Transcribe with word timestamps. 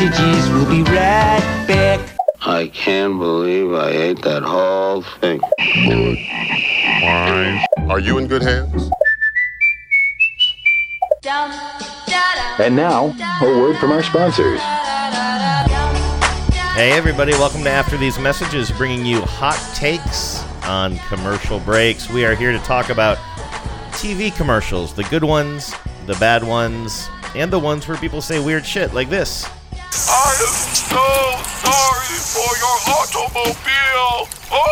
messages. 0.00 0.48
We'll 0.50 0.68
be 0.68 0.82
right 0.82 1.64
back. 1.68 2.00
I 2.40 2.68
can't 2.68 3.18
believe 3.18 3.72
I 3.74 3.90
ate 3.90 4.22
that 4.22 4.42
whole 4.42 5.02
thing. 5.02 5.40
Are 7.90 8.00
you 8.00 8.16
in 8.18 8.26
good 8.26 8.42
hands? 8.42 8.90
And 12.58 12.74
now, 12.76 13.14
a 13.42 13.58
word 13.58 13.76
from 13.76 13.92
our 13.92 14.02
sponsors. 14.02 14.60
Hey, 16.72 16.92
everybody, 16.92 17.32
welcome 17.32 17.62
to 17.64 17.70
After 17.70 17.98
These 17.98 18.18
Messages, 18.18 18.70
bringing 18.70 19.04
you 19.04 19.20
hot 19.20 19.60
takes 19.74 20.42
on 20.64 20.96
commercial 21.08 21.58
breaks. 21.60 22.08
We 22.08 22.24
are 22.24 22.34
here 22.34 22.52
to 22.52 22.58
talk 22.60 22.88
about 22.88 23.18
TV 23.92 24.34
commercials 24.34 24.94
the 24.94 25.04
good 25.04 25.24
ones, 25.24 25.74
the 26.06 26.14
bad 26.14 26.42
ones, 26.42 27.10
and 27.34 27.52
the 27.52 27.58
ones 27.58 27.86
where 27.86 27.98
people 27.98 28.22
say 28.22 28.42
weird 28.42 28.64
shit 28.64 28.94
like 28.94 29.10
this. 29.10 29.46
I 29.92 30.36
am 30.46 30.54
so 30.74 31.06
sorry 31.66 32.16
for 32.30 32.50
your 32.62 32.76
automobile. 32.96 34.28
Oh, 34.52 34.66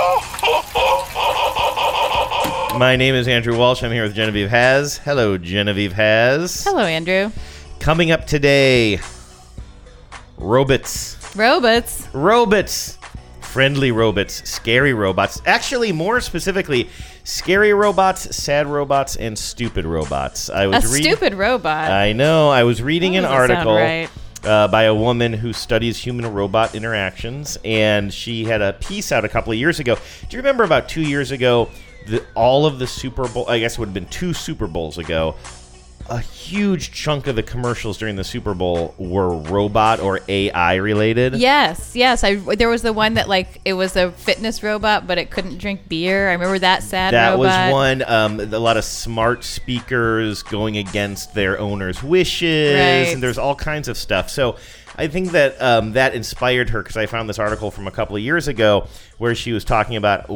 My 2.79 2.95
name 2.97 3.15
is 3.15 3.27
Andrew 3.27 3.56
Walsh. 3.56 3.83
I'm 3.83 3.91
here 3.91 4.02
with 4.05 4.15
Genevieve 4.15 4.51
Has. 4.51 4.98
Hello, 4.98 5.37
Genevieve 5.37 5.92
Has. 5.92 6.62
Hello, 6.65 6.83
Andrew. 6.84 7.33
Coming 7.80 8.11
up 8.12 8.27
today, 8.27 9.01
robots. 10.37 11.16
Robots. 11.37 12.06
Robots. 12.14 12.98
Friendly 13.41 13.91
robots, 13.91 14.48
scary 14.48 14.92
robots. 14.92 15.41
Actually, 15.47 15.91
more 15.91 16.20
specifically, 16.20 16.89
scary 17.25 17.73
robots, 17.73 18.37
sad 18.37 18.66
robots, 18.66 19.16
and 19.16 19.39
stupid 19.39 19.87
robots. 19.87 20.50
I 20.50 20.66
was 20.66 20.92
reading. 20.92 21.12
stupid 21.16 21.33
robot. 21.34 21.91
I 21.91 22.12
know. 22.12 22.50
I 22.50 22.64
was 22.64 22.83
reading 22.83 23.12
That 23.12 23.19
an 23.19 23.25
doesn't 23.25 23.48
sound 23.48 23.53
article 23.69 23.75
right. 23.75 24.11
Uh, 24.45 24.69
by 24.69 24.84
a 24.84 24.95
woman 24.95 25.33
who 25.33 25.52
studies 25.52 25.98
human 25.98 26.33
robot 26.33 26.74
interactions, 26.74 27.58
and 27.64 28.12
she 28.12 28.44
had 28.44 28.62
a 28.62 28.72
piece 28.75 29.12
out 29.12 29.25
a 29.25 29.28
couple 29.28 29.53
of 29.53 29.58
years 29.58 29.81
ago. 29.81 29.97
Do 30.28 30.36
you 30.36 30.39
remember 30.39 30.64
about 30.64 30.89
two 30.89 31.03
years 31.03 31.31
ago? 31.31 31.70
The, 32.06 32.25
all 32.34 32.64
of 32.64 32.78
the 32.78 32.86
Super 32.86 33.28
Bowl, 33.28 33.48
I 33.48 33.59
guess 33.59 33.75
it 33.75 33.81
would 33.81 33.89
have 33.89 33.94
been 33.94 34.06
two 34.06 34.33
Super 34.33 34.66
Bowls 34.66 34.97
ago. 34.98 35.34
A 36.11 36.20
huge 36.20 36.91
chunk 36.92 37.27
of 37.27 37.37
the 37.37 37.42
commercials 37.42 37.98
during 37.98 38.17
the 38.17 38.25
Super 38.25 38.55
Bowl 38.55 38.95
were 38.97 39.28
robot 39.34 40.01
or 40.01 40.20
AI 40.27 40.77
related. 40.77 41.34
yes, 41.34 41.95
yes. 41.95 42.25
I 42.25 42.37
there 42.37 42.70
was 42.70 42.81
the 42.81 42.95
one 42.95 43.15
that 43.15 43.28
like 43.28 43.61
it 43.67 43.75
was 43.75 43.95
a 43.95 44.11
fitness 44.12 44.62
robot, 44.62 45.06
but 45.06 45.19
it 45.19 45.31
couldn't 45.31 45.59
drink 45.59 45.87
beer. 45.87 46.31
I 46.31 46.33
remember 46.33 46.59
that 46.61 46.83
sad 46.83 47.12
That 47.12 47.33
robot. 47.33 47.39
was 47.39 47.73
one. 47.73 48.03
Um, 48.11 48.41
a 48.41 48.59
lot 48.59 48.78
of 48.78 48.84
smart 48.84 49.45
speakers 49.45 50.42
going 50.42 50.78
against 50.78 51.34
their 51.34 51.59
owners' 51.61 52.03
wishes, 52.03 52.75
Right. 52.75 53.12
and 53.12 53.22
there's 53.22 53.37
all 53.39 53.55
kinds 53.55 53.87
of 53.89 53.98
stuff. 53.98 54.31
So 54.31 54.56
I 54.98 55.06
think 55.06 55.30
that 55.30 55.62
um, 55.62 55.92
that 55.92 56.12
inspired 56.12 56.70
her 56.70 56.82
because 56.82 56.96
I 56.96 57.06
found 57.06 57.28
this 57.28 57.38
article 57.38 57.70
from 57.70 57.86
a 57.86 57.92
couple 57.92 58.16
of 58.16 58.22
years 58.22 58.48
ago 58.48 58.88
where 59.18 59.32
she 59.36 59.52
was 59.52 59.64
talking 59.64 59.96
about 59.96 60.28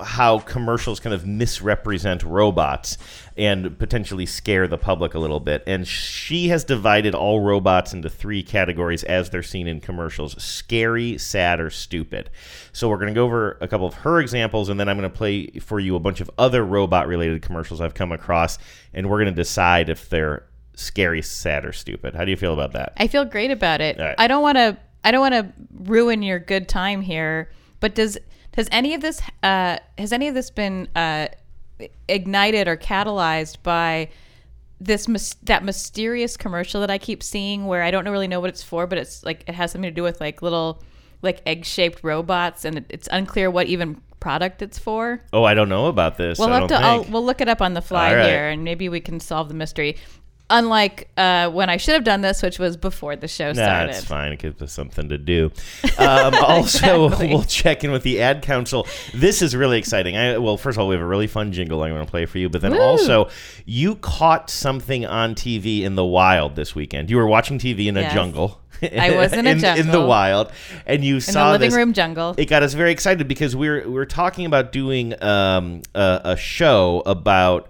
how 0.00 0.38
commercials 0.38 1.00
kind 1.00 1.12
of 1.12 1.26
misrepresent 1.26 2.22
robots 2.22 2.98
and 3.36 3.76
potentially 3.80 4.26
scare 4.26 4.68
the 4.68 4.78
public 4.78 5.14
a 5.14 5.18
little 5.18 5.40
bit. 5.40 5.64
And 5.66 5.88
she 5.88 6.48
has 6.48 6.62
divided 6.62 7.16
all 7.16 7.40
robots 7.40 7.92
into 7.92 8.08
three 8.08 8.44
categories 8.44 9.02
as 9.02 9.30
they're 9.30 9.42
seen 9.42 9.66
in 9.66 9.80
commercials 9.80 10.40
scary, 10.40 11.18
sad, 11.18 11.58
or 11.58 11.70
stupid. 11.70 12.30
So 12.72 12.88
we're 12.88 12.98
going 12.98 13.08
to 13.08 13.14
go 13.14 13.24
over 13.24 13.58
a 13.60 13.66
couple 13.66 13.88
of 13.88 13.94
her 13.94 14.20
examples, 14.20 14.68
and 14.68 14.78
then 14.78 14.88
I'm 14.88 14.98
going 14.98 15.10
to 15.10 15.16
play 15.16 15.48
for 15.58 15.80
you 15.80 15.96
a 15.96 16.00
bunch 16.00 16.20
of 16.20 16.30
other 16.38 16.64
robot 16.64 17.08
related 17.08 17.42
commercials 17.42 17.80
I've 17.80 17.94
come 17.94 18.12
across, 18.12 18.58
and 18.94 19.10
we're 19.10 19.18
going 19.18 19.34
to 19.34 19.40
decide 19.40 19.88
if 19.88 20.08
they're 20.08 20.44
scary, 20.80 21.22
sad, 21.22 21.64
or 21.64 21.72
stupid. 21.72 22.14
How 22.14 22.24
do 22.24 22.30
you 22.30 22.36
feel 22.36 22.54
about 22.54 22.72
that? 22.72 22.94
I 22.96 23.06
feel 23.06 23.24
great 23.24 23.50
about 23.50 23.80
it. 23.80 23.98
Right. 23.98 24.14
I 24.18 24.26
don't 24.26 24.42
want 24.42 24.56
to. 24.56 24.78
I 25.02 25.10
don't 25.10 25.20
want 25.20 25.34
to 25.34 25.52
ruin 25.72 26.22
your 26.22 26.38
good 26.38 26.68
time 26.68 27.00
here. 27.00 27.50
But 27.80 27.94
does 27.94 28.18
does 28.52 28.68
any 28.70 28.94
of 28.94 29.00
this 29.00 29.20
uh, 29.42 29.78
has 29.96 30.12
any 30.12 30.28
of 30.28 30.34
this 30.34 30.50
been 30.50 30.88
uh, 30.94 31.28
ignited 32.08 32.68
or 32.68 32.76
catalyzed 32.76 33.62
by 33.62 34.10
this 34.80 35.06
that 35.42 35.62
mysterious 35.62 36.36
commercial 36.36 36.80
that 36.80 36.90
I 36.90 36.98
keep 36.98 37.22
seeing 37.22 37.66
where 37.66 37.82
I 37.82 37.90
don't 37.90 38.08
really 38.08 38.28
know 38.28 38.40
what 38.40 38.48
it's 38.48 38.62
for, 38.62 38.86
but 38.86 38.98
it's 38.98 39.24
like 39.24 39.44
it 39.46 39.54
has 39.54 39.72
something 39.72 39.90
to 39.90 39.94
do 39.94 40.02
with 40.02 40.20
like 40.20 40.42
little 40.42 40.82
like 41.22 41.42
egg 41.46 41.64
shaped 41.64 42.02
robots, 42.02 42.64
and 42.64 42.78
it, 42.78 42.86
it's 42.88 43.08
unclear 43.12 43.50
what 43.50 43.66
even 43.66 44.00
product 44.20 44.62
it's 44.62 44.78
for. 44.78 45.22
Oh, 45.32 45.44
I 45.44 45.54
don't 45.54 45.68
know 45.68 45.86
about 45.86 46.16
this. 46.16 46.38
We'll 46.38 46.48
I 46.48 46.60
have 46.60 46.68
don't 46.68 46.80
to. 46.80 46.86
I'll, 46.86 47.04
we'll 47.04 47.24
look 47.24 47.40
it 47.40 47.48
up 47.48 47.60
on 47.60 47.74
the 47.74 47.82
fly 47.82 48.14
right. 48.14 48.26
here, 48.26 48.48
and 48.48 48.64
maybe 48.64 48.88
we 48.88 49.00
can 49.00 49.20
solve 49.20 49.48
the 49.48 49.54
mystery. 49.54 49.96
Unlike 50.50 51.08
uh, 51.16 51.48
when 51.50 51.70
I 51.70 51.76
should 51.76 51.94
have 51.94 52.04
done 52.04 52.20
this, 52.22 52.42
which 52.42 52.58
was 52.58 52.76
before 52.76 53.14
the 53.16 53.28
show 53.28 53.52
started. 53.52 53.94
That's 53.94 54.04
fine. 54.04 54.32
It 54.32 54.40
gives 54.40 54.60
us 54.60 54.72
something 54.72 55.08
to 55.08 55.16
do. 55.16 55.52
Um, 55.96 56.34
also, 56.42 57.04
Exactly. 57.06 57.28
we'll 57.28 57.44
check 57.44 57.84
in 57.84 57.92
with 57.92 58.02
the 58.02 58.20
ad 58.20 58.42
council. 58.42 58.86
This 59.14 59.42
is 59.42 59.54
really 59.54 59.78
exciting. 59.78 60.16
I, 60.16 60.38
well, 60.38 60.56
first 60.56 60.76
of 60.76 60.82
all, 60.82 60.88
we 60.88 60.94
have 60.96 61.02
a 61.02 61.06
really 61.06 61.28
fun 61.28 61.52
jingle 61.52 61.82
I'm 61.82 61.92
going 61.92 62.04
to 62.04 62.10
play 62.10 62.26
for 62.26 62.38
you. 62.38 62.48
But 62.48 62.62
then 62.62 62.72
Woo. 62.72 62.80
also, 62.80 63.28
you 63.64 63.94
caught 63.96 64.50
something 64.50 65.06
on 65.06 65.34
TV 65.36 65.82
in 65.82 65.94
the 65.94 66.04
wild 66.04 66.56
this 66.56 66.74
weekend. 66.74 67.10
You 67.10 67.16
were 67.16 67.26
watching 67.28 67.58
TV 67.58 67.86
in 67.86 67.96
a 67.96 68.00
Yes. 68.02 68.14
jungle. 68.14 68.60
I 68.82 69.10
was 69.14 69.32
in 69.34 69.46
a 69.46 69.50
in, 69.50 69.64
in 69.78 69.90
the 69.90 70.00
wild, 70.00 70.50
and 70.86 71.04
you 71.04 71.16
in 71.16 71.20
saw 71.20 71.46
the 71.48 71.52
living 71.52 71.68
this- 71.68 71.76
room 71.76 71.92
jungle. 71.92 72.34
it 72.38 72.46
got 72.46 72.62
us 72.62 72.72
very 72.72 72.90
excited 72.92 73.28
because 73.28 73.54
we 73.54 73.68
were 73.68 73.82
we 73.84 73.90
were 73.92 74.06
talking 74.06 74.46
about 74.46 74.72
doing 74.72 75.22
um, 75.22 75.82
a, 75.94 76.20
a 76.24 76.36
show 76.38 77.02
about 77.04 77.68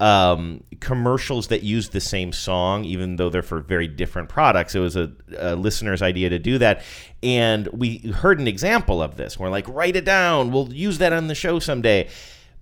um, 0.00 0.64
commercials 0.80 1.48
that 1.48 1.62
use 1.62 1.90
the 1.90 2.00
same 2.00 2.32
song, 2.32 2.84
even 2.84 3.16
though 3.16 3.28
they're 3.28 3.42
for 3.42 3.60
very 3.60 3.86
different 3.86 4.30
products. 4.30 4.74
It 4.74 4.80
was 4.80 4.96
a, 4.96 5.12
a 5.36 5.54
listener's 5.54 6.02
idea 6.02 6.30
to 6.30 6.38
do 6.38 6.58
that, 6.58 6.82
and 7.22 7.68
we 7.68 7.98
heard 7.98 8.40
an 8.40 8.48
example 8.48 9.02
of 9.02 9.16
this. 9.16 9.38
We're 9.38 9.50
like, 9.50 9.68
write 9.68 9.96
it 9.96 10.06
down. 10.06 10.50
We'll 10.50 10.72
use 10.72 10.98
that 10.98 11.12
on 11.12 11.28
the 11.28 11.34
show 11.34 11.58
someday. 11.58 12.08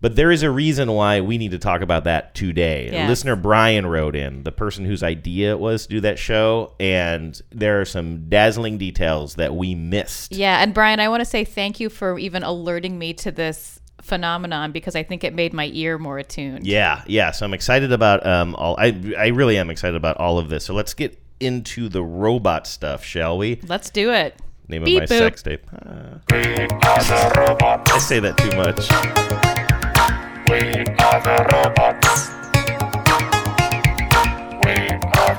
But 0.01 0.15
there 0.15 0.31
is 0.31 0.45
a 0.45 0.51
reason 0.51 0.93
why 0.93 1.21
we 1.23 1.39
need 1.39 1.51
to 1.51 1.59
talk 1.59 1.81
about 1.81 2.05
that 2.05 2.33
today. 2.33 2.89
Yes. 2.93 3.09
Listener 3.09 3.35
Brian 3.35 3.85
wrote 3.85 4.15
in, 4.15 4.45
the 4.45 4.53
person 4.53 4.85
whose 4.85 5.03
idea 5.03 5.51
it 5.51 5.59
was 5.59 5.87
to 5.87 5.95
do 5.95 6.01
that 6.03 6.21
show, 6.21 6.75
and 6.79 7.41
there 7.51 7.81
are 7.81 7.85
some 7.85 8.29
dazzling 8.29 8.79
details 8.79 9.35
that 9.35 9.57
we 9.57 9.75
missed. 9.75 10.33
yeah, 10.33 10.63
and 10.63 10.73
Brian, 10.73 11.01
I 11.01 11.09
want 11.09 11.21
to 11.21 11.25
say 11.25 11.45
thank 11.45 11.81
you 11.81 11.89
for 11.89 12.17
even 12.17 12.45
alerting 12.45 12.97
me 12.97 13.13
to 13.15 13.33
this 13.33 13.81
phenomenon 14.09 14.73
because 14.73 14.97
I 14.97 15.03
think 15.03 15.23
it 15.23 15.35
made 15.35 15.53
my 15.53 15.71
ear 15.73 15.99
more 15.99 16.19
attuned. 16.19 16.67
Yeah, 16.67 17.03
yeah. 17.07 17.31
So 17.31 17.47
I'm 17.47 17.55
excited 17.55 17.93
about 17.93 18.27
um 18.27 18.55
all. 18.57 18.75
I 18.79 19.15
I 19.17 19.29
really 19.29 19.57
am 19.59 19.71
excited 19.71 19.97
about 19.97 20.17
all 20.17 20.39
of 20.39 20.49
this. 20.49 20.65
So 20.65 20.75
let's 20.75 20.95
get 20.95 21.21
into 21.41 21.89
the 21.89 22.03
robot 22.03 22.67
stuff, 22.67 23.05
shall 23.05 23.39
we? 23.39 23.61
Let's 23.69 23.91
do 23.91 24.13
it. 24.13 24.41
Name 24.67 24.85
Beep 24.85 25.03
of 25.05 25.11
my 25.11 25.17
boop. 25.17 25.19
sex 25.19 25.43
tape. 25.43 25.67
Uh, 25.73 26.19
I 26.31 27.99
say 28.01 28.21
that 28.21 28.37
too 28.37 28.55
much. 28.57 28.89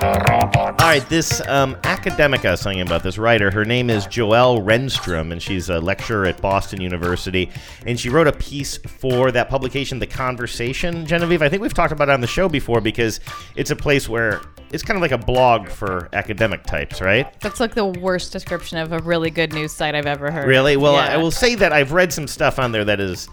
All 0.02 0.76
right, 0.80 1.06
this 1.10 1.42
um, 1.48 1.76
academica 1.78 2.54
is 2.54 2.62
talking 2.62 2.80
about 2.80 3.04
this 3.04 3.18
writer. 3.18 3.52
Her 3.52 3.66
name 3.66 3.90
is 3.90 4.08
Joelle 4.08 4.64
Renstrom, 4.64 5.32
and 5.34 5.42
she's 5.42 5.70
a 5.70 5.80
lecturer 5.82 6.26
at 6.26 6.42
Boston 6.42 6.80
University. 6.80 7.52
And 7.86 8.00
she 8.00 8.08
wrote 8.10 8.28
a 8.28 8.32
piece 8.32 8.78
for 8.78 9.32
that 9.32 9.50
publication, 9.50 10.00
The 10.00 10.08
Conversation. 10.08 11.06
Genevieve, 11.06 11.42
I 11.42 11.50
think 11.50 11.62
we've 11.62 11.74
talked 11.74 11.92
about 11.92 12.08
it 12.08 12.14
on 12.14 12.22
the 12.22 12.28
show 12.28 12.48
before 12.48 12.80
because 12.80 13.20
it's 13.58 13.72
a 13.72 13.76
place 13.76 14.08
where 14.08 14.42
it's 14.72 14.84
kind 14.84 14.96
of 14.96 15.02
like 15.02 15.12
a 15.12 15.18
blog 15.18 15.68
for 15.68 16.08
academic 16.14 16.64
types, 16.64 17.02
right? 17.02 17.38
That's 17.42 17.60
like 17.60 17.76
the 17.76 17.86
worst 17.86 18.32
description 18.32 18.78
of 18.78 18.94
a 18.94 19.00
really 19.00 19.30
good 19.30 19.52
news 19.52 19.74
site 19.74 19.96
I've 19.96 20.06
ever 20.06 20.32
heard. 20.32 20.48
Really? 20.48 20.78
Well, 20.78 20.94
Yeah. 20.94 21.14
I 21.14 21.18
will 21.18 21.32
say 21.32 21.56
that 21.56 21.74
I've 21.74 21.92
read 21.92 22.14
some 22.14 22.28
stuff 22.28 22.58
on 22.58 22.72
there 22.72 22.86
that 22.86 23.02
is. 23.02 23.28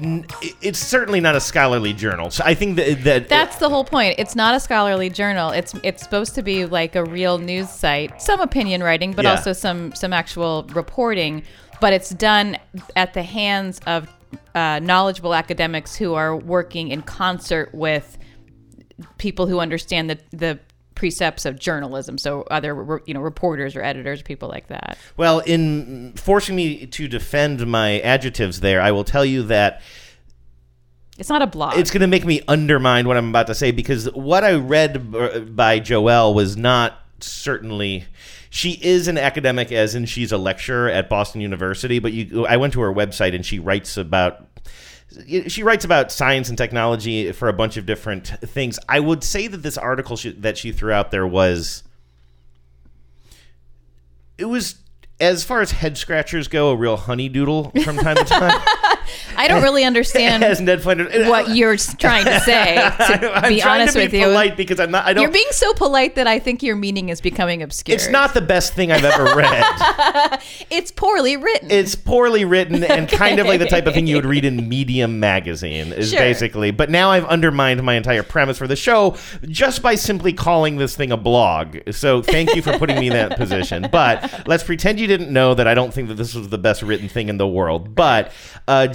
It's 0.00 0.78
certainly 0.78 1.20
not 1.20 1.34
a 1.36 1.40
scholarly 1.40 1.92
journal. 1.92 2.30
So 2.30 2.42
I 2.44 2.54
think 2.54 2.76
that, 2.76 3.04
that 3.04 3.28
That's 3.28 3.56
the 3.56 3.68
whole 3.68 3.84
point. 3.84 4.16
It's 4.18 4.34
not 4.34 4.54
a 4.54 4.60
scholarly 4.60 5.10
journal. 5.10 5.50
It's 5.50 5.74
it's 5.82 6.02
supposed 6.02 6.34
to 6.34 6.42
be 6.42 6.64
like 6.66 6.96
a 6.96 7.04
real 7.04 7.38
news 7.38 7.70
site. 7.70 8.20
Some 8.20 8.40
opinion 8.40 8.82
writing, 8.82 9.12
but 9.12 9.24
Yeah. 9.24 9.32
also 9.32 9.52
some 9.52 9.94
some 9.94 10.12
actual 10.12 10.64
reporting. 10.72 11.42
But 11.80 11.92
it's 11.92 12.10
done 12.10 12.56
at 12.96 13.14
the 13.14 13.22
hands 13.22 13.80
of 13.86 14.08
uh, 14.54 14.80
knowledgeable 14.82 15.34
academics 15.34 15.96
who 15.96 16.14
are 16.14 16.36
working 16.36 16.88
in 16.88 17.02
concert 17.02 17.74
with 17.74 18.18
people 19.18 19.46
who 19.46 19.58
understand 19.60 20.10
the 20.10 20.18
the 20.30 20.58
precepts 20.94 21.44
of 21.44 21.58
journalism. 21.58 22.18
So 22.18 22.42
other 22.50 23.00
you 23.06 23.14
know 23.14 23.20
reporters 23.20 23.74
or 23.76 23.82
editors, 23.82 24.22
people 24.22 24.48
like 24.48 24.68
that. 24.68 24.98
Well, 25.16 25.40
in 25.40 26.12
forcing 26.16 26.56
me 26.56 26.86
to 26.86 27.08
defend 27.08 27.66
my 27.66 28.00
adjectives 28.00 28.60
there, 28.60 28.80
I 28.80 28.92
will 28.92 29.04
tell 29.04 29.24
you 29.24 29.42
that 29.44 29.82
It's 31.18 31.28
not 31.28 31.42
a 31.42 31.46
blog. 31.46 31.76
it's 31.76 31.90
going 31.90 32.00
to 32.02 32.06
make 32.06 32.24
me 32.24 32.42
undermine 32.48 33.06
what 33.08 33.16
I'm 33.16 33.28
about 33.28 33.46
to 33.48 33.54
say 33.54 33.70
because 33.70 34.06
what 34.12 34.44
I 34.44 34.54
read 34.54 35.12
b- 35.12 35.40
by 35.40 35.80
Joelle 35.80 36.34
was 36.34 36.56
not 36.56 37.00
certainly. 37.20 38.04
She 38.50 38.78
is 38.82 39.08
an 39.08 39.18
academic, 39.18 39.72
as 39.72 39.96
in 39.96 40.06
she's 40.06 40.30
a 40.30 40.38
lecturer 40.38 40.88
at 40.88 41.08
Boston 41.08 41.40
University. 41.40 41.98
But 41.98 42.12
you, 42.12 42.46
I 42.46 42.56
went 42.56 42.72
to 42.74 42.80
her 42.82 42.92
website 42.94 43.34
and 43.34 43.44
she 43.44 43.58
writes 43.58 43.96
about 43.96 44.46
she 45.48 45.62
writes 45.62 45.84
about 45.84 46.12
science 46.12 46.48
and 46.48 46.58
technology 46.58 47.32
for 47.32 47.48
a 47.48 47.52
bunch 47.52 47.76
of 47.76 47.86
different 47.86 48.28
things. 48.28 48.78
I 48.88 49.00
would 49.00 49.22
say 49.24 49.46
that 49.46 49.58
this 49.58 49.78
article 49.78 50.16
she, 50.16 50.32
that 50.32 50.58
she 50.58 50.72
threw 50.72 50.92
out 50.92 51.10
there 51.10 51.26
was 51.26 51.82
it 54.38 54.46
was 54.46 54.76
as 55.20 55.44
far 55.44 55.60
as 55.60 55.70
head 55.70 55.96
scratchers 55.96 56.48
go, 56.48 56.70
a 56.70 56.76
real 56.76 56.98
honeydoodle 56.98 57.84
from 57.84 57.96
time 57.96 58.16
to 58.16 58.24
time. 58.24 58.60
I 59.44 59.48
don't 59.48 59.62
really 59.62 59.84
understand 59.84 60.42
as 60.44 60.60
Ned 60.60 60.82
Flanders, 60.82 61.28
what 61.28 61.54
you're 61.54 61.76
trying 61.76 62.24
to 62.24 62.40
say. 62.40 62.74
To 63.04 63.32
I'm 63.34 63.52
be 63.52 63.60
trying 63.60 63.80
honest 63.82 63.94
to 63.94 63.98
be 64.00 64.04
with 64.06 64.14
you, 64.14 64.24
polite 64.26 64.56
because 64.56 64.80
I'm 64.80 64.90
not. 64.90 65.04
I 65.04 65.12
don't. 65.12 65.22
you're 65.22 65.30
being 65.30 65.44
so 65.50 65.72
polite 65.74 66.14
that 66.14 66.26
I 66.26 66.38
think 66.38 66.62
your 66.62 66.76
meaning 66.76 67.08
is 67.10 67.20
becoming 67.20 67.62
obscure. 67.62 67.94
it's 67.94 68.08
not 68.08 68.32
the 68.34 68.40
best 68.40 68.72
thing 68.74 68.90
I've 68.92 69.04
ever 69.04 69.34
read. 69.36 69.64
It's 70.70 70.90
poorly 70.90 71.36
written. 71.36 71.70
it's 71.70 71.94
poorly 71.94 72.44
written 72.44 72.82
and 72.84 73.08
kind 73.24 73.38
of 73.38 73.46
like 73.46 73.58
the 73.60 73.66
type 73.66 73.86
of 73.86 73.94
thing 73.94 74.06
you 74.06 74.16
would 74.16 74.24
read 74.26 74.44
in 74.44 74.68
Medium 74.68 75.20
magazine 75.20 75.92
is 75.92 76.10
Sure. 76.10 76.18
basically. 76.18 76.70
But 76.70 76.90
now 76.90 77.10
I've 77.10 77.24
undermined 77.26 77.82
my 77.82 77.94
entire 77.94 78.22
premise 78.22 78.58
for 78.58 78.66
the 78.66 78.76
show 78.76 79.16
just 79.48 79.82
by 79.82 79.94
simply 79.94 80.32
calling 80.32 80.76
this 80.76 80.96
thing 80.96 81.12
a 81.12 81.16
blog. 81.16 81.78
So 81.92 82.22
thank 82.22 82.54
you 82.54 82.62
for 82.62 82.76
putting 82.78 82.98
me 82.98 83.06
in 83.08 83.12
that 83.12 83.36
position. 83.36 83.86
But 83.90 84.46
let's 84.48 84.64
pretend 84.64 84.98
you 84.98 85.06
didn't 85.06 85.30
know 85.32 85.54
that 85.54 85.66
I 85.68 85.74
don't 85.74 85.92
think 85.92 86.08
that 86.08 86.14
this 86.14 86.34
was 86.34 86.48
the 86.48 86.58
best 86.58 86.82
written 86.82 87.08
thing 87.08 87.28
in 87.28 87.36
the 87.38 87.46
world. 87.48 87.94
But 87.94 88.32
uh, 88.66 88.86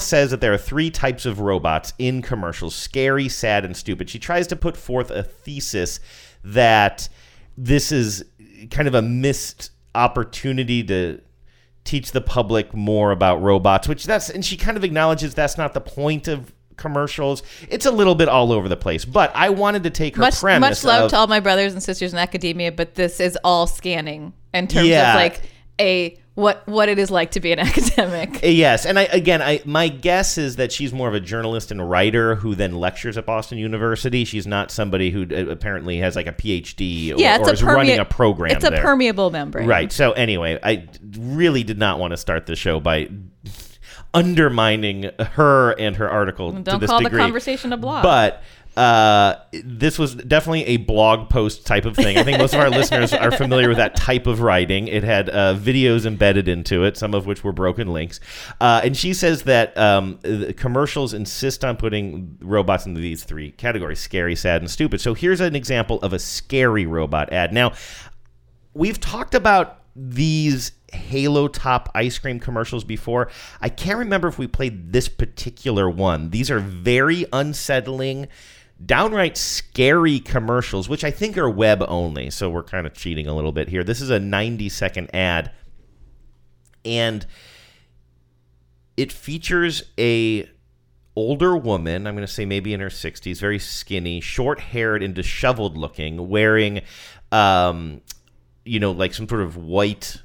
Says 0.00 0.30
that 0.30 0.40
there 0.40 0.52
are 0.52 0.58
three 0.58 0.90
types 0.90 1.26
of 1.26 1.40
robots 1.40 1.92
in 1.98 2.22
commercials: 2.22 2.74
scary, 2.74 3.28
sad, 3.28 3.64
and 3.64 3.76
stupid. 3.76 4.10
She 4.10 4.18
tries 4.18 4.46
to 4.48 4.56
put 4.56 4.76
forth 4.76 5.10
a 5.10 5.22
thesis 5.22 6.00
that 6.44 7.08
this 7.56 7.92
is 7.92 8.24
kind 8.70 8.88
of 8.88 8.94
a 8.94 9.02
missed 9.02 9.70
opportunity 9.94 10.82
to 10.84 11.20
teach 11.84 12.12
the 12.12 12.20
public 12.20 12.74
more 12.74 13.10
about 13.12 13.42
robots 13.42 13.86
which 13.86 14.04
that's 14.06 14.30
and 14.30 14.42
she 14.44 14.56
kind 14.56 14.76
of 14.76 14.84
acknowledges 14.84 15.34
that's 15.34 15.58
not 15.58 15.74
the 15.74 15.80
point 15.80 16.26
of 16.28 16.52
commercials 16.76 17.42
it's 17.68 17.84
a 17.86 17.90
little 17.90 18.14
bit 18.14 18.26
all 18.28 18.50
over 18.52 18.68
the 18.70 18.76
place 18.76 19.04
but 19.04 19.30
i 19.34 19.50
wanted 19.50 19.82
to 19.84 19.90
take 19.90 20.16
her 20.16 20.20
much 20.22 20.40
premise 20.40 20.82
much 20.82 20.84
love 20.84 21.04
of- 21.04 21.10
to 21.10 21.16
all 21.16 21.26
my 21.26 21.38
brothers 21.40 21.72
and 21.74 21.82
sisters 21.82 22.12
in 22.12 22.18
academia, 22.18 22.72
but 22.72 22.94
this 22.94 23.20
is 23.20 23.38
all 23.44 23.66
scanning 23.66 24.32
in 24.54 24.66
terms 24.66 24.88
Yeah. 24.88 25.10
of 25.10 25.16
like 25.16 25.42
a 25.80 26.18
what 26.34 26.66
what 26.66 26.88
it 26.88 26.98
is 26.98 27.10
like 27.10 27.32
to 27.32 27.40
be 27.40 27.52
an 27.52 27.58
academic. 27.60 28.40
Yes, 28.42 28.86
and 28.86 28.98
I 28.98 29.04
again, 29.04 29.40
I 29.40 29.60
my 29.64 29.88
guess 29.88 30.36
is 30.36 30.56
that 30.56 30.72
she's 30.72 30.92
more 30.92 31.08
of 31.08 31.14
a 31.14 31.20
journalist 31.20 31.70
and 31.70 31.88
writer 31.88 32.34
who 32.34 32.54
then 32.54 32.74
lectures 32.74 33.16
at 33.16 33.26
Boston 33.26 33.58
University. 33.58 34.24
She's 34.24 34.46
not 34.46 34.70
somebody 34.70 35.10
who 35.10 35.22
uh, 35.22 35.50
apparently 35.50 35.98
has 35.98 36.16
like 36.16 36.26
a 36.26 36.32
PhD 36.32 37.14
or, 37.14 37.20
yeah, 37.20 37.38
it's 37.38 37.48
or 37.48 37.50
a 37.50 37.52
is 37.52 37.62
running 37.62 37.98
a 37.98 38.04
program. 38.04 38.56
It's 38.56 38.64
a 38.64 38.70
there. 38.70 38.82
permeable 38.82 39.30
membrane. 39.30 39.68
Right. 39.68 39.92
So 39.92 40.12
anyway, 40.12 40.58
I 40.62 40.88
really 41.16 41.62
did 41.62 41.78
not 41.78 41.98
want 41.98 42.10
to 42.10 42.16
start 42.16 42.46
the 42.46 42.56
show 42.56 42.80
by 42.80 43.08
undermining 44.12 45.10
her 45.32 45.72
and 45.72 45.96
her 45.96 46.08
article 46.08 46.52
Don't 46.52 46.80
this 46.80 46.88
call 46.88 47.02
the 47.02 47.10
conversation 47.10 47.72
a 47.72 47.76
blog. 47.76 48.02
But 48.02 48.42
uh, 48.76 49.36
this 49.52 49.98
was 49.98 50.14
definitely 50.14 50.66
a 50.66 50.76
blog 50.78 51.30
post 51.30 51.66
type 51.66 51.84
of 51.84 51.96
thing. 51.96 52.18
I 52.18 52.22
think 52.22 52.38
most 52.38 52.54
of 52.54 52.60
our 52.60 52.70
listeners 52.80 53.12
are 53.12 53.30
familiar 53.30 53.68
with 53.68 53.76
that 53.76 53.94
type 53.94 54.26
of 54.26 54.40
writing. 54.40 54.88
It 54.88 55.04
had 55.04 55.30
uh, 55.30 55.54
videos 55.54 56.06
embedded 56.06 56.48
into 56.48 56.84
it, 56.84 56.96
some 56.96 57.14
of 57.14 57.26
which 57.26 57.44
were 57.44 57.52
broken 57.52 57.92
links. 57.92 58.20
Uh, 58.60 58.80
and 58.82 58.96
she 58.96 59.14
says 59.14 59.44
that 59.44 59.76
um, 59.78 60.18
commercials 60.56 61.14
insist 61.14 61.64
on 61.64 61.76
putting 61.76 62.36
robots 62.40 62.86
into 62.86 63.00
these 63.00 63.24
three 63.24 63.52
categories 63.52 64.00
scary, 64.00 64.34
sad, 64.34 64.62
and 64.62 64.70
stupid. 64.70 65.00
So 65.00 65.14
here's 65.14 65.40
an 65.40 65.54
example 65.54 66.00
of 66.00 66.12
a 66.12 66.18
scary 66.18 66.86
robot 66.86 67.32
ad. 67.32 67.52
Now, 67.52 67.72
we've 68.74 69.00
talked 69.00 69.34
about 69.34 69.80
these 69.96 70.72
Halo 70.92 71.48
Top 71.48 71.90
ice 71.94 72.18
cream 72.18 72.40
commercials 72.40 72.84
before. 72.84 73.30
I 73.60 73.68
can't 73.68 73.98
remember 73.98 74.28
if 74.28 74.38
we 74.38 74.46
played 74.46 74.92
this 74.92 75.08
particular 75.08 75.88
one. 75.88 76.30
These 76.30 76.50
are 76.50 76.58
very 76.58 77.26
unsettling, 77.32 78.28
downright 78.84 79.36
scary 79.36 80.18
commercials, 80.20 80.88
which 80.88 81.04
I 81.04 81.10
think 81.10 81.36
are 81.38 81.50
web 81.50 81.82
only. 81.86 82.30
So 82.30 82.50
we're 82.50 82.62
kind 82.62 82.86
of 82.86 82.94
cheating 82.94 83.26
a 83.26 83.34
little 83.34 83.52
bit 83.52 83.68
here. 83.68 83.84
This 83.84 84.00
is 84.00 84.10
a 84.10 84.18
90 84.18 84.68
second 84.68 85.14
ad. 85.14 85.52
And 86.84 87.26
it 88.96 89.10
features 89.10 89.84
a 89.98 90.48
older 91.16 91.56
woman, 91.56 92.06
I'm 92.06 92.14
going 92.14 92.26
to 92.26 92.32
say 92.32 92.44
maybe 92.44 92.74
in 92.74 92.80
her 92.80 92.88
60s, 92.88 93.40
very 93.40 93.58
skinny, 93.58 94.20
short-haired 94.20 95.02
and 95.02 95.14
disheveled 95.14 95.76
looking, 95.76 96.28
wearing 96.28 96.82
um 97.32 98.00
you 98.64 98.80
know, 98.80 98.92
like 98.92 99.12
some 99.12 99.28
sort 99.28 99.42
of 99.42 99.56
white 99.56 100.22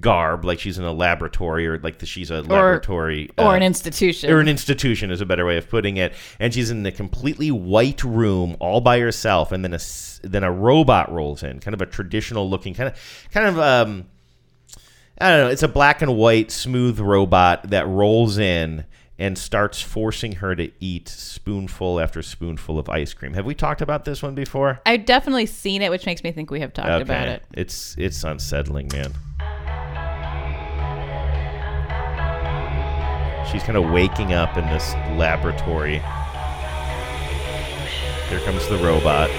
garb, 0.00 0.44
like 0.44 0.58
she's 0.60 0.78
in 0.78 0.84
a 0.84 0.92
laboratory 0.92 1.66
or 1.66 1.78
like 1.78 1.98
the, 1.98 2.06
she's 2.06 2.30
a 2.30 2.42
laboratory 2.42 3.30
Or 3.38 3.46
uh, 3.46 3.54
an 3.54 3.62
institution. 3.62 4.30
or 4.30 4.40
an 4.40 4.48
institution 4.48 5.10
is 5.10 5.20
a 5.20 5.26
better 5.26 5.44
way 5.46 5.56
of 5.56 5.68
putting 5.68 5.96
it. 5.96 6.12
And 6.38 6.52
she's 6.52 6.70
in 6.70 6.84
a 6.84 6.92
completely 6.92 7.50
white 7.50 8.04
room 8.04 8.56
all 8.60 8.80
by 8.80 8.98
herself, 9.00 9.52
and 9.52 9.64
then 9.64 9.74
a 9.74 9.78
then 10.22 10.44
a 10.44 10.52
robot 10.52 11.12
rolls 11.12 11.42
in, 11.42 11.60
kind 11.60 11.74
of 11.74 11.80
a 11.80 11.86
traditional 11.86 12.48
looking, 12.48 12.74
kind 12.74 12.88
of 12.88 13.28
kind 13.32 13.46
of 13.46 13.58
um, 13.58 14.06
I 15.18 15.30
don't 15.30 15.40
know. 15.46 15.50
It's 15.50 15.62
a 15.62 15.68
black 15.68 16.02
and 16.02 16.16
white 16.16 16.50
smooth 16.50 16.98
robot 17.00 17.70
that 17.70 17.86
rolls 17.86 18.38
in 18.38 18.84
and 19.18 19.38
starts 19.38 19.80
forcing 19.80 20.32
her 20.32 20.54
to 20.54 20.70
eat 20.78 21.08
spoonful 21.08 21.98
after 22.00 22.20
spoonful 22.22 22.78
of 22.78 22.88
ice 22.90 23.14
cream. 23.14 23.32
Have 23.32 23.46
we 23.46 23.54
talked 23.54 23.80
about 23.80 24.04
this 24.04 24.22
one 24.22 24.34
before? 24.34 24.80
I've 24.84 25.06
definitely 25.06 25.46
seen 25.46 25.80
it, 25.80 25.90
which 25.90 26.04
makes 26.04 26.22
me 26.22 26.32
think 26.32 26.50
we 26.50 26.60
have 26.60 26.74
talked 26.74 27.00
about 27.00 27.28
it. 27.28 27.42
It's 27.54 27.96
it's 27.96 28.22
unsettling, 28.24 28.90
man. 28.92 29.14
She's 33.50 33.62
kind 33.62 33.76
of 33.76 33.90
waking 33.90 34.32
up 34.32 34.56
in 34.56 34.66
this 34.66 34.94
laboratory. 35.16 35.98
Here 38.28 38.40
comes 38.40 38.66
the 38.68 38.76
robot. 38.78 39.30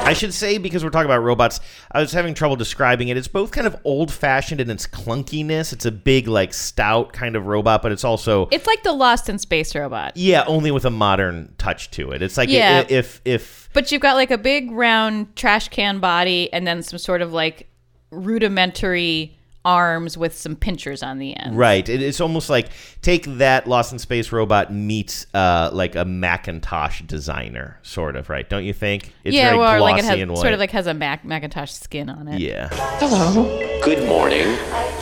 I 0.00 0.14
should 0.14 0.32
say 0.32 0.56
because 0.56 0.82
we're 0.82 0.88
talking 0.90 1.04
about 1.04 1.18
robots, 1.22 1.60
I 1.92 2.00
was 2.00 2.12
having 2.12 2.32
trouble 2.32 2.56
describing 2.56 3.08
it. 3.08 3.18
It's 3.18 3.28
both 3.28 3.50
kind 3.50 3.66
of 3.66 3.76
old-fashioned 3.84 4.58
in 4.58 4.70
its 4.70 4.86
clunkiness. 4.86 5.74
It's 5.74 5.84
a 5.84 5.90
big, 5.92 6.26
like 6.26 6.54
stout 6.54 7.12
kind 7.12 7.36
of 7.36 7.46
robot, 7.46 7.82
but 7.82 7.92
it's 7.92 8.04
also 8.04 8.48
It's 8.50 8.66
like 8.66 8.82
the 8.84 8.92
Lost 8.94 9.28
in 9.28 9.38
Space 9.38 9.74
robot. 9.74 10.16
yeah, 10.16 10.44
only 10.46 10.70
with 10.70 10.86
a 10.86 10.90
modern 10.90 11.54
touch 11.58 11.90
to 11.92 12.12
it. 12.12 12.22
It's 12.22 12.38
like 12.38 12.48
Yeah. 12.48 12.86
if 12.88 13.20
if 13.26 13.68
But 13.74 13.92
you've 13.92 14.00
got 14.00 14.16
like 14.16 14.30
a 14.30 14.38
big 14.38 14.70
round 14.70 15.36
trash 15.36 15.68
can 15.68 15.98
body 15.98 16.50
and 16.54 16.66
then 16.66 16.82
some 16.82 16.98
sort 16.98 17.20
of 17.20 17.34
like 17.34 17.68
rudimentary 18.10 19.34
arms 19.64 20.16
with 20.16 20.34
some 20.36 20.56
pinchers 20.56 21.02
on 21.02 21.18
the 21.18 21.36
end. 21.36 21.58
Right. 21.58 21.86
It, 21.86 22.00
it's 22.00 22.20
almost 22.20 22.48
like 22.48 22.68
take 23.02 23.24
that 23.24 23.66
Lost 23.66 23.92
in 23.92 23.98
Space 23.98 24.32
robot 24.32 24.72
meets 24.72 25.26
uh, 25.34 25.68
like 25.72 25.94
a 25.94 26.04
Macintosh 26.06 27.02
designer, 27.02 27.78
sort 27.82 28.16
of, 28.16 28.30
right? 28.30 28.48
Don't 28.48 28.64
you 28.64 28.72
think? 28.72 29.12
It's 29.24 29.34
yeah, 29.36 29.50
very 29.50 29.56
or 29.58 29.78
glossy 29.78 29.80
like 29.82 29.98
it 29.98 30.04
has 30.06 30.20
and 30.20 30.30
white. 30.30 30.40
sort 30.40 30.52
of 30.54 30.58
like 30.60 30.70
has 30.70 30.86
a 30.86 30.94
Mac- 30.94 31.24
Macintosh 31.24 31.72
skin 31.72 32.08
on 32.08 32.28
it. 32.28 32.40
yeah. 32.40 32.68
Hello. 32.98 33.44
Good 33.82 34.08
morning. 34.08 34.46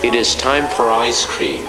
It 0.03 0.15
is 0.15 0.35
time 0.35 0.67
for 0.75 0.91
ice 0.91 1.25
cream. 1.27 1.65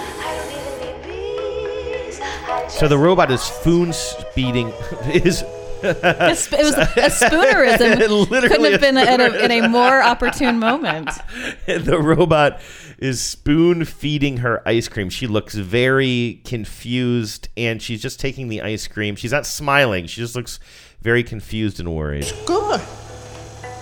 So 2.68 2.86
the 2.88 2.98
robot 2.98 3.30
is 3.30 3.40
spoon 3.42 3.92
speeding 3.92 4.68
is 5.12 5.42
A 5.42 5.46
sp- 5.46 5.57
It 5.82 6.62
was 6.62 6.74
a 6.74 7.26
spoonerism. 7.26 7.98
Literally 8.30 8.48
Couldn't 8.48 8.72
have 8.72 8.80
been 8.80 8.96
at 8.96 9.20
a, 9.20 9.44
in 9.44 9.50
a 9.50 9.68
more 9.68 10.02
opportune 10.02 10.58
moment. 10.58 11.10
the 11.66 11.98
robot 12.00 12.60
is 12.98 13.20
spoon 13.20 13.84
feeding 13.84 14.38
her 14.38 14.66
ice 14.66 14.88
cream. 14.88 15.08
She 15.08 15.26
looks 15.26 15.54
very 15.54 16.40
confused 16.44 17.48
and 17.56 17.80
she's 17.80 18.02
just 18.02 18.18
taking 18.18 18.48
the 18.48 18.62
ice 18.62 18.86
cream. 18.88 19.16
She's 19.16 19.32
not 19.32 19.46
smiling. 19.46 20.06
She 20.06 20.20
just 20.20 20.34
looks 20.34 20.58
very 21.00 21.22
confused 21.22 21.78
and 21.78 21.94
worried. 21.94 22.32
Good. 22.46 22.80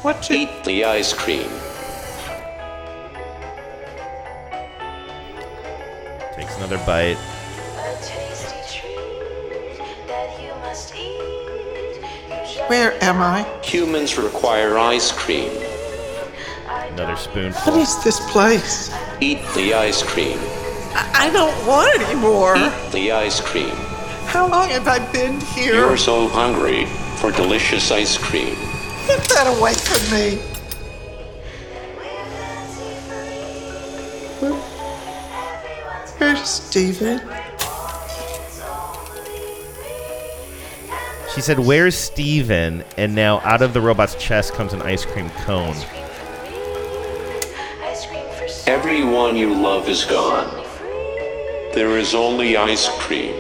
What 0.03 0.29
you... 0.29 0.37
Eat 0.37 0.65
the 0.65 0.85
ice 0.85 1.13
cream. 1.13 1.49
Takes 6.35 6.57
another 6.59 6.79
bite. 6.85 7.17
Where 12.69 12.93
am 13.03 13.21
I? 13.23 13.43
Humans 13.63 14.19
require 14.19 14.77
ice 14.79 15.13
cream. 15.13 15.51
Another 16.69 17.13
What 17.13 17.19
spoonful. 17.19 17.75
is 17.77 18.03
this 18.03 18.19
place? 18.31 18.93
Eat 19.21 19.39
the 19.55 19.75
ice 19.75 20.03
cream. 20.03 20.39
I, 20.95 21.27
I 21.27 21.31
don't 21.31 21.55
want 21.67 22.01
any 22.01 22.19
more. 22.19 22.57
Eat 22.57 22.93
the 22.93 23.13
ice 23.13 23.41
cream. 23.41 23.75
How 24.27 24.49
long 24.49 24.69
have 24.71 24.89
I 24.89 24.99
been 25.13 25.41
here? 25.41 25.75
You're 25.75 25.97
so 25.97 26.27
hungry 26.29 26.87
for 27.21 27.31
delicious 27.31 27.91
ice 27.93 28.19
cream. 28.19 28.55
Get 29.07 29.23
that 29.29 29.47
away 29.59 29.75
from 29.75 30.03
me. 30.17 30.37
Where- 34.41 34.53
Where's 36.19 36.49
Steven? 36.49 37.21
She 41.37 41.43
said, 41.43 41.59
Where's 41.59 41.95
Steven? 41.95 42.83
And 42.97 43.15
now 43.15 43.41
out 43.41 43.61
of 43.61 43.75
the 43.75 43.81
robot's 43.83 44.15
chest 44.15 44.55
comes 44.55 44.73
an 44.73 44.81
ice 44.81 45.05
cream 45.05 45.29
cone. 45.45 45.77
Everyone 48.67 49.37
you 49.37 49.53
love 49.55 49.87
is 49.87 50.07
gone. 50.07 50.65
There 51.75 51.99
is 51.99 52.15
only 52.15 52.57
ice 52.57 52.89
cream. 53.01 53.35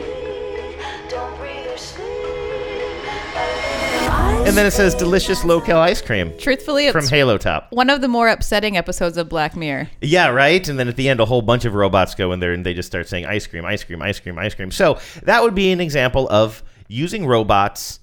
And 4.46 4.54
then 4.54 4.66
it 4.66 4.72
says 4.72 4.94
delicious 4.94 5.42
low-cal 5.42 5.80
ice 5.80 6.02
cream 6.02 6.32
Truthfully, 6.38 6.86
it's 6.86 6.92
from 6.92 7.08
Halo 7.08 7.38
Top. 7.38 7.72
one 7.72 7.88
of 7.88 8.02
the 8.02 8.08
more 8.08 8.28
upsetting 8.28 8.76
episodes 8.76 9.16
of 9.16 9.30
Black 9.30 9.56
Mirror. 9.56 9.88
Yeah, 10.02 10.28
right. 10.28 10.68
And 10.68 10.78
then 10.78 10.86
at 10.86 10.96
the 10.96 11.08
end, 11.08 11.18
a 11.18 11.24
whole 11.24 11.42
bunch 11.42 11.64
of 11.64 11.72
robots 11.72 12.14
go 12.14 12.32
in 12.32 12.40
there 12.40 12.52
and 12.52 12.64
they 12.64 12.74
just 12.74 12.88
start 12.88 13.08
saying 13.08 13.24
ice 13.24 13.46
cream, 13.46 13.64
ice 13.64 13.82
cream, 13.82 14.02
ice 14.02 14.20
cream, 14.20 14.38
ice 14.38 14.54
cream. 14.54 14.70
So 14.70 14.98
that 15.22 15.42
would 15.42 15.54
be 15.54 15.72
an 15.72 15.80
example 15.80 16.28
of 16.28 16.62
using 16.88 17.26
robots 17.26 18.00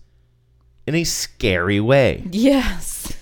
in 0.86 0.96
a 0.96 1.04
scary 1.04 1.80
way. 1.80 2.24
Yes. 2.32 3.14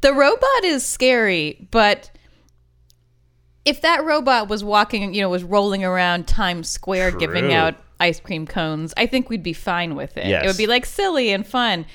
The 0.00 0.12
robot 0.12 0.64
is 0.64 0.84
scary, 0.84 1.68
but 1.70 2.10
if 3.64 3.82
that 3.82 4.04
robot 4.04 4.48
was 4.48 4.64
walking, 4.64 5.14
you 5.14 5.20
know, 5.20 5.28
was 5.28 5.44
rolling 5.44 5.84
around 5.84 6.26
Times 6.26 6.68
Square 6.68 7.12
giving 7.12 7.52
out 7.52 7.74
ice 8.00 8.18
cream 8.18 8.46
cones, 8.46 8.92
I 8.96 9.06
think 9.06 9.28
we'd 9.30 9.42
be 9.44 9.52
fine 9.52 9.94
with 9.94 10.16
it. 10.16 10.26
Yes. 10.26 10.44
It 10.44 10.46
would 10.48 10.56
be 10.56 10.66
like 10.66 10.84
silly 10.86 11.30
and 11.30 11.46
fun. 11.46 11.86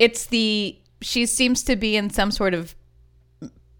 It's 0.00 0.26
the 0.26 0.76
she 1.00 1.26
seems 1.26 1.62
to 1.64 1.76
be 1.76 1.96
in 1.96 2.10
some 2.10 2.30
sort 2.32 2.54
of 2.54 2.74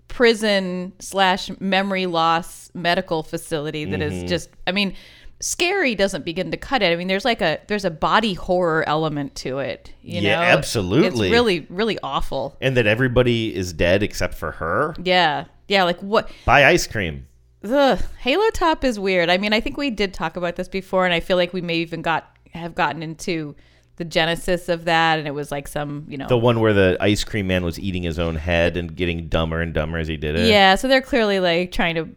prison 0.09 0.93
slash 0.99 1.51
memory 1.59 2.07
loss 2.07 2.71
medical 2.75 3.23
facility 3.23 3.85
that 3.87 4.03
is 4.03 4.13
Mm-hmm. 4.13 4.27
just 4.27 4.51
I 4.67 4.73
mean 4.73 4.95
scary 5.43 5.95
doesn't 5.95 6.25
begin 6.25 6.51
to 6.53 6.57
cut 6.57 6.83
it. 6.83 6.93
I 6.93 6.97
mean 6.97 7.09
there's 7.09 7.25
like 7.25 7.41
a 7.43 7.59
there's 7.67 7.85
a 7.85 7.91
body 7.91 8.35
horror 8.35 8.85
element 8.89 9.35
to 9.37 9.59
it, 9.59 9.93
you 10.03 10.21
Yeah, 10.23 10.37
know. 10.37 10.43
absolutely. 10.43 11.27
It's 11.27 11.33
really 11.33 11.67
really 11.69 11.99
awful. 12.03 12.57
And 12.61 12.77
that 12.77 12.87
everybody 12.87 13.55
is 13.55 13.73
dead 13.73 14.03
except 14.03 14.35
for 14.35 14.53
her. 14.53 14.95
Yeah. 15.03 15.45
Yeah, 15.69 15.85
like 15.85 16.01
what 16.01 16.31
Buy 16.45 16.65
ice 16.67 16.87
cream. 16.87 17.27
The 17.61 18.03
Halo 18.19 18.51
Top 18.51 18.83
is 18.85 18.99
weird. 18.99 19.31
I 19.31 19.39
mean, 19.39 19.53
I 19.53 19.61
think 19.61 19.77
we 19.77 19.91
did 19.91 20.13
talk 20.13 20.37
about 20.37 20.57
this 20.57 20.67
before, 20.69 21.05
and 21.05 21.15
I 21.15 21.21
feel 21.21 21.37
like 21.37 21.53
we 21.53 21.61
may 21.61 21.77
even 21.77 22.03
got 22.03 22.29
have 22.53 22.75
gotten 22.75 23.03
into 23.05 23.55
the 23.97 24.05
genesis 24.05 24.69
of 24.69 24.85
that, 24.87 25.19
and 25.21 25.29
it 25.29 25.31
was 25.31 25.53
like 25.53 25.69
some, 25.69 26.05
you 26.09 26.19
know, 26.19 26.27
The 26.27 26.37
one 26.37 26.59
where 26.61 26.73
the 26.73 26.97
ice 27.01 27.23
cream 27.25 27.47
man 27.47 27.65
was 27.65 27.79
eating 27.79 28.03
his 28.03 28.19
own 28.19 28.35
head 28.35 28.77
and 28.77 28.95
getting 28.97 29.29
dumber 29.29 29.61
and 29.61 29.73
dumber 29.73 29.99
as 29.99 30.09
he 30.09 30.17
did 30.17 30.35
it. 30.35 30.49
yeah. 30.49 30.75
So 30.75 30.89
they're 30.89 31.01
clearly 31.03 31.39
like 31.41 31.71
trying 31.73 31.95
to 31.95 32.09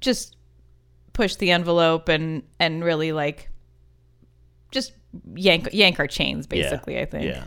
just 0.00 0.36
push 1.20 1.34
the 1.34 1.50
envelope 1.50 2.08
and 2.08 2.42
and 2.58 2.82
really 2.82 3.12
like 3.12 3.50
just 4.70 4.94
yank 5.34 5.68
yank 5.72 5.98
our 5.98 6.06
chains, 6.06 6.46
basically. 6.46 6.98
I 6.98 7.04
think. 7.04 7.24
Yeah. 7.24 7.44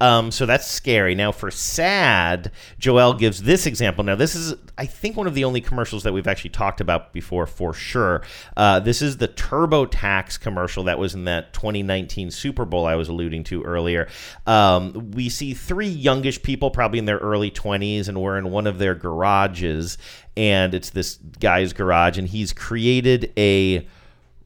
Um, 0.00 0.30
so 0.30 0.46
that's 0.46 0.66
scary. 0.66 1.14
Now 1.14 1.32
for 1.32 1.50
sad, 1.50 2.52
Joelle 2.80 3.18
gives 3.18 3.42
this 3.42 3.66
example. 3.66 4.02
Now 4.04 4.14
this 4.14 4.34
is, 4.34 4.54
I 4.78 4.86
think, 4.86 5.16
one 5.16 5.26
of 5.26 5.34
the 5.34 5.44
only 5.44 5.60
commercials 5.60 6.04
that 6.04 6.12
we've 6.12 6.26
actually 6.26 6.50
talked 6.50 6.80
about 6.80 7.12
before 7.12 7.46
for 7.46 7.74
sure. 7.74 8.22
Uh, 8.56 8.80
this 8.80 9.02
is 9.02 9.18
the 9.18 9.28
TurboTax 9.28 10.40
commercial 10.40 10.84
that 10.84 10.98
was 10.98 11.14
in 11.14 11.24
that 11.24 11.52
2019 11.52 12.30
Super 12.30 12.64
Bowl 12.64 12.86
I 12.86 12.94
was 12.94 13.08
alluding 13.08 13.44
to 13.44 13.62
earlier. 13.62 14.08
Um, 14.46 15.10
we 15.12 15.28
see 15.28 15.52
three 15.52 15.88
youngish 15.88 16.42
people, 16.42 16.70
probably 16.70 16.98
in 16.98 17.04
their 17.04 17.18
early 17.18 17.50
20s, 17.50 18.08
and 18.08 18.22
we're 18.22 18.38
in 18.38 18.50
one 18.50 18.66
of 18.66 18.78
their 18.78 18.94
garages, 18.94 19.98
and 20.36 20.72
it's 20.74 20.90
this 20.90 21.16
guy's 21.40 21.72
garage, 21.72 22.16
and 22.16 22.28
he's 22.28 22.52
created 22.52 23.32
a 23.36 23.86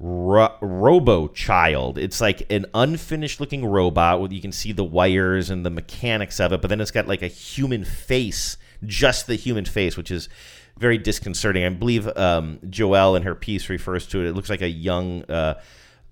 Ro- 0.07 0.55
Robo 0.61 1.29
Child. 1.29 1.97
It's 1.97 2.21
like 2.21 2.53
an 2.53 2.67
unfinished 2.75 3.41
looking 3.41 3.65
robot 3.65 4.21
with 4.21 4.33
you 4.33 4.41
can 4.43 4.53
see 4.53 4.71
the 4.71 4.85
wires 4.85 5.49
and 5.49 5.65
the 5.65 5.71
mechanics 5.71 6.39
of 6.41 6.53
it, 6.53 6.61
but 6.61 6.69
then 6.69 6.83
it's 6.83 6.91
got 6.91 7.09
like 7.09 7.23
a 7.23 7.27
human 7.27 7.85
face, 7.85 8.59
just 8.85 9.27
the 9.27 9.35
human 9.35 9.65
face, 9.65 9.97
which 9.97 10.11
is 10.11 10.29
very 10.77 10.99
disconcerting. 10.99 11.65
I 11.65 11.71
believe 11.71 12.07
um, 12.19 12.59
Joelle 12.67 13.17
in 13.17 13.23
her 13.23 13.35
piece 13.35 13.71
refers 13.71 14.07
to 14.09 14.21
it. 14.21 14.27
It 14.27 14.33
looks 14.35 14.51
like 14.51 14.61
a 14.61 14.69
young 14.69 15.23
uh, 15.25 15.59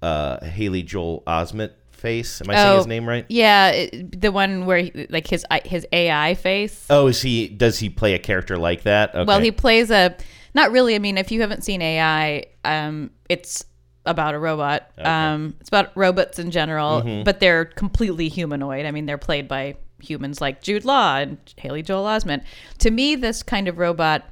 uh, 0.01 0.43
Haley 0.43 0.83
Joel 0.83 1.23
Osment 1.27 1.73
face. 1.91 2.41
Am 2.41 2.49
I 2.49 2.55
saying 2.55 2.77
his 2.79 2.87
name 2.87 3.07
right? 3.07 3.25
Oh, 3.25 3.27
Yeah, 3.29 3.71
it, 3.73 4.23
the 4.23 4.33
one 4.33 4.65
where 4.65 4.79
he, 4.79 5.07
like 5.11 5.27
his 5.27 5.45
his 5.67 5.87
AI 5.93 6.33
face. 6.33 6.87
Oh, 6.89 7.09
is 7.09 7.21
he? 7.21 7.47
Does 7.47 7.79
he 7.79 7.91
play 7.91 8.15
a 8.15 8.19
character 8.19 8.57
like 8.57 8.85
that? 8.85 9.15
Okay. 9.15 9.25
Well, 9.25 9.41
he 9.41 9.53
plays 9.53 9.91
a 9.91 10.17
not 10.55 10.73
really. 10.73 10.95
I 10.95 10.99
mean, 10.99 11.19
if 11.19 11.31
you 11.31 11.43
haven't 11.43 11.63
seen 11.63 11.83
AI, 11.83 12.47
um, 12.65 13.11
it's 13.29 13.67
about 14.05 14.35
a 14.35 14.39
robot. 14.39 14.91
Um, 14.99 15.55
it's 15.61 15.69
about 15.69 15.97
robots 15.97 16.39
in 16.39 16.51
general, 16.51 17.03
Mm-hmm. 17.03 17.25
but 17.25 17.39
they're 17.41 17.65
completely 17.65 18.29
humanoid. 18.29 18.85
I 18.87 18.91
mean, 18.91 19.07
they're 19.07 19.19
played 19.19 19.47
by 19.49 19.77
humans 20.01 20.41
like 20.41 20.61
Jude 20.63 20.85
Law 20.85 21.17
and 21.19 21.39
Haley 21.57 21.83
Joel 21.83 22.05
Osment. 22.05 22.43
To 22.79 22.91
me, 22.91 23.15
this 23.15 23.43
kind 23.43 23.69
of 23.69 23.79
robot. 23.79 24.25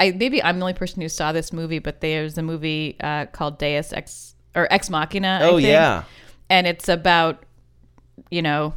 I 0.00 0.12
maybe 0.12 0.42
I'm 0.42 0.58
the 0.58 0.64
only 0.64 0.74
person 0.74 1.02
who 1.02 1.08
saw 1.08 1.32
this 1.32 1.52
movie, 1.52 1.78
but 1.80 2.00
there's 2.00 2.38
a 2.38 2.42
movie 2.42 2.96
uh, 3.00 3.26
called 3.26 3.58
Deus 3.58 3.92
Ex 3.92 4.34
or 4.54 4.66
Ex 4.72 4.88
Machina. 4.90 5.40
I 5.42 5.44
Oh 5.46 5.56
yeah. 5.56 6.04
and 6.48 6.66
it's 6.66 6.88
about 6.88 7.44
you 8.30 8.42
know 8.42 8.74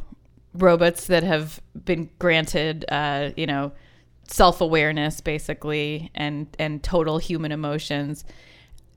robots 0.54 1.06
that 1.08 1.22
have 1.22 1.60
been 1.84 2.08
granted 2.18 2.84
uh, 2.90 3.30
you 3.36 3.46
know 3.46 3.72
self-awareness 4.28 5.20
basically 5.20 6.10
and 6.14 6.48
and 6.58 6.82
total 6.82 7.18
human 7.18 7.52
emotions 7.52 8.24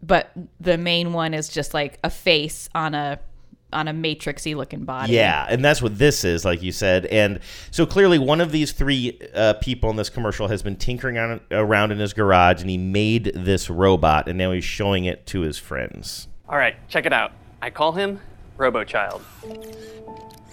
but 0.01 0.31
the 0.59 0.77
main 0.77 1.13
one 1.13 1.33
is 1.33 1.49
just 1.49 1.73
like 1.73 1.99
a 2.03 2.09
face 2.09 2.69
on 2.73 2.93
a 2.95 3.19
on 3.71 3.87
a 3.87 3.93
matrixy 3.93 4.55
looking 4.55 4.83
body 4.83 5.13
Yeah, 5.13 5.45
and 5.47 5.63
that's 5.63 5.81
what 5.81 5.97
this 5.97 6.23
is, 6.23 6.43
like 6.43 6.63
you 6.63 6.71
said. 6.71 7.05
And 7.05 7.39
so 7.71 7.85
clearly, 7.85 8.17
one 8.17 8.41
of 8.41 8.51
these 8.51 8.71
three 8.71 9.19
uh, 9.33 9.53
people 9.55 9.89
in 9.91 9.95
this 9.95 10.09
commercial 10.09 10.47
has 10.47 10.63
been 10.63 10.75
tinkering 10.75 11.17
on, 11.17 11.39
around 11.51 11.91
in 11.91 11.99
his 11.99 12.13
garage, 12.13 12.61
and 12.61 12.69
he 12.69 12.77
made 12.77 13.31
this 13.35 13.69
robot, 13.69 14.27
and 14.27 14.37
now 14.37 14.51
he's 14.51 14.63
showing 14.63 15.05
it 15.05 15.25
to 15.27 15.41
his 15.41 15.57
friends. 15.57 16.27
All 16.47 16.57
right, 16.57 16.75
check 16.87 17.05
it 17.05 17.13
out. 17.13 17.31
I 17.61 17.69
call 17.69 17.91
him 17.91 18.21
RoboChild. 18.57 19.21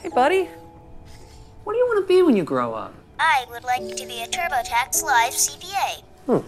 Hey, 0.00 0.10
buddy. 0.10 0.48
What 1.64 1.72
do 1.72 1.78
you 1.78 1.86
want 1.86 2.04
to 2.04 2.08
be 2.08 2.22
when 2.22 2.36
you 2.36 2.44
grow 2.44 2.74
up? 2.74 2.94
I 3.18 3.46
would 3.50 3.64
like 3.64 3.96
to 3.96 4.06
be 4.06 4.22
a 4.22 4.26
TurboTax 4.26 5.02
Live 5.02 5.32
CPA. 5.32 6.44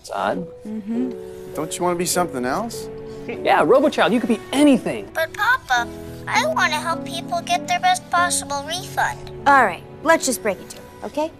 It's 0.00 0.10
odd. 0.10 0.46
Mm-hmm. 0.64 1.54
Don't 1.54 1.76
you 1.76 1.84
want 1.84 1.94
to 1.94 1.98
be 1.98 2.06
something 2.06 2.44
else? 2.44 2.88
Yeah, 3.28 3.62
RoboChild, 3.64 4.12
you 4.12 4.18
could 4.18 4.30
be 4.30 4.40
anything. 4.52 5.08
But 5.14 5.32
Papa, 5.34 5.88
I 6.26 6.46
want 6.46 6.72
to 6.72 6.78
help 6.80 7.04
people 7.04 7.40
get 7.42 7.68
their 7.68 7.78
best 7.78 8.08
possible 8.10 8.64
refund. 8.66 9.30
All 9.46 9.64
right, 9.64 9.84
let's 10.02 10.26
just 10.26 10.42
break 10.42 10.60
it 10.60 10.68
to 10.70 10.78
her, 10.78 11.06
okay? 11.06 11.30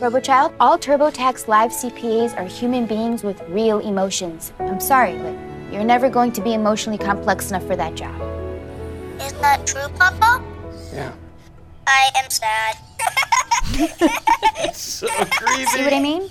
RoboChild, 0.00 0.54
all 0.60 0.78
TurboTax 0.78 1.46
Live 1.46 1.72
CPAs 1.72 2.38
are 2.38 2.44
human 2.44 2.86
beings 2.86 3.22
with 3.22 3.42
real 3.50 3.80
emotions. 3.80 4.52
I'm 4.60 4.80
sorry, 4.80 5.18
but 5.18 5.34
you're 5.70 5.84
never 5.84 6.08
going 6.08 6.32
to 6.32 6.40
be 6.40 6.54
emotionally 6.54 6.96
complex 6.96 7.50
enough 7.50 7.66
for 7.66 7.76
that 7.76 7.94
job. 7.94 8.14
Isn't 9.20 9.42
that 9.42 9.66
true, 9.66 9.88
Papa? 9.98 10.42
Yeah. 10.94 11.12
I 11.86 12.10
am 12.16 12.30
sad. 12.30 12.76
it's 14.64 14.80
So 14.80 15.06
creepy. 15.08 15.66
See 15.66 15.82
what 15.84 15.92
I 15.92 16.00
mean? 16.00 16.30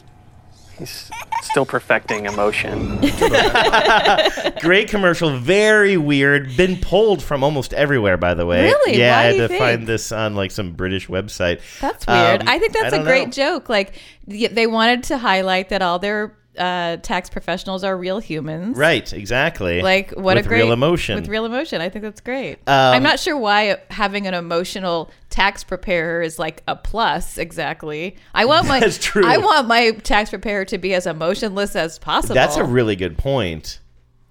He's 0.78 1.10
still 1.44 1.66
perfecting 1.66 2.26
emotion. 2.26 2.98
Great 4.62 4.90
commercial, 4.90 5.38
very 5.38 5.98
weird. 5.98 6.56
Been 6.58 6.78
pulled 6.78 7.22
from 7.24 7.44
almost 7.44 7.74
everywhere, 7.74 8.18
by 8.18 8.34
the 8.34 8.46
way. 8.46 8.64
Really? 8.64 8.98
Yeah, 8.98 9.16
Why 9.16 9.20
I 9.20 9.24
do 9.24 9.28
had 9.28 9.36
you 9.36 9.42
to 9.42 9.48
think? 9.48 9.60
find 9.60 9.88
this 9.88 10.12
on 10.12 10.36
like 10.36 10.52
some 10.52 10.74
British 10.74 11.08
website. 11.08 11.62
that's 11.80 12.06
weird 12.08 12.42
Um, 12.42 12.48
i 12.48 12.60
think 12.60 12.74
that's 12.74 12.94
a 12.94 13.04
great 13.04 13.26
know. 13.28 13.32
joke 13.32 13.70
like 13.70 13.96
they 14.28 14.68
wanted 14.68 15.04
to 15.04 15.18
highlight 15.18 15.70
that 15.70 15.82
all 15.82 16.00
their 16.00 16.36
uh, 16.58 16.98
tax 16.98 17.30
professionals 17.30 17.84
are 17.84 17.98
real 17.98 18.20
humans 18.20 18.78
Right, 18.78 19.12
exactly. 19.14 19.82
like 19.82 20.12
what 20.12 20.36
With 20.38 20.46
a 20.46 20.48
great 20.50 20.64
real 20.64 20.72
emotion. 20.72 21.16
with 21.16 21.28
real 21.28 21.46
emotion 21.46 21.82
i 21.82 21.90
think 21.90 22.04
that's 22.04 22.22
great 22.22 22.60
Um, 22.68 22.96
i'm 22.96 23.04
not 23.04 23.20
sure 23.20 23.38
why 23.38 23.78
having 23.90 24.28
an 24.28 24.34
emotional 24.34 25.12
tax 25.30 25.64
preparer 25.64 26.22
is 26.22 26.40
like 26.40 26.64
a 26.68 26.76
plus 26.76 27.38
exactly 27.38 28.16
i 28.34 28.46
want 28.46 28.68
my 28.68 28.80
That's 28.80 28.98
true. 28.98 29.26
i 29.26 29.38
want 29.38 29.68
my 29.68 29.92
tax 29.92 30.30
preparer 30.30 30.66
to 30.66 30.78
be 30.78 30.94
as 30.94 31.06
emotionless 31.08 31.76
as 31.76 32.00
possible 32.00 32.36
That's 32.36 32.58
a 32.58 32.64
really 32.64 32.96
good 32.96 33.18
point. 33.18 33.80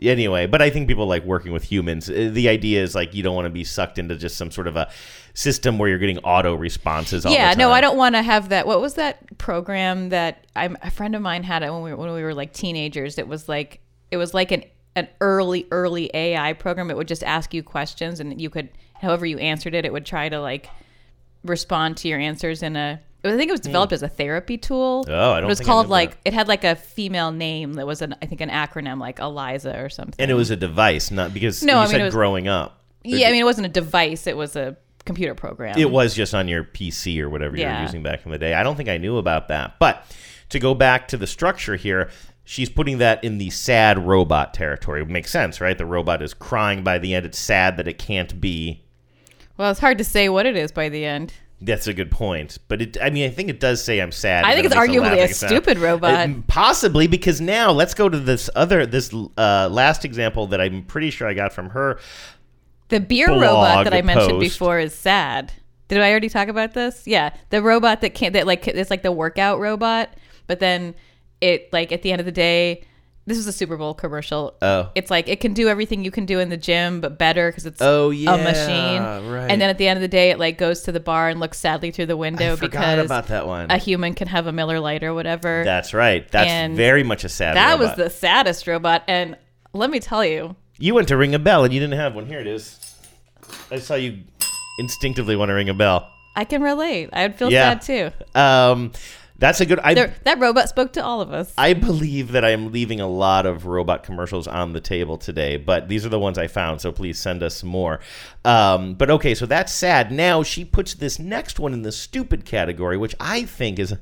Anyway, 0.01 0.47
but 0.47 0.61
I 0.61 0.71
think 0.71 0.89
people 0.89 1.07
like 1.07 1.25
working 1.25 1.53
with 1.53 1.63
humans. 1.63 2.11
Uh, 2.11 2.29
The 2.33 2.49
idea 2.49 2.83
is 2.83 2.95
like 2.97 3.15
you 3.15 3.23
don't 3.23 3.35
want 3.37 3.47
to 3.47 3.51
be 3.51 3.63
sucked 3.65 3.97
into 3.97 4.17
just 4.17 4.37
some 4.37 4.51
sort 4.51 4.67
of 4.67 4.77
a 4.77 4.91
system 5.35 5.79
where 5.79 5.89
you're 5.89 5.99
getting 5.99 6.19
auto 6.19 6.55
responses. 6.55 7.27
All 7.27 7.33
yeah 7.33 7.55
no 7.55 7.73
i 7.73 7.81
don't 7.81 7.97
want 7.97 8.15
to 8.15 8.23
have 8.23 8.51
that 8.51 8.67
what 8.67 8.81
was 8.81 8.95
that 8.95 9.37
program 9.37 10.11
that 10.11 10.47
I'm, 10.55 10.79
a 10.81 10.91
friend 10.91 11.15
of 11.17 11.23
mine 11.23 11.43
had 11.43 11.63
it 11.63 11.73
when 11.73 11.83
we, 11.83 11.91
were, 11.91 11.97
when 11.97 12.13
we 12.13 12.23
were 12.23 12.35
like 12.35 12.53
teenagers 12.53 13.19
it 13.19 13.27
was 13.27 13.49
like 13.49 13.81
it 14.11 14.17
was 14.17 14.33
like 14.33 14.53
an 14.53 14.65
an 14.95 15.09
early 15.21 15.67
early 15.73 16.09
ai 16.15 16.53
program 16.53 16.89
it 16.91 16.97
would 16.97 17.09
just 17.09 17.25
ask 17.25 17.53
you 17.53 17.65
questions 17.65 18.21
and 18.21 18.41
you 18.41 18.49
could 18.49 18.69
however 18.95 19.27
you 19.27 19.39
answered 19.39 19.75
it 19.75 19.85
it 19.85 19.93
would 19.93 20.07
try 20.07 20.29
to 20.29 20.41
like 20.41 20.71
respond 21.43 21.97
to 21.99 22.09
your 22.09 22.19
answers 22.19 22.63
in 22.63 22.77
a 22.77 23.01
I 23.25 23.37
think 23.39 23.49
it 23.49 23.53
was 23.53 23.61
developed 23.61 23.93
hmm. 23.93 23.95
as 23.95 24.03
a 24.03 24.09
therapy 24.09 24.59
tool. 24.59 25.03
Oh, 25.09 25.33
I 25.33 25.41
don't 25.41 25.45
It 25.45 25.47
was 25.49 25.61
called 25.61 25.89
like 25.89 26.11
that. 26.11 26.21
it 26.27 26.35
had 26.35 26.47
like 26.47 26.63
a 26.63 26.77
female 26.77 27.33
name 27.33 27.75
that 27.75 27.87
was 27.87 28.03
an 28.03 28.15
I 28.21 28.27
think 28.27 28.43
an 28.43 28.51
acronym 28.51 29.01
like 29.01 29.19
Eliza 29.19 29.81
or 29.81 29.89
something. 29.89 30.17
And 30.19 30.31
it 30.31 30.35
was 30.35 30.51
a 30.51 30.57
device, 30.57 31.11
not 31.11 31.33
because 31.33 31.63
No, 31.63 31.73
you 31.73 31.79
I 31.79 31.83
mean, 31.85 31.91
said 31.91 32.03
was- 32.03 32.15
growing 32.15 32.49
up. 32.49 32.83
yeah, 33.03 33.29
I 33.29 33.31
mean 33.31 33.41
it 33.41 33.45
wasn't 33.45 33.67
a 33.67 33.71
device; 33.71 34.27
it 34.27 34.37
was 34.37 34.57
a 34.57 34.77
computer 35.05 35.35
program. 35.35 35.79
It 35.79 35.91
was 35.91 36.15
just 36.15 36.35
on 36.35 36.49
your 36.49 36.65
PC 36.65 37.21
or 37.21 37.29
whatever 37.29 37.57
you 37.57 37.67
were 37.67 37.83
using 37.83 38.03
back 38.03 38.25
in 38.25 38.33
the 38.33 38.39
day. 38.39 38.55
I 38.55 38.63
don't 38.63 38.77
think 38.77 38.89
I 38.89 38.97
knew 38.97 39.19
about 39.19 39.49
that. 39.49 39.79
But 39.79 40.05
to 40.51 40.59
go 40.59 40.75
back 40.75 41.09
to 41.09 41.17
the 41.17 41.27
structure 41.27 41.77
here, 41.77 42.11
she's 42.45 42.71
putting 42.71 42.99
that 42.99 43.23
in 43.25 43.39
the 43.39 43.51
sad 43.51 44.07
robot 44.07 44.55
territory. 44.55 45.05
Makes 45.05 45.31
sense, 45.31 45.61
right? 45.61 45.77
The 45.77 45.87
robot 45.87 46.23
is 46.23 46.35
crying 46.35 46.83
by 46.83 46.99
the 46.99 47.15
end. 47.15 47.27
It's 47.27 47.39
sad 47.39 47.77
that 47.77 47.89
it 47.89 47.99
can't 47.99 48.41
be. 48.41 48.83
Well, 49.57 49.71
it's 49.71 49.81
hard 49.81 49.99
to 49.99 50.05
say 50.05 50.29
what 50.29 50.47
it 50.47 50.57
is 50.57 50.73
by 50.73 50.89
the 50.89 51.05
end. 51.05 51.33
That's 51.61 51.87
a 51.87 51.95
good 51.95 52.11
point, 52.11 52.59
but 52.69 52.83
it. 52.83 52.99
I 53.01 53.09
mean, 53.11 53.25
I 53.27 53.33
think 53.33 53.49
it 53.49 53.59
does 53.59 53.83
say 53.83 54.01
I'm 54.01 54.13
sad. 54.13 54.45
I 54.45 54.53
think 54.55 54.67
it's 54.67 54.75
it 54.75 54.79
arguably 54.79 55.17
a 55.23 55.33
sound. 55.33 55.51
stupid 55.51 55.79
robot. 55.79 56.29
Uh, 56.29 56.35
possibly 56.47 57.07
because 57.07 57.41
now 57.41 57.71
let's 57.71 57.95
go 57.95 58.09
to 58.09 58.19
this 58.19 58.51
other 58.55 58.85
this 58.85 59.15
uh, 59.39 59.69
last 59.71 60.05
example 60.05 60.49
that 60.49 60.61
I'm 60.61 60.83
pretty 60.83 61.11
sure 61.11 61.27
I 61.27 61.33
got 61.33 61.55
from 61.55 61.71
her. 61.71 62.01
The 62.89 63.01
beer 63.01 63.29
robot 63.29 63.85
that 63.85 63.95
I 63.95 64.03
mentioned 64.03 64.33
post. 64.33 64.41
before 64.53 64.79
is 64.79 64.95
sad. 64.95 65.53
Did 65.89 66.01
I 66.01 66.11
already 66.11 66.29
talk 66.29 66.49
about 66.49 66.75
this? 66.75 67.07
Yeah, 67.07 67.35
the 67.51 67.63
robot 67.63 68.01
that 68.03 68.15
can't 68.15 68.33
that 68.35 68.47
like 68.47 68.67
it's 68.69 68.91
like 68.91 69.03
the 69.03 69.13
workout 69.13 69.59
robot, 69.61 70.11
but 70.47 70.61
then 70.61 70.95
it 71.41 71.73
like 71.73 71.93
at 71.93 72.03
the 72.03 72.11
end 72.13 72.21
of 72.21 72.27
the 72.27 72.33
day, 72.33 72.85
this 73.27 73.39
is 73.39 73.47
a 73.47 73.53
Super 73.53 73.77
Bowl 73.77 73.95
commercial. 73.95 74.55
Oh. 74.61 74.91
it's 74.95 75.11
like 75.11 75.29
it 75.29 75.41
can 75.41 75.53
do 75.55 75.69
everything 75.69 76.05
you 76.05 76.11
can 76.11 76.27
do 76.27 76.41
in 76.41 76.49
the 76.51 76.57
gym, 76.57 77.01
but 77.01 77.19
better 77.19 77.51
because 77.51 77.65
it's 77.67 77.81
Oh, 77.83 78.11
yeah, 78.11 78.35
a 78.35 78.43
machine. 78.45 79.31
right. 79.33 79.51
And 79.51 79.61
then 79.61 79.71
at 79.71 79.79
the 79.79 79.89
end 79.89 79.97
of 79.99 80.03
the 80.03 80.09
day, 80.09 80.31
it 80.31 80.39
like 80.39 80.59
goes 80.59 80.83
to 80.83 80.93
the 80.93 81.01
bar 81.01 81.29
and 81.31 81.41
looks 81.41 81.59
sadly 81.59 81.91
through 81.91 82.07
the 82.07 82.17
window 82.17 82.57
because 82.57 83.05
about 83.05 83.29
that 83.29 83.47
one. 83.47 83.71
a 83.71 83.79
human 83.79 84.15
can 84.15 84.29
have 84.29 84.47
a 84.47 84.53
Miller 84.53 84.79
Lite 84.81 85.03
or 85.05 85.15
whatever. 85.15 85.65
That's 85.65 85.95
right. 85.95 86.31
That's 86.31 86.51
And 86.51 86.77
very 86.77 87.03
much 87.03 87.25
a 87.25 87.29
sad. 87.31 87.57
Robot. 87.57 87.67
That 87.67 87.79
was 87.79 87.95
the 87.97 88.11
saddest 88.11 88.67
robot, 88.67 89.05
and 89.09 89.37
let 89.73 89.91
me 89.91 90.01
tell 90.01 90.25
you, 90.25 90.55
You 90.79 90.95
went 90.95 91.09
to 91.09 91.17
ring 91.17 91.35
a 91.35 91.39
bell 91.39 91.65
and 91.65 91.73
you 91.73 91.81
didn't 91.81 91.99
have 91.99 92.15
one. 92.15 92.27
Here 92.27 92.41
it 92.41 92.47
is. 92.47 92.79
I 93.71 93.79
saw 93.79 93.95
you 93.95 94.23
instinctively 94.79 95.37
want 95.37 95.51
to 95.51 95.53
ring 95.55 95.69
a 95.69 95.75
bell. 95.75 96.11
I 96.37 96.45
can 96.45 96.63
relate. 96.63 97.11
I 97.13 97.23
would 97.27 97.37
feel 97.37 97.51
Yeah. 97.53 97.79
sad 97.79 97.83
too. 97.83 98.39
Um, 98.39 98.91
that's 99.39 99.61
a 99.61 99.67
good. 99.67 99.79
I 99.81 99.95
There- 99.95 100.15
that 100.25 100.41
robot 100.41 100.69
spoke 100.69 100.93
to 100.95 101.05
all 101.05 101.21
of 101.21 101.33
us. 101.33 101.53
I 101.57 101.75
believe 101.75 102.33
that 102.33 102.45
I 102.45 102.51
am 102.51 102.73
leaving 102.73 103.01
a 103.01 103.07
lot 103.07 103.47
of 103.47 103.67
robot 103.67 104.03
commercials 104.03 104.49
on 104.49 104.73
the 104.73 104.81
table 104.81 105.17
today, 105.17 105.57
but 105.57 105.89
these 105.89 106.05
are 106.05 106.09
the 106.09 106.19
ones 106.19 106.39
I 106.39 106.49
found, 106.49 106.81
so 106.81 106.91
please 106.91 107.21
send 107.21 107.43
us 107.43 107.63
more. 107.63 108.01
Um, 108.45 108.95
but 108.95 109.11
okay, 109.11 109.35
so 109.35 109.47
that's 109.47 109.73
sad. 109.73 110.11
Now 110.11 110.43
she 110.43 110.65
puts 110.65 110.95
this 110.95 111.19
next 111.21 111.61
one 111.61 111.73
in 111.73 111.83
the 111.83 111.93
stupid 111.93 112.45
category, 112.45 112.97
which 112.97 113.15
I 113.21 113.43
think 113.45 113.79
is. 113.79 113.95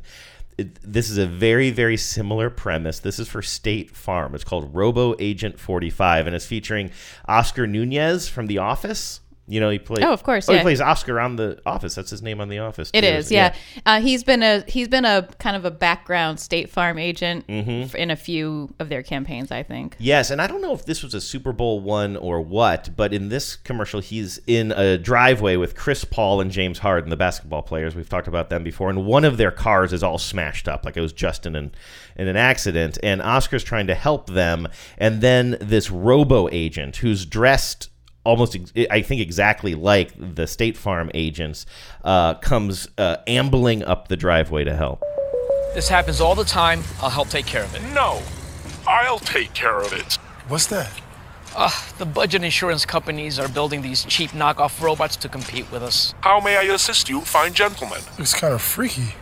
It, 0.59 0.79
this 0.83 1.09
is 1.09 1.19
a 1.19 1.27
very, 1.27 1.71
very 1.71 1.97
similar 1.97 2.51
premise. 2.51 2.99
This 3.01 3.19
is 3.19 3.27
for 3.29 3.41
State 3.41 3.97
Farm. 3.97 4.35
It's 4.35 4.45
called 4.45 4.75
Robo 4.75 5.17
Agent 5.19 5.59
45, 5.59 6.27
and 6.27 6.37
it's 6.37 6.47
featuring 6.47 6.91
Oscar 7.27 7.67
Nunez 7.67 8.29
from 8.29 8.47
The 8.47 8.59
Office. 8.59 9.22
You 9.49 9.59
know, 9.59 9.71
he 9.71 9.79
plays. 9.81 10.05
Oh, 10.05 10.13
of 10.13 10.23
course, 10.23 10.49
Oh, 10.49 10.53
yeah. 10.53 10.59
he 10.59 10.63
plays 10.63 10.81
Oscar 10.81 11.19
on 11.19 11.35
The 11.35 11.61
Office. 11.67 11.97
That's 11.97 12.11
his 12.11 12.23
name 12.23 12.41
on 12.41 12.49
The 12.49 12.61
Office. 12.61 12.91
It 12.95 13.01
too, 13.01 13.07
is, 13.09 13.27
isn't 13.27 13.37
yeah. 13.37 13.55
Uh, 13.85 14.01
he's 14.01 14.23
been 14.23 14.41
a 14.43 14.63
he's 14.69 14.87
been 14.87 15.05
a 15.05 15.29
kind 15.41 15.57
of 15.57 15.65
a 15.65 15.71
background 15.71 16.39
State 16.39 16.71
Farm 16.71 16.97
agent 16.97 17.47
Mhm. 17.49 17.93
in 17.97 18.11
a 18.13 18.17
few 18.17 18.73
of 18.79 18.89
their 18.89 19.03
campaigns, 19.03 19.51
I 19.51 19.65
think. 19.65 19.97
Yes, 19.99 20.31
and 20.31 20.41
I 20.41 20.47
don't 20.47 20.63
know 20.63 20.73
if 20.73 20.85
this 20.87 21.03
was 21.03 21.13
a 21.13 21.21
Super 21.21 21.53
Bowl 21.53 21.81
one 21.81 22.17
or 22.17 22.41
what, 22.41 22.91
but 22.97 23.13
in 23.13 23.31
this 23.31 23.57
commercial, 23.57 23.99
he's 24.01 24.41
in 24.47 24.71
a 24.73 24.97
driveway 24.97 25.57
with 25.57 25.75
Chris 25.75 26.05
Paul 26.05 26.41
and 26.41 26.51
James 26.53 26.79
Harden, 26.79 27.11
the 27.11 27.17
basketball 27.17 27.63
players. 27.63 27.97
We've 27.97 28.09
talked 28.09 28.29
about 28.29 28.49
them 28.49 28.63
before, 28.63 28.91
and 28.91 29.05
one 29.05 29.25
of 29.25 29.39
their 29.39 29.51
cars 29.51 29.93
is 29.93 30.05
all 30.05 30.19
smashed 30.19 30.69
up, 30.69 30.85
like 30.85 30.97
it 30.97 31.01
was 31.01 31.13
just 31.13 31.47
in 31.47 31.57
an 31.57 31.73
in 32.17 32.29
an 32.29 32.37
accident. 32.37 32.97
And 33.03 33.21
Oscar's 33.21 33.65
trying 33.65 33.89
to 33.89 33.95
help 33.97 34.31
them, 34.31 34.69
and 34.99 35.21
then 35.21 35.57
this 35.61 35.91
robo 35.91 36.49
agent 36.53 36.97
who's 36.99 37.27
dressed 37.27 37.89
almost 38.25 38.57
I 38.91 39.03
think 39.03 39.21
exactly 39.21 39.75
like 39.75 40.13
the 40.17 40.47
State 40.47 40.77
Farm 40.77 41.11
agents 41.15 41.67
uh, 42.05 42.35
comes 42.35 42.89
uh, 42.99 43.17
ambling 43.27 43.83
up 43.83 44.09
the 44.09 44.17
driveway 44.17 44.65
to 44.65 44.75
help. 44.75 45.03
This 45.75 45.89
happens 45.89 46.21
all 46.21 46.35
the 46.35 46.45
time. 46.45 46.83
I'll 47.01 47.11
help 47.11 47.29
take 47.29 47.47
care 47.47 47.65
of 47.65 47.75
it. 47.75 47.83
No, 47.95 48.23
I'll 48.87 49.19
take 49.19 49.55
care 49.55 49.81
of 49.81 49.93
it. 49.93 50.15
What's 50.49 50.67
that? 50.67 50.91
Uh, 51.55 51.71
the 51.99 52.07
budget 52.07 52.43
insurance 52.43 52.87
companies 52.87 53.39
are 53.39 53.49
building 53.49 53.83
these 53.83 54.05
cheap 54.05 54.31
knockoff 54.31 54.81
robots 54.81 55.17
to 55.17 55.29
compete 55.29 55.71
with 55.71 55.83
us. 55.83 56.15
How 56.21 56.41
may 56.41 56.57
I 56.57 56.63
assist 56.63 57.09
you, 57.09 57.21
fine 57.21 57.53
gentleman? 57.53 58.01
Looks 58.19 58.35
kind 58.35 58.55
of 58.55 58.63
freaky. 58.63 59.15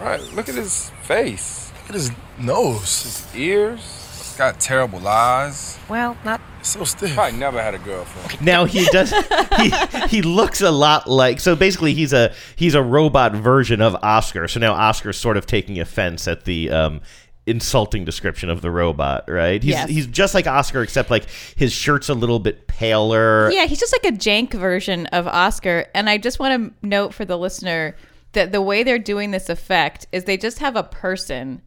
Right, 0.00 0.20
look 0.34 0.48
at 0.48 0.56
his 0.56 0.90
face. 1.02 1.72
Look 1.82 1.90
at 1.90 1.94
his 1.94 2.10
nose. 2.38 3.02
His 3.04 3.36
ears. 3.36 3.95
He's 4.36 4.40
got 4.42 4.60
terrible 4.60 5.08
eyes. 5.08 5.78
Well, 5.88 6.14
not 6.22 6.42
so 6.60 6.84
stiff. 6.84 7.14
Probably 7.14 7.38
never 7.38 7.62
had 7.62 7.72
a 7.72 7.78
girlfriend. 7.78 8.44
Now 8.44 8.66
he 8.66 8.84
does. 8.92 9.10
he 9.10 9.70
he 10.08 10.20
looks 10.20 10.60
a 10.60 10.70
lot 10.70 11.08
like. 11.08 11.40
So 11.40 11.56
basically, 11.56 11.94
he's 11.94 12.12
a 12.12 12.34
he's 12.54 12.74
a 12.74 12.82
robot 12.82 13.32
version 13.32 13.80
of 13.80 13.96
Oscar. 14.02 14.46
So 14.46 14.60
now 14.60 14.74
Oscar's 14.74 15.16
sort 15.16 15.38
of 15.38 15.46
taking 15.46 15.80
offense 15.80 16.28
at 16.28 16.44
the 16.44 16.68
um, 16.70 17.00
insulting 17.46 18.04
description 18.04 18.50
of 18.50 18.60
the 18.60 18.70
robot. 18.70 19.24
Right? 19.26 19.62
He's 19.62 19.70
Yes. 19.70 19.88
he's 19.88 20.06
just 20.06 20.34
like 20.34 20.46
Oscar, 20.46 20.82
except 20.82 21.10
like 21.10 21.30
his 21.56 21.72
shirt's 21.72 22.10
a 22.10 22.14
little 22.14 22.38
bit 22.38 22.66
paler. 22.66 23.50
Yeah, 23.50 23.64
he's 23.64 23.80
just 23.80 23.94
like 23.94 24.12
a 24.12 24.14
jank 24.14 24.52
version 24.52 25.06
of 25.06 25.26
Oscar. 25.26 25.86
And 25.94 26.10
I 26.10 26.18
just 26.18 26.38
want 26.38 26.74
to 26.82 26.86
note 26.86 27.14
for 27.14 27.24
the 27.24 27.38
listener 27.38 27.96
that 28.32 28.52
the 28.52 28.60
way 28.60 28.82
they're 28.82 28.98
doing 28.98 29.30
this 29.30 29.48
effect 29.48 30.06
is 30.12 30.24
they 30.24 30.36
just 30.36 30.58
have 30.58 30.76
a 30.76 30.82
person 30.82 31.62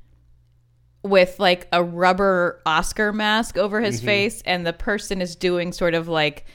with 1.03 1.39
like 1.39 1.67
a 1.71 1.83
rubber 1.83 2.62
Oscar 2.65 3.13
mask 3.13 3.57
over 3.57 3.79
his 3.81 4.01
Mhm. 4.01 4.05
face, 4.05 4.41
and 4.45 4.65
the 4.67 4.73
person 4.73 5.21
is 5.21 5.35
doing 5.35 5.71
sort 5.71 5.93
of 5.93 6.07
like 6.07 6.45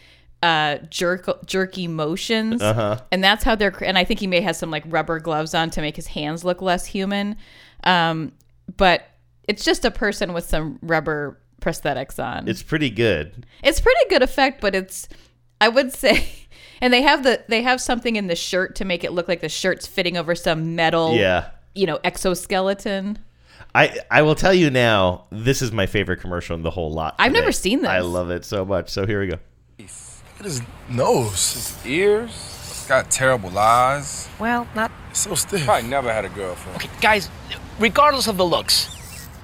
uh 0.43 0.77
jerk 0.91 1.47
jerky 1.47 1.89
motions 1.89 2.61
Uh-huh. 2.61 2.99
and 3.11 3.25
that's 3.25 3.45
how 3.45 3.55
they're 3.55 3.73
and 3.83 3.97
i 3.97 4.05
think 4.05 4.21
he 4.21 4.27
may 4.27 4.43
have 4.43 4.55
some 4.57 4.71
like 4.71 4.83
rubber 4.87 5.19
gloves 5.19 5.55
on 5.55 5.71
to 5.71 5.81
make 5.81 5.97
his 5.97 6.09
hands 6.09 6.45
look 6.45 6.61
less 6.61 6.85
human 6.85 7.37
um 7.85 8.31
but 8.77 9.09
it's 9.49 9.65
just 9.65 9.87
a 9.87 9.91
person 9.91 10.35
with 10.35 10.45
some 10.45 10.79
rubber 10.83 11.39
prosthetics 11.63 12.23
on 12.23 12.47
It's 12.47 12.63
pretty 12.63 12.91
good. 12.91 13.47
it's 13.63 13.81
pretty 13.81 14.07
good 14.11 14.21
effect, 14.23 14.61
but 14.61 14.75
it's 14.75 15.09
I 15.63 15.69
would 15.69 15.93
say 15.95 16.29
and 16.83 16.93
they 16.93 17.01
have 17.01 17.23
the 17.23 17.43
they 17.49 17.63
have 17.63 17.81
something 17.81 18.17
in 18.17 18.27
the 18.27 18.37
shirt 18.37 18.75
to 18.77 18.85
make 18.85 19.03
it 19.03 19.13
look 19.13 19.29
like 19.29 19.41
the 19.41 19.49
shirt's 19.49 19.87
fitting 19.87 20.19
over 20.19 20.35
some 20.35 20.75
metal 20.75 21.15
Yeah. 21.15 21.47
you 21.75 21.87
know, 21.87 22.01
exoskeleton. 22.05 23.19
I, 23.75 23.99
I 24.11 24.23
will 24.23 24.37
tell 24.37 24.55
you 24.55 24.71
now, 24.71 25.27
this 25.31 25.61
is 25.61 25.73
my 25.73 25.87
favorite 25.87 26.21
commercial 26.21 26.55
in 26.55 26.63
the 26.63 26.71
whole 26.71 26.93
lot. 26.93 27.17
I've 27.19 27.31
today. 27.33 27.41
never 27.41 27.53
seen 27.53 27.81
this. 27.81 27.91
I 27.91 28.01
love 28.01 28.31
it 28.31 28.45
so 28.45 28.65
much. 28.65 28.89
So 28.91 29.05
here 29.07 29.21
we 29.21 29.27
go. 29.27 29.39
Look 29.79 29.89
at 30.39 30.45
his 30.45 30.63
nose. 30.89 31.55
His 31.55 31.87
ears. 31.87 32.31
He's 32.31 32.87
got 32.87 33.11
terrible 33.11 33.57
eyes. 33.59 34.29
Well, 34.39 34.69
not 34.75 34.93
so 35.13 35.35
stiff. 35.35 35.69
I 35.69 35.81
never 35.81 36.13
had 36.13 36.25
a 36.25 36.29
girlfriend. 36.29 36.77
Okay, 36.77 36.91
guys, 37.01 37.29
regardless 37.79 38.29
of 38.29 38.37
the 38.37 38.45
looks, 38.45 38.87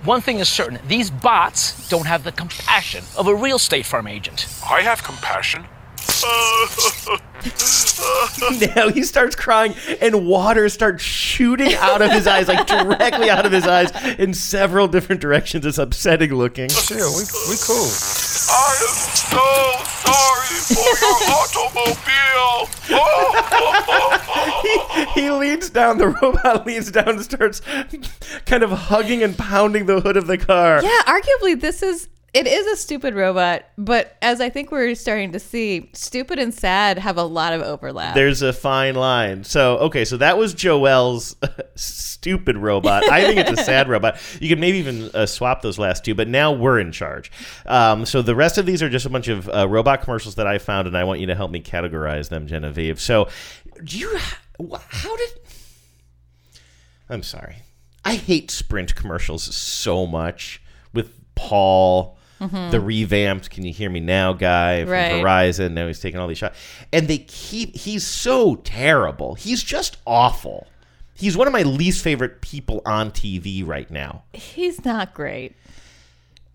one 0.05 0.21
thing 0.21 0.39
is 0.39 0.49
certain 0.49 0.79
these 0.87 1.11
bots 1.11 1.89
don't 1.89 2.07
have 2.07 2.23
the 2.23 2.33
compassion 2.33 3.05
of 3.19 3.27
a 3.27 3.35
real 3.35 3.59
State 3.59 3.87
Farm 3.87 4.07
agent. 4.07 4.47
I 4.69 4.83
have 4.83 5.03
compassion. 5.03 5.65
now 8.77 8.89
he 8.91 9.03
starts 9.03 9.35
crying 9.37 9.75
and 10.01 10.27
water 10.27 10.69
starts 10.69 11.03
shooting 11.03 11.75
out 11.75 12.03
of 12.03 12.11
his 12.11 12.27
eyes 12.27 12.49
like 12.49 12.67
directly 12.67 13.31
out 13.31 13.47
of 13.47 13.53
his 13.53 13.67
eyes 13.67 13.91
in 14.19 14.35
several 14.35 14.89
different 14.89 15.21
directions 15.21 15.65
it's 15.65 15.79
upsetting 15.79 16.35
looking 16.35 16.69
Chill, 16.69 17.11
we, 17.17 17.23
we 17.49 17.57
cool. 17.63 17.89
I 18.53 18.77
am 18.81 18.95
so 19.15 19.47
sorry 20.05 20.57
for 20.69 20.91
your 21.01 21.17
automobile. 21.39 22.69
he, 25.15 25.21
he 25.21 25.31
leans 25.31 25.71
down 25.71 25.99
the 25.99 26.09
robot 26.09 26.67
leans 26.67 26.91
down 26.91 27.09
and 27.11 27.21
starts 27.23 27.61
kind 28.47 28.63
of 28.63 28.71
hugging 28.71 29.23
and 29.23 29.37
pounding 29.39 29.87
the 29.87 30.01
hood 30.01 30.17
of 30.17 30.27
the 30.27 30.39
car 30.39 30.83
Yeah, 30.83 31.03
arguably 31.07 31.61
this 31.61 31.83
is 31.83 32.09
it 32.33 32.47
is 32.47 32.67
a 32.67 32.77
stupid 32.77 33.15
robot, 33.15 33.65
but 33.77 34.17
as 34.23 34.41
I 34.41 34.51
think 34.51 34.71
we're 34.71 34.95
starting 34.95 35.33
to 35.33 35.41
see, 35.41 35.91
stupid 35.95 36.39
and 36.39 36.55
sad 36.55 36.97
have 36.99 37.17
a 37.17 37.25
lot 37.25 37.53
of 37.53 37.61
overlap. 37.61 38.15
there's 38.15 38.41
a 38.43 38.53
fine 38.53 38.95
line. 38.95 39.43
So 39.43 39.79
okay 39.79 40.05
so 40.05 40.17
that 40.19 40.39
was 40.39 40.55
Joelle's 40.55 41.35
stupid 41.75 42.57
robot. 42.57 43.11
I 43.11 43.23
think 43.23 43.41
it's 43.41 43.61
a 43.61 43.65
sad 43.65 43.89
robot. 43.89 44.21
You 44.41 44.49
could 44.49 44.61
maybe 44.61 44.79
even 44.79 45.11
uh, 45.13 45.27
swap 45.27 45.63
those 45.63 45.79
last 45.79 46.05
two 46.05 46.15
but 46.15 46.29
now 46.29 46.53
we're 46.53 46.79
in 46.79 46.93
charge. 46.93 47.33
Um, 47.67 48.07
so 48.07 48.23
the 48.23 48.37
rest 48.37 48.59
of 48.59 48.67
these 48.67 48.81
are 48.83 48.89
just 48.89 49.07
a 49.07 49.11
bunch 49.11 49.27
of 49.27 49.49
uh, 49.49 49.69
robot 49.69 50.03
commercials 50.03 50.37
that 50.37 50.47
i 50.47 50.59
found 50.59 50.87
and 50.87 50.97
i 50.97 51.03
want 51.03 51.19
you 51.21 51.27
to 51.27 51.35
help 51.35 51.51
me 51.51 51.61
categorize 51.61 52.29
them 52.29 52.47
genevieve. 52.47 53.01
So 53.01 53.29
do 53.83 53.99
you 53.99 54.19
how 54.89 55.17
did 55.17 55.31
i'm 57.09 57.25
sorry. 57.25 57.57
I 58.05 58.15
hate 58.15 58.53
sprint 58.53 58.95
commercials 58.95 59.43
so 59.43 60.07
much 60.07 60.63
with 60.93 61.13
paul 61.35 62.19
Mhm. 62.41 62.71
the 62.71 62.81
revamped 62.81 63.51
can 63.51 63.65
you 63.65 63.73
hear 63.73 63.91
me 63.91 64.01
now 64.01 64.33
guy 64.33 64.83
from 64.83 64.93
Right. 64.93 65.13
verizon 65.23 65.73
now 65.73 65.87
he's 65.87 66.01
taking 66.01 66.19
all 66.19 66.27
these 66.27 66.39
shots 66.39 66.59
and 66.93 67.07
they 67.09 67.19
keep 67.19 67.77
he's 67.77 68.07
so 68.07 68.55
terrible 68.57 69.35
he's 69.35 69.63
just 69.63 69.99
awful 70.07 70.67
he's 71.15 71.37
one 71.37 71.47
of 71.47 71.53
my 71.53 71.63
least 71.63 72.03
favorite 72.03 72.41
people 72.41 72.81
on 72.87 73.11
tv 73.11 73.67
right 73.67 73.91
now 73.91 74.23
He's 74.33 74.85
not 74.85 75.13
great. 75.13 75.55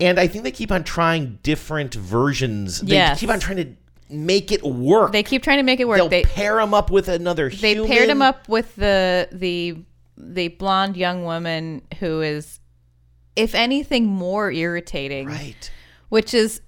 and 0.00 0.18
i 0.18 0.26
think 0.26 0.42
they 0.44 0.50
keep 0.50 0.72
on 0.72 0.82
trying 0.84 1.38
different 1.42 1.94
versions 1.94 2.80
they 2.80 2.94
Yes. 2.94 3.20
keep 3.20 3.30
on 3.30 3.38
trying 3.40 3.58
to 3.58 3.66
make 4.08 4.52
it 4.52 4.62
work 4.64 5.12
They 5.12 5.22
keep 5.22 5.42
trying 5.42 5.56
to 5.58 5.64
make 5.64 5.80
it 5.80 5.88
work. 5.88 5.98
They'll 5.98 6.08
they 6.08 6.22
pair 6.22 6.60
him 6.60 6.72
up 6.74 6.90
with 6.92 7.08
another 7.08 7.50
they 7.50 7.72
human. 7.74 7.90
paired 7.90 8.08
him 8.08 8.22
up 8.22 8.48
with 8.48 8.74
the 8.76 9.28
the 9.32 9.78
the 10.16 10.48
blonde 10.48 10.96
young 10.96 11.24
woman 11.24 11.82
who 12.00 12.20
is 12.22 12.60
if 13.36 13.54
anything 13.54 14.06
more 14.06 14.50
irritating 14.50 15.26
right 15.26 15.70
which 16.08 16.34
is 16.34 16.60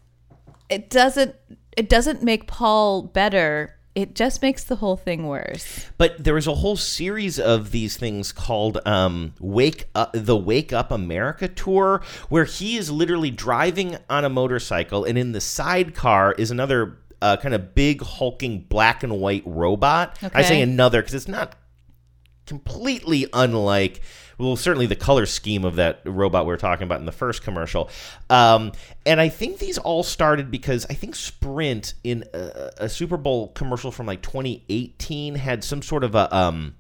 it 0.69 0.91
doesn't 0.91 1.35
it 1.77 1.89
doesn't 1.89 2.23
make 2.23 2.47
paul 2.47 3.03
better 3.03 3.75
it 3.99 4.15
just 4.15 4.43
makes 4.43 4.63
the 4.63 4.77
whole 4.77 4.97
thing 4.97 5.27
worse. 5.27 5.87
But 5.97 6.23
there 6.23 6.35
was 6.35 6.47
a 6.47 6.55
whole 6.55 6.77
series 6.77 7.41
of 7.41 7.73
these 7.73 7.97
things 7.97 8.31
called 8.31 8.79
um, 8.87 9.35
"Wake 9.41 9.87
Up," 9.93 10.13
the 10.15 10.37
"Wake 10.37 10.73
Up 10.73 10.93
America" 10.93 11.49
tour, 11.49 12.03
where 12.29 12.45
he 12.45 12.77
is 12.77 12.93
literally 12.93 13.33
driving 13.33 13.97
on 14.09 14.25
a 14.25 14.29
motorcycle, 14.29 15.05
and 15.05 15.19
in 15.19 15.33
the 15.33 15.41
sidecar 15.41 16.31
is 16.31 16.53
another 16.53 16.99
uh, 17.21 17.39
kind 17.39 17.55
of 17.55 17.75
big 17.75 18.01
hulking 18.01 18.61
black 18.69 19.03
and 19.03 19.19
white 19.19 19.43
robot. 19.45 20.17
I 20.33 20.43
say 20.43 20.61
another 20.61 21.03
because 21.03 21.15
it's 21.15 21.27
not 21.27 21.57
completely 22.47 23.27
unlike 23.33 24.01
well 24.39 24.57
certainly 24.57 24.87
the 24.87 24.97
color 24.97 25.27
scheme 25.27 25.65
of 25.65 25.77
that 25.77 26.01
robot 26.05 26.47
we 26.47 26.53
were 26.53 26.57
talking 26.57 26.85
about 26.85 27.01
in 27.01 27.07
the 27.07 27.13
first 27.13 27.43
commercial. 27.43 27.91
Um, 28.31 28.73
and 29.05 29.21
i 29.21 29.29
think 29.29 29.59
these 29.59 29.79
all 29.79 30.03
started 30.03 30.51
because 30.51 30.87
i 30.91 30.95
think 30.95 31.15
sprint 31.15 31.95
in 32.05 32.25
a, 32.33 32.71
a 32.79 32.89
super 32.89 33.17
bowl 33.17 33.49
commercial 33.49 33.91
from 33.91 34.07
like 34.07 34.23
2018 34.23 35.35
had 35.35 35.65
some 35.65 35.83
sort 35.83 36.05
of 36.05 36.15
a 36.15 36.35
um, 36.35 36.75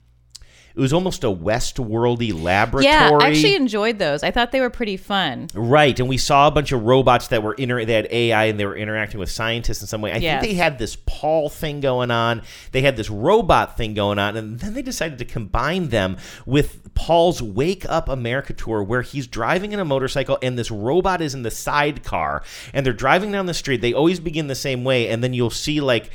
it 0.78 0.80
was 0.80 0.92
almost 0.92 1.24
a 1.24 1.26
westworldy 1.26 2.32
laboratory 2.40 2.84
Yeah, 2.84 3.10
I 3.20 3.28
actually 3.30 3.56
enjoyed 3.56 3.98
those. 3.98 4.22
I 4.22 4.30
thought 4.30 4.52
they 4.52 4.60
were 4.60 4.70
pretty 4.70 4.96
fun. 4.96 5.48
Right, 5.52 5.98
and 5.98 6.08
we 6.08 6.16
saw 6.18 6.46
a 6.46 6.50
bunch 6.52 6.70
of 6.70 6.84
robots 6.84 7.28
that 7.28 7.42
were 7.42 7.54
inter- 7.54 7.84
they 7.84 7.94
had 7.94 8.06
AI 8.12 8.44
and 8.44 8.60
they 8.60 8.64
were 8.64 8.76
interacting 8.76 9.18
with 9.18 9.28
scientists 9.30 9.80
in 9.80 9.88
some 9.88 10.00
way. 10.00 10.12
I 10.12 10.18
Yes. 10.18 10.40
think 10.40 10.52
they 10.52 10.56
had 10.56 10.78
this 10.78 10.96
Paul 11.04 11.48
thing 11.48 11.80
going 11.80 12.12
on. 12.12 12.42
They 12.70 12.82
had 12.82 12.96
this 12.96 13.10
robot 13.10 13.76
thing 13.76 13.94
going 13.94 14.20
on, 14.20 14.36
and 14.36 14.60
then 14.60 14.74
they 14.74 14.82
decided 14.82 15.18
to 15.18 15.24
combine 15.24 15.88
them 15.88 16.16
with 16.46 16.94
Paul's 16.94 17.42
Wake 17.42 17.84
Up 17.88 18.08
America 18.08 18.52
tour, 18.52 18.82
where 18.82 19.02
he's 19.02 19.26
driving 19.26 19.72
in 19.72 19.80
a 19.80 19.84
motorcycle 19.84 20.38
and 20.42 20.56
this 20.58 20.70
robot 20.70 21.20
is 21.20 21.34
in 21.34 21.42
the 21.42 21.50
sidecar, 21.50 22.42
and 22.72 22.86
they're 22.86 22.92
driving 22.92 23.32
down 23.32 23.46
the 23.46 23.54
street. 23.54 23.80
They 23.80 23.92
always 23.92 24.20
begin 24.20 24.46
the 24.46 24.54
same 24.54 24.84
way, 24.84 25.08
and 25.08 25.24
then 25.24 25.34
you'll 25.34 25.50
see 25.50 25.80
like 25.80 26.10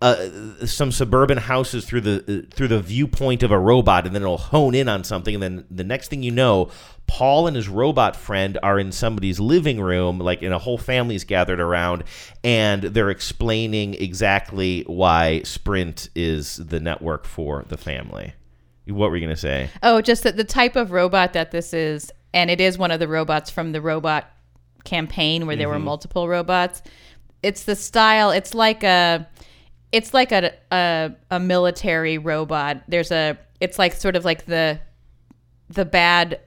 uh, 0.00 0.64
some 0.64 0.92
suburban 0.92 1.38
houses 1.38 1.84
through 1.84 2.02
the 2.02 2.16
uh, 2.48 2.54
through 2.54 2.68
the 2.68 2.80
viewpoint 2.80 3.42
of 3.42 3.50
a 3.50 3.58
robot, 3.58 4.06
and 4.06 4.14
then 4.14 4.22
it'll 4.22 4.38
hone 4.38 4.74
in 4.74 4.88
on 4.88 5.02
something, 5.04 5.34
and 5.34 5.42
then 5.42 5.64
the 5.70 5.82
next 5.84 6.08
thing 6.08 6.22
you 6.22 6.30
know, 6.30 6.70
Paul 7.08 7.46
and 7.48 7.56
his 7.56 7.68
robot 7.68 8.14
friend 8.14 8.58
are 8.62 8.78
in 8.78 8.92
somebody's 8.92 9.40
living 9.40 9.80
room, 9.80 10.18
like 10.20 10.42
in 10.42 10.52
a 10.52 10.58
whole 10.58 10.78
family's 10.78 11.24
gathered 11.24 11.58
around, 11.58 12.04
and 12.44 12.82
they're 12.84 13.10
explaining 13.10 13.94
exactly 13.94 14.82
why 14.86 15.42
Sprint 15.42 16.10
is 16.14 16.56
the 16.56 16.78
network 16.78 17.24
for 17.24 17.64
the 17.68 17.76
family. 17.76 18.34
What 18.86 19.10
were 19.10 19.16
you 19.16 19.26
gonna 19.26 19.36
say? 19.36 19.68
Oh, 19.82 20.00
just 20.00 20.22
that 20.22 20.36
the 20.36 20.44
type 20.44 20.76
of 20.76 20.92
robot 20.92 21.32
that 21.32 21.50
this 21.50 21.74
is, 21.74 22.12
and 22.32 22.50
it 22.50 22.60
is 22.60 22.78
one 22.78 22.90
of 22.92 23.00
the 23.00 23.08
robots 23.08 23.50
from 23.50 23.72
the 23.72 23.80
robot 23.80 24.30
campaign 24.84 25.46
where 25.46 25.56
there 25.56 25.68
were 25.68 25.76
Mhm. 25.76 25.82
multiple 25.84 26.28
robots. 26.28 26.82
It's 27.42 27.64
the 27.64 27.76
style. 27.76 28.30
It's 28.30 28.54
like 28.54 28.82
a, 28.82 29.26
it's 29.92 30.12
like 30.14 30.32
a 30.32 30.52
a, 30.72 31.12
a 31.30 31.40
military 31.40 32.18
robot. 32.18 32.82
There's 32.88 33.10
a. 33.10 33.38
It's 33.60 33.78
like 33.78 33.92
sort 33.92 34.14
of 34.14 34.24
like 34.24 34.46
the, 34.46 34.78
the 35.68 35.84
bad 35.84 36.40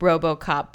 RoboCop 0.00 0.74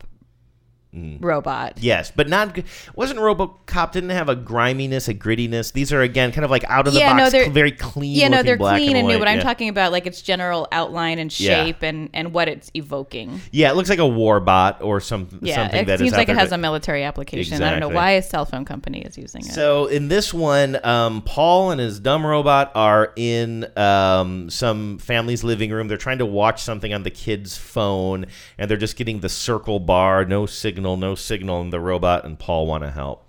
robot. 0.93 1.79
Yes, 1.79 2.11
but 2.15 2.29
not 2.29 2.57
wasn't 2.95 3.19
RoboCop 3.19 3.91
didn't 3.91 4.11
have 4.11 4.29
a 4.29 4.35
griminess, 4.35 5.07
a 5.07 5.13
grittiness. 5.13 5.73
These 5.73 5.91
are 5.91 6.01
again 6.01 6.31
kind 6.31 6.45
of 6.45 6.51
like 6.51 6.63
out 6.65 6.87
of 6.87 6.93
the 6.93 6.99
yeah, 6.99 7.13
no, 7.13 7.23
box, 7.23 7.31
they're 7.31 7.49
very 7.49 7.71
clean. 7.71 8.15
Yeah, 8.15 8.27
no, 8.27 8.43
they're 8.43 8.57
clean 8.57 8.95
and, 8.95 9.07
new. 9.07 9.15
white, 9.15 9.19
But 9.19 9.27
I'm 9.27 9.39
talking 9.39 9.69
about 9.69 9.91
like 9.91 10.05
its 10.05 10.21
general 10.21 10.67
outline 10.71 11.19
and 11.19 11.37
Yeah. 11.39 11.65
shape 11.65 11.81
and 11.81 12.09
and 12.13 12.33
what 12.33 12.47
it's 12.47 12.69
evoking. 12.73 13.41
Yeah, 13.51 13.71
it 13.71 13.75
looks 13.75 13.89
like 13.89 13.99
a 13.99 14.07
war-bot 14.07 14.81
or 14.81 14.99
some 14.99 15.27
Yeah, 15.41 15.55
something 15.55 15.81
it 15.81 15.87
that 15.87 15.93
is 15.95 16.01
seems 16.01 16.13
like 16.13 16.29
it 16.29 16.37
has 16.37 16.51
a 16.51 16.57
military 16.57 17.03
application. 17.03 17.61
I 17.61 17.71
don't 17.71 17.79
know 17.79 17.89
why 17.89 18.11
a 18.11 18.21
cell 18.21 18.45
phone 18.45 18.65
company 18.65 19.01
is 19.01 19.17
using 19.17 19.41
it. 19.45 19.53
So 19.53 19.87
in 19.87 20.07
this 20.07 20.33
one, 20.33 20.83
um, 20.85 21.21
Paul 21.23 21.71
and 21.71 21.79
his 21.81 21.99
dumb 21.99 22.25
robot 22.25 22.71
are 22.75 23.13
in 23.15 23.65
um, 23.77 24.49
some 24.49 24.97
family's 24.99 25.43
living 25.43 25.71
room. 25.71 25.87
They're 25.87 25.97
trying 25.97 26.19
to 26.19 26.25
watch 26.25 26.61
something 26.61 26.93
on 26.93 27.03
the 27.03 27.09
kid's 27.09 27.57
phone, 27.57 28.25
and 28.57 28.69
they're 28.69 28.77
just 28.77 28.95
getting 28.95 29.21
the 29.21 29.29
circle 29.29 29.79
bar, 29.79 30.25
no 30.25 30.45
signal, 30.45 30.82
no 30.83 31.15
signal, 31.15 31.61
and 31.61 31.71
the 31.71 31.79
robot 31.79 32.25
and 32.25 32.37
Paul 32.37 32.67
want 32.67 32.83
to 32.83 32.91
help. 32.91 33.25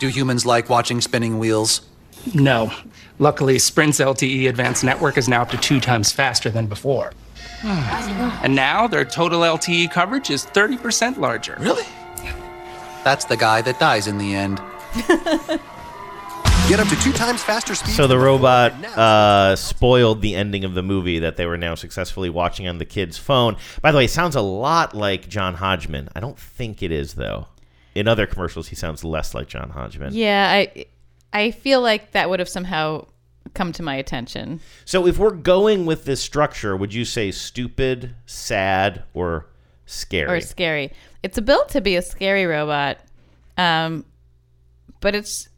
Do 0.00 0.08
humans 0.08 0.44
like 0.44 0.68
watching 0.68 1.00
spinning 1.00 1.38
wheels? 1.38 1.82
No. 2.34 2.72
Luckily, 3.18 3.58
Sprint's 3.58 4.00
LTE 4.00 4.48
Advanced 4.48 4.82
Network 4.82 5.16
is 5.16 5.28
now 5.28 5.42
up 5.42 5.50
to 5.50 5.56
two 5.56 5.80
times 5.80 6.10
faster 6.10 6.50
than 6.50 6.66
before. 6.66 7.12
Hmm. 7.60 8.44
and 8.44 8.56
now 8.56 8.88
their 8.88 9.04
total 9.04 9.42
LTE 9.42 9.92
coverage 9.92 10.30
is 10.30 10.46
30% 10.46 11.18
larger. 11.18 11.56
Really? 11.60 11.84
That's 13.04 13.24
the 13.24 13.36
guy 13.36 13.62
that 13.62 13.78
dies 13.78 14.08
in 14.08 14.18
the 14.18 14.34
end. 14.34 14.60
Get 16.72 16.80
up 16.80 16.88
to 16.88 16.96
two 17.02 17.12
times 17.12 17.42
faster 17.42 17.74
speed. 17.74 17.92
So 17.92 18.06
the 18.06 18.18
robot 18.18 18.72
uh, 18.96 19.56
spoiled 19.56 20.22
the 20.22 20.34
ending 20.34 20.64
of 20.64 20.72
the 20.72 20.82
movie 20.82 21.18
that 21.18 21.36
they 21.36 21.44
were 21.44 21.58
now 21.58 21.74
successfully 21.74 22.30
watching 22.30 22.66
on 22.66 22.78
the 22.78 22.86
kid's 22.86 23.18
phone. 23.18 23.58
By 23.82 23.92
the 23.92 23.98
way, 23.98 24.06
it 24.06 24.10
sounds 24.10 24.36
a 24.36 24.40
lot 24.40 24.94
like 24.94 25.28
John 25.28 25.52
Hodgman. 25.52 26.08
I 26.16 26.20
don't 26.20 26.38
think 26.38 26.82
it 26.82 26.90
is 26.90 27.12
though. 27.12 27.48
In 27.94 28.08
other 28.08 28.24
commercials, 28.24 28.68
he 28.68 28.74
sounds 28.74 29.04
less 29.04 29.34
like 29.34 29.48
John 29.48 29.68
Hodgman. 29.68 30.14
Yeah, 30.14 30.48
I 30.50 30.86
I 31.30 31.50
feel 31.50 31.82
like 31.82 32.12
that 32.12 32.30
would 32.30 32.38
have 32.38 32.48
somehow 32.48 33.04
come 33.52 33.72
to 33.72 33.82
my 33.82 33.96
attention. 33.96 34.60
So 34.86 35.06
if 35.06 35.18
we're 35.18 35.32
going 35.32 35.84
with 35.84 36.06
this 36.06 36.22
structure, 36.22 36.74
would 36.74 36.94
you 36.94 37.04
say 37.04 37.32
stupid, 37.32 38.14
sad, 38.24 39.02
or 39.12 39.46
scary? 39.84 40.38
Or 40.38 40.40
scary. 40.40 40.90
It's 41.22 41.38
built 41.38 41.68
to 41.68 41.82
be 41.82 41.96
a 41.96 42.02
scary 42.02 42.46
robot. 42.46 42.96
Um 43.58 44.06
but 45.00 45.14
it's 45.14 45.50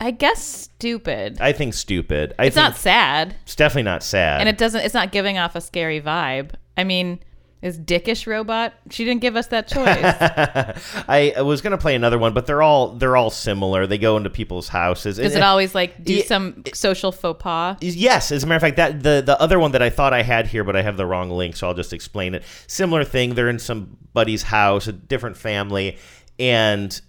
I 0.00 0.10
guess 0.10 0.42
stupid. 0.42 1.38
I 1.40 1.52
think 1.52 1.74
stupid. 1.74 2.34
I 2.38 2.46
it's 2.46 2.54
think 2.54 2.64
not 2.64 2.76
sad. 2.76 3.36
It's 3.42 3.56
definitely 3.56 3.84
not 3.84 4.02
sad. 4.02 4.40
And 4.40 4.48
it 4.48 4.58
doesn't 4.58 4.82
it's 4.82 4.94
not 4.94 5.12
giving 5.12 5.38
off 5.38 5.56
a 5.56 5.60
scary 5.60 6.00
vibe. 6.00 6.50
I 6.76 6.84
mean, 6.84 7.20
is 7.62 7.78
dickish 7.78 8.26
robot? 8.26 8.74
She 8.90 9.04
didn't 9.04 9.22
give 9.22 9.34
us 9.34 9.46
that 9.48 9.66
choice. 9.68 11.04
I, 11.08 11.32
I 11.36 11.42
was 11.42 11.60
gonna 11.62 11.78
play 11.78 11.94
another 11.94 12.18
one, 12.18 12.34
but 12.34 12.46
they're 12.46 12.62
all 12.62 12.92
they're 12.92 13.16
all 13.16 13.30
similar. 13.30 13.86
They 13.86 13.98
go 13.98 14.16
into 14.16 14.30
people's 14.30 14.68
houses. 14.68 15.16
Does 15.16 15.34
it 15.34 15.42
always 15.42 15.74
like 15.74 16.02
do 16.04 16.20
some 16.22 16.62
social 16.74 17.12
faux 17.12 17.42
pas? 17.42 17.76
Yes, 17.80 18.30
as 18.30 18.44
a 18.44 18.46
matter 18.46 18.56
of 18.56 18.62
fact, 18.62 18.76
that 18.76 19.02
the 19.02 19.22
the 19.24 19.40
other 19.40 19.58
one 19.58 19.72
that 19.72 19.82
I 19.82 19.90
thought 19.90 20.12
I 20.12 20.22
had 20.22 20.46
here, 20.46 20.64
but 20.64 20.76
I 20.76 20.82
have 20.82 20.96
the 20.96 21.06
wrong 21.06 21.30
link, 21.30 21.56
so 21.56 21.66
I'll 21.66 21.74
just 21.74 21.92
explain 21.92 22.34
it. 22.34 22.44
Similar 22.66 23.04
thing. 23.04 23.34
They're 23.34 23.48
in 23.48 23.58
somebody's 23.58 24.44
house, 24.44 24.86
a 24.86 24.92
different 24.92 25.36
family, 25.36 25.96
and 26.38 27.00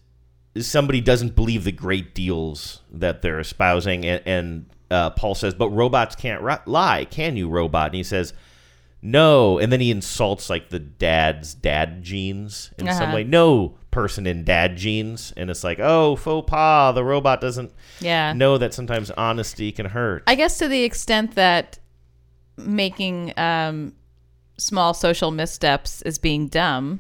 somebody 0.62 1.02
doesn't 1.02 1.36
believe 1.36 1.64
the 1.64 1.72
great 1.72 2.14
deals 2.16 2.82
that 2.92 3.22
they're 3.22 3.40
espousing, 3.40 4.06
and, 4.06 4.22
and 4.26 4.66
uh, 4.92 5.10
Paul 5.12 5.36
says, 5.36 5.54
"But 5.54 5.70
robots 5.70 6.16
can't 6.16 6.42
ri- 6.42 6.56
lie, 6.66 7.06
can 7.06 7.36
you, 7.38 7.50
robot?" 7.50 7.88
And 7.88 7.96
he 7.96 8.04
says. 8.04 8.34
No, 9.00 9.60
and 9.60 9.72
then 9.72 9.80
he 9.80 9.92
insults 9.92 10.50
like 10.50 10.70
the 10.70 10.80
dad's 10.80 11.54
dad 11.54 12.02
genes 12.02 12.72
in 12.80 12.88
some 12.88 13.04
Uh-huh. 13.10 13.16
way. 13.18 13.24
No 13.24 13.78
person 13.92 14.26
in 14.26 14.44
dad 14.44 14.76
genes, 14.76 15.32
and 15.38 15.52
it's 15.52 15.64
like, 15.64 15.80
oh, 15.80 16.16
faux 16.16 16.50
pas. 16.50 16.96
The 16.96 17.04
robot 17.04 17.40
doesn't 17.40 17.72
Yeah. 18.00 18.34
know 18.34 18.58
that 18.58 18.74
sometimes 18.74 19.12
honesty 19.12 19.72
can 19.72 19.86
hurt. 19.86 20.24
I 20.26 20.34
guess 20.34 20.58
to 20.58 20.68
the 20.68 20.84
extent 20.84 21.36
that 21.36 21.78
making 22.58 23.34
um, 23.38 23.94
small 24.58 24.96
social 24.96 25.30
missteps 25.30 26.02
is 26.02 26.18
being 26.18 26.48
dumb. 26.48 27.00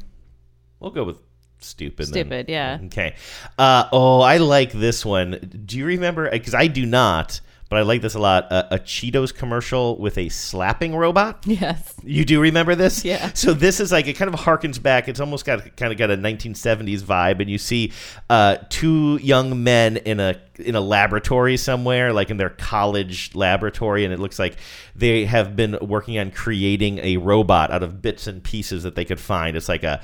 We'll 0.79 0.91
go 0.91 1.03
with 1.03 1.17
stupid. 1.59 2.07
then. 2.07 2.13
Stupid, 2.13 2.49
yeah. 2.49 2.79
Okay. 2.85 3.15
Uh, 3.57 3.87
oh, 3.91 4.21
I 4.21 4.37
like 4.37 4.71
this 4.71 5.05
one. 5.05 5.61
Do 5.65 5.77
you 5.77 5.85
remember? 5.85 6.29
Because 6.29 6.53
I 6.53 6.67
do 6.67 6.85
not, 6.85 7.41
but 7.69 7.79
I 7.79 7.81
like 7.81 8.01
this 8.01 8.15
a 8.15 8.19
lot. 8.19 8.51
Uh, 8.51 8.63
a 8.71 8.79
Cheetos 8.79 9.35
commercial 9.35 9.97
with 9.97 10.17
a 10.17 10.29
slapping 10.29 10.95
robot. 10.95 11.45
Yes. 11.47 11.95
You 12.03 12.23
do 12.23 12.39
remember 12.39 12.75
this? 12.75 13.03
Yeah. 13.03 13.31
So 13.33 13.53
this 13.53 13.79
is 13.79 13.91
like 13.91 14.07
it 14.07 14.13
kind 14.13 14.33
of 14.33 14.39
harkens 14.39 14.81
back. 14.81 15.07
It's 15.09 15.19
almost 15.19 15.43
got 15.45 15.75
kind 15.75 15.91
of 15.91 15.97
got 15.97 16.11
a 16.11 16.15
1970s 16.17 17.01
vibe, 17.01 17.41
and 17.41 17.49
you 17.49 17.57
see 17.57 17.91
uh, 18.29 18.57
two 18.69 19.17
young 19.17 19.63
men 19.63 19.97
in 19.97 20.19
a 20.19 20.39
in 20.59 20.75
a 20.75 20.81
laboratory 20.81 21.57
somewhere, 21.57 22.13
like 22.13 22.29
in 22.29 22.37
their 22.37 22.49
college 22.49 23.35
laboratory, 23.35 24.05
and 24.05 24.13
it 24.13 24.19
looks 24.19 24.39
like 24.39 24.57
they 24.95 25.25
have 25.25 25.55
been 25.55 25.77
working 25.81 26.17
on 26.17 26.31
creating 26.31 26.99
a 26.99 27.17
robot 27.17 27.71
out 27.71 27.83
of 27.83 28.01
bits 28.01 28.27
and 28.27 28.43
pieces 28.43 28.83
that 28.83 28.95
they 28.95 29.05
could 29.05 29.19
find. 29.19 29.57
It's 29.57 29.69
like 29.69 29.83
a 29.83 30.01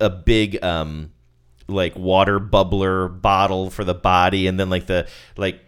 a 0.00 0.10
big 0.10 0.62
um 0.64 1.12
like 1.68 1.94
water 1.96 2.40
bubbler 2.40 3.20
bottle 3.20 3.70
for 3.70 3.84
the 3.84 3.94
body, 3.94 4.46
and 4.46 4.58
then 4.58 4.70
like 4.70 4.86
the 4.86 5.06
like 5.36 5.60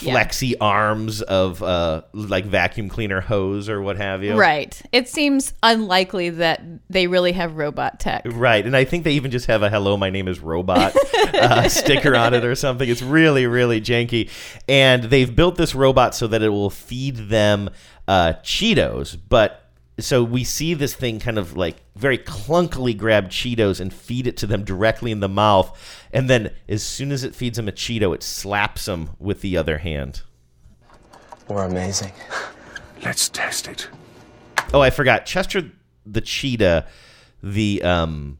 Yeah. 0.00 0.12
flexy 0.12 0.58
arms 0.60 1.22
of 1.22 1.62
uh 1.62 2.02
like 2.12 2.44
vacuum 2.44 2.88
cleaner 2.88 3.20
hose 3.20 3.68
or 3.68 3.80
what 3.80 3.96
have 3.96 4.22
you. 4.24 4.34
Right. 4.34 4.80
It 4.92 5.08
seems 5.08 5.54
unlikely 5.62 6.30
that 6.30 6.60
they 6.90 7.06
really 7.06 7.32
have 7.32 7.56
robot 7.56 8.00
tech. 8.00 8.22
Right, 8.26 8.66
and 8.66 8.76
I 8.76 8.84
think 8.84 9.04
they 9.04 9.12
even 9.12 9.30
just 9.30 9.46
have 9.46 9.62
a 9.62 9.70
"Hello, 9.70 9.96
my 9.96 10.10
name 10.10 10.26
is 10.28 10.40
Robot" 10.40 10.94
uh, 11.34 11.68
sticker 11.70 12.14
on 12.16 12.34
it 12.34 12.44
or 12.44 12.54
something. 12.56 12.88
It's 12.88 13.02
really, 13.02 13.46
really 13.46 13.80
janky, 13.80 14.28
and 14.68 15.04
they've 15.04 15.34
built 15.34 15.56
this 15.56 15.74
robot 15.76 16.14
so 16.14 16.26
that 16.26 16.42
it 16.42 16.48
will 16.50 16.70
feed 16.70 17.16
them 17.28 17.70
uh, 18.08 18.32
Cheetos. 18.42 19.16
But 19.28 19.62
so 19.98 20.22
we 20.22 20.44
see 20.44 20.74
this 20.74 20.94
thing 20.94 21.18
kind 21.18 21.38
of 21.38 21.56
like 21.56 21.76
very 21.96 22.18
clunkily 22.18 22.96
grab 22.96 23.28
Cheetos 23.30 23.80
and 23.80 23.92
feed 23.92 24.26
it 24.26 24.36
to 24.38 24.46
them 24.46 24.64
directly 24.64 25.10
in 25.10 25.20
the 25.20 25.28
mouth, 25.28 25.76
and 26.12 26.28
then 26.30 26.54
as 26.68 26.82
soon 26.82 27.12
as 27.12 27.24
it 27.24 27.34
feeds 27.34 27.56
them 27.56 27.68
a 27.68 27.72
Cheeto, 27.72 28.14
it 28.14 28.22
slaps 28.22 28.84
them 28.84 29.10
with 29.18 29.40
the 29.40 29.56
other 29.56 29.78
hand. 29.78 30.22
We're 31.48 31.64
amazing. 31.64 32.12
Let's 33.02 33.28
test 33.28 33.68
it. 33.68 33.88
Oh, 34.74 34.80
I 34.80 34.90
forgot. 34.90 35.24
Chester 35.24 35.70
the 36.04 36.20
cheetah, 36.20 36.86
the 37.42 37.82
um, 37.82 38.38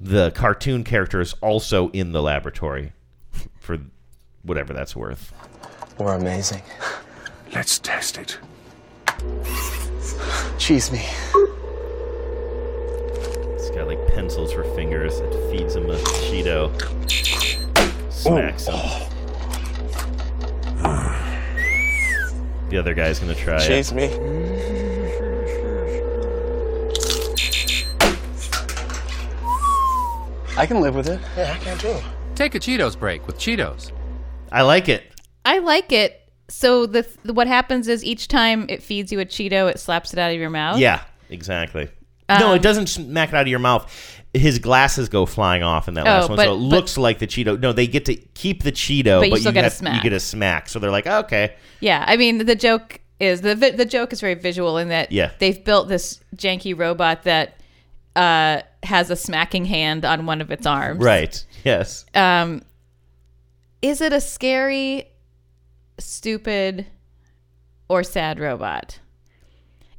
the 0.00 0.30
cartoon 0.32 0.84
character 0.84 1.20
is 1.20 1.34
also 1.34 1.90
in 1.90 2.12
the 2.12 2.22
laboratory, 2.22 2.92
for 3.58 3.78
whatever 4.42 4.72
that's 4.72 4.94
worth. 4.94 5.32
We're 5.98 6.14
amazing. 6.14 6.62
Let's 7.52 7.78
test 7.78 8.18
it. 8.18 8.38
Cheese 10.58 10.90
me. 10.90 11.04
It's 13.54 13.70
got 13.70 13.86
like 13.86 14.06
pencils 14.08 14.52
for 14.52 14.64
fingers. 14.74 15.20
It 15.20 15.50
feeds 15.50 15.76
him 15.76 15.90
a 15.90 15.96
Cheeto. 15.96 16.70
Smacks 18.10 18.66
him. 18.66 18.74
The 22.68 22.78
other 22.78 22.94
guy's 22.94 23.20
gonna 23.20 23.34
try 23.34 23.56
it. 23.56 23.66
Cheese 23.66 23.92
me. 23.92 24.06
I 30.58 30.64
can 30.66 30.80
live 30.80 30.94
with 30.94 31.08
it. 31.08 31.20
Yeah, 31.36 31.52
I 31.54 31.58
can 31.62 31.78
too. 31.78 31.96
Take 32.34 32.54
a 32.54 32.58
Cheetos 32.58 32.98
break 32.98 33.26
with 33.26 33.36
Cheetos. 33.38 33.92
I 34.50 34.62
like 34.62 34.88
it. 34.88 35.04
I 35.44 35.58
like 35.58 35.92
it. 35.92 36.25
So 36.48 36.86
the, 36.86 37.06
the 37.24 37.32
what 37.32 37.46
happens 37.48 37.88
is 37.88 38.04
each 38.04 38.28
time 38.28 38.66
it 38.68 38.82
feeds 38.82 39.10
you 39.10 39.20
a 39.20 39.24
Cheeto, 39.24 39.68
it 39.70 39.80
slaps 39.80 40.12
it 40.12 40.18
out 40.18 40.30
of 40.32 40.38
your 40.38 40.50
mouth. 40.50 40.78
Yeah, 40.78 41.02
exactly. 41.28 41.88
no, 42.28 42.50
Um, 42.50 42.56
it 42.56 42.62
doesn't 42.62 42.86
smack 42.88 43.30
it 43.30 43.34
out 43.34 43.42
of 43.42 43.48
your 43.48 43.58
mouth. 43.58 43.92
His 44.34 44.58
glasses 44.58 45.08
go 45.08 45.24
flying 45.26 45.62
off 45.62 45.88
in 45.88 45.94
that 45.94 46.04
last 46.04 46.28
one, 46.28 46.36
but- 46.36 46.44
so 46.44 46.52
it 46.54 46.56
but- 46.56 46.62
looks 46.62 46.96
like 46.98 47.18
the 47.18 47.26
Cheeto. 47.26 47.58
No, 47.58 47.72
they 47.72 47.86
get 47.86 48.04
to 48.04 48.14
keep 48.14 48.62
the 48.62 48.70
Cheeto, 48.72 49.20
But 49.20 49.26
you 49.26 49.30
but, 49.32 49.40
still 49.40 49.52
get 49.52 49.60
a 49.60 49.62
have- 49.64 49.72
smack. 49.72 49.96
You 49.96 50.02
get 50.10 50.12
a 50.16 50.20
smack. 50.20 50.68
So 50.68 50.78
they're 50.78 50.90
like, 50.90 51.06
okay, 51.06 51.54
Yeah, 51.80 52.04
I 52.06 52.16
mean 52.16 52.38
the 52.38 52.54
joke 52.54 53.00
is 53.18 53.40
the 53.40 53.54
vi- 53.54 53.70
the 53.70 53.84
joke 53.86 54.12
is 54.12 54.20
very 54.20 54.34
visual 54.34 54.76
in 54.78 54.88
that 54.90 55.10
Yeah. 55.10 55.30
they've 55.38 55.64
built 55.64 55.88
this 55.88 56.20
janky 56.36 56.78
robot 56.78 57.22
that 57.24 57.54
uh, 58.14 58.60
has 58.82 59.10
a 59.10 59.16
smacking 59.16 59.64
hand 59.66 60.04
on 60.04 60.26
one 60.26 60.40
of 60.40 60.50
its 60.50 60.64
arms. 60.66 61.02
right, 61.02 61.44
yes. 61.64 62.06
Um, 62.14 62.62
is 63.82 64.00
it 64.00 64.12
a 64.12 64.20
scary, 64.20 65.04
stupid, 65.98 66.86
or 67.88 68.02
sad 68.02 68.38
robot? 68.40 68.98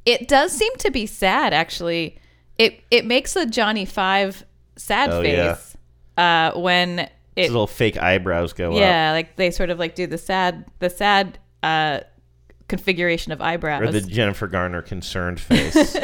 It 0.04 0.28
does 0.28 0.52
seem 0.52 0.74
to 0.78 0.90
be 0.90 1.06
sad, 1.06 1.52
actually. 1.52 2.18
It 2.58 2.80
it 2.90 3.04
makes 3.04 3.36
a 3.36 3.46
Johnny 3.46 3.84
Five 3.84 4.44
sad 4.76 5.10
Oh, 5.10 5.20
yeah. 5.20 5.54
face 5.54 5.76
uh, 6.16 6.52
when 6.58 6.98
His 7.36 7.46
it 7.48 7.52
little 7.52 7.66
fake 7.66 7.96
eyebrows 7.96 8.52
go 8.52 8.72
up. 8.72 8.78
yeah, 8.80 9.12
like 9.12 9.36
they 9.36 9.50
sort 9.50 9.70
of 9.70 9.78
like 9.78 9.94
do 9.94 10.06
the 10.06 10.18
sad 10.18 10.64
the 10.78 10.90
sad 10.90 11.38
uh, 11.62 12.00
configuration 12.68 13.32
of 13.32 13.40
eyebrows. 13.40 13.82
or 13.82 13.92
the 13.92 14.00
Jennifer 14.00 14.46
Garner 14.46 14.82
concerned 14.82 15.40
face. 15.40 15.96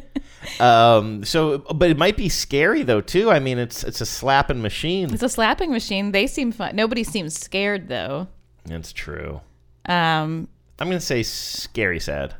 um. 0.60 1.24
So, 1.24 1.58
but 1.58 1.90
it 1.90 1.96
might 1.96 2.16
be 2.16 2.28
scary 2.28 2.82
though 2.82 3.00
too. 3.00 3.30
I 3.30 3.40
mean, 3.40 3.58
it's 3.58 3.82
it's 3.84 4.00
a 4.00 4.06
slapping 4.06 4.62
machine. 4.62 5.12
it's 5.12 5.22
a 5.22 5.28
slapping 5.28 5.70
machine. 5.70 6.12
They 6.12 6.26
seem 6.26 6.52
fun. 6.52 6.76
Nobody 6.76 7.02
seems 7.04 7.38
scared 7.38 7.88
though. 7.88 8.28
That's 8.64 8.92
true. 8.92 9.40
Um, 9.86 10.48
I'm 10.78 10.88
gonna 10.88 11.00
say 11.00 11.22
scary 11.22 12.00
sad. 12.00 12.34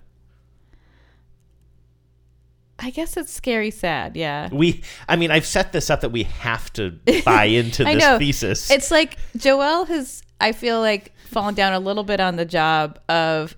I 2.78 2.90
guess 2.90 3.16
it's 3.16 3.32
scary 3.32 3.70
sad. 3.70 4.16
Yeah. 4.16 4.48
We, 4.50 4.82
I 5.08 5.14
mean, 5.14 5.30
I've 5.30 5.46
set 5.46 5.72
this 5.72 5.88
up 5.88 6.00
that 6.00 6.11
we 6.11 6.24
have 6.24 6.72
to 6.72 6.90
buy 7.24 7.44
into 7.44 7.85
this 7.85 7.96
know. 8.00 8.18
thesis. 8.18 8.70
It's 8.72 8.90
like 8.90 9.18
Joelle 9.38 9.87
has, 9.87 10.22
I 10.40 10.50
feel 10.50 10.80
like, 10.80 11.12
fallen 11.30 11.54
down 11.54 11.74
a 11.74 11.78
little 11.78 12.02
bit 12.02 12.18
on 12.18 12.35
the 12.37 12.44
job 12.44 12.98
of 13.08 13.56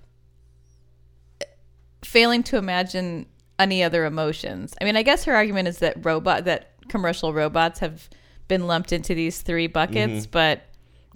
failing 2.03 2.43
to 2.43 2.57
imagine 2.57 3.25
any 3.57 3.81
other 3.83 4.05
emotions. 4.05 4.75
I 4.79 4.85
mean, 4.85 4.95
I 4.95 5.01
guess 5.01 5.23
her 5.23 5.33
argument 5.33 5.69
is 5.69 5.79
that 5.79 6.05
robot, 6.05 6.45
that 6.45 6.73
commercial 6.89 7.33
robots 7.33 7.79
have 7.79 8.07
been 8.47 8.67
lumped 8.67 8.91
into 8.91 9.15
these 9.15 9.41
three 9.41 9.65
buckets, 9.65 10.27
Mhm. 10.27 10.31
but 10.31 10.61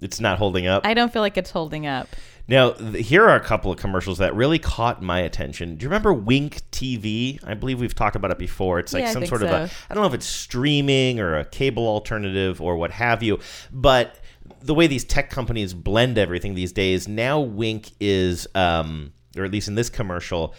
it's 0.00 0.20
not 0.20 0.38
holding 0.38 0.66
up. 0.66 0.86
I 0.86 0.94
don't 0.94 1.12
feel 1.12 1.22
like 1.22 1.36
it's 1.36 1.50
holding 1.50 1.86
up. 1.86 2.08
Now, 2.48 2.70
th- 2.72 3.06
here 3.06 3.28
are 3.28 3.36
a 3.36 3.40
couple 3.40 3.70
of 3.70 3.78
commercials 3.78 4.18
that 4.18 4.34
really 4.34 4.58
caught 4.58 5.00
my 5.00 5.20
attention. 5.20 5.76
Do 5.76 5.84
you 5.84 5.88
remember 5.88 6.12
Wink 6.12 6.62
TV? 6.72 7.38
I 7.46 7.54
believe 7.54 7.80
we've 7.80 7.94
talked 7.94 8.16
about 8.16 8.32
it 8.32 8.38
before. 8.38 8.80
It's 8.80 8.92
like 8.92 9.02
Yeah, 9.02 9.10
I 9.10 9.12
some 9.12 9.22
think 9.22 9.28
sort 9.28 9.42
of 9.42 9.50
a. 9.50 9.70
I 9.88 9.94
don't 9.94 10.02
know 10.02 10.08
if 10.08 10.14
it's 10.14 10.26
streaming 10.26 11.20
or 11.20 11.38
a 11.38 11.44
cable 11.44 11.86
alternative 11.86 12.60
or 12.60 12.76
what 12.76 12.90
have 12.90 13.22
you, 13.22 13.38
but 13.70 14.16
the 14.62 14.74
way 14.74 14.86
these 14.86 15.04
tech 15.04 15.30
companies 15.30 15.74
blend 15.74 16.18
everything 16.18 16.54
these 16.54 16.72
days, 16.72 17.06
now 17.06 17.40
Wink 17.40 17.92
is, 18.00 18.48
um, 18.54 19.12
or 19.36 19.44
at 19.44 19.52
least 19.52 19.68
in 19.68 19.74
this 19.74 19.88
commercial, 19.88 20.54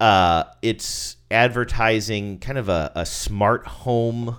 uh, 0.00 0.44
it's 0.62 1.16
advertising 1.30 2.38
kind 2.38 2.58
of 2.58 2.68
a, 2.68 2.92
a 2.94 3.06
smart 3.06 3.66
home 3.66 4.36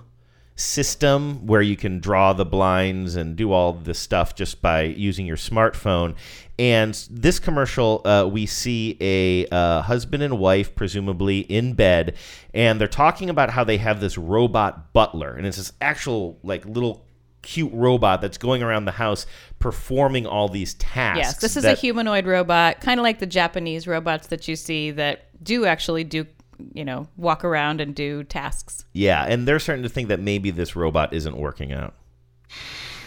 system 0.58 1.46
where 1.46 1.62
you 1.62 1.76
can 1.76 2.00
draw 2.00 2.32
the 2.32 2.44
blinds 2.44 3.14
and 3.14 3.36
do 3.36 3.52
all 3.52 3.72
this 3.72 3.98
stuff 3.98 4.34
just 4.34 4.60
by 4.60 4.82
using 4.82 5.24
your 5.24 5.36
smartphone. 5.36 6.16
And 6.58 6.94
this 7.10 7.38
commercial, 7.38 8.02
uh, 8.04 8.26
we 8.26 8.44
see 8.44 8.96
a 9.00 9.46
uh, 9.54 9.82
husband 9.82 10.24
and 10.24 10.38
wife, 10.40 10.74
presumably 10.74 11.40
in 11.40 11.74
bed, 11.74 12.16
and 12.52 12.80
they're 12.80 12.88
talking 12.88 13.30
about 13.30 13.50
how 13.50 13.62
they 13.62 13.76
have 13.76 14.00
this 14.00 14.18
robot 14.18 14.92
butler, 14.92 15.36
and 15.36 15.46
it's 15.46 15.56
this 15.58 15.72
actual 15.80 16.40
like 16.42 16.66
little 16.66 17.04
cute 17.42 17.72
robot 17.72 18.20
that's 18.20 18.36
going 18.38 18.60
around 18.64 18.84
the 18.84 18.90
house 18.90 19.24
performing 19.60 20.26
all 20.26 20.48
these 20.48 20.74
tasks. 20.74 21.18
Yes, 21.18 21.38
this 21.38 21.56
is 21.56 21.62
that- 21.62 21.78
a 21.78 21.80
humanoid 21.80 22.26
robot, 22.26 22.80
kind 22.80 22.98
of 22.98 23.04
like 23.04 23.20
the 23.20 23.26
Japanese 23.26 23.86
robots 23.86 24.26
that 24.26 24.48
you 24.48 24.56
see 24.56 24.90
that 24.90 25.26
do 25.42 25.64
actually 25.64 26.02
do, 26.02 26.26
you 26.74 26.84
know, 26.84 27.08
walk 27.16 27.44
around 27.44 27.80
and 27.80 27.94
do 27.94 28.24
tasks. 28.24 28.84
Yeah, 28.92 29.24
and 29.24 29.46
they're 29.46 29.58
starting 29.58 29.82
to 29.82 29.88
think 29.88 30.08
that 30.08 30.20
maybe 30.20 30.50
this 30.50 30.76
robot 30.76 31.12
isn't 31.12 31.36
working 31.36 31.72
out. 31.72 31.94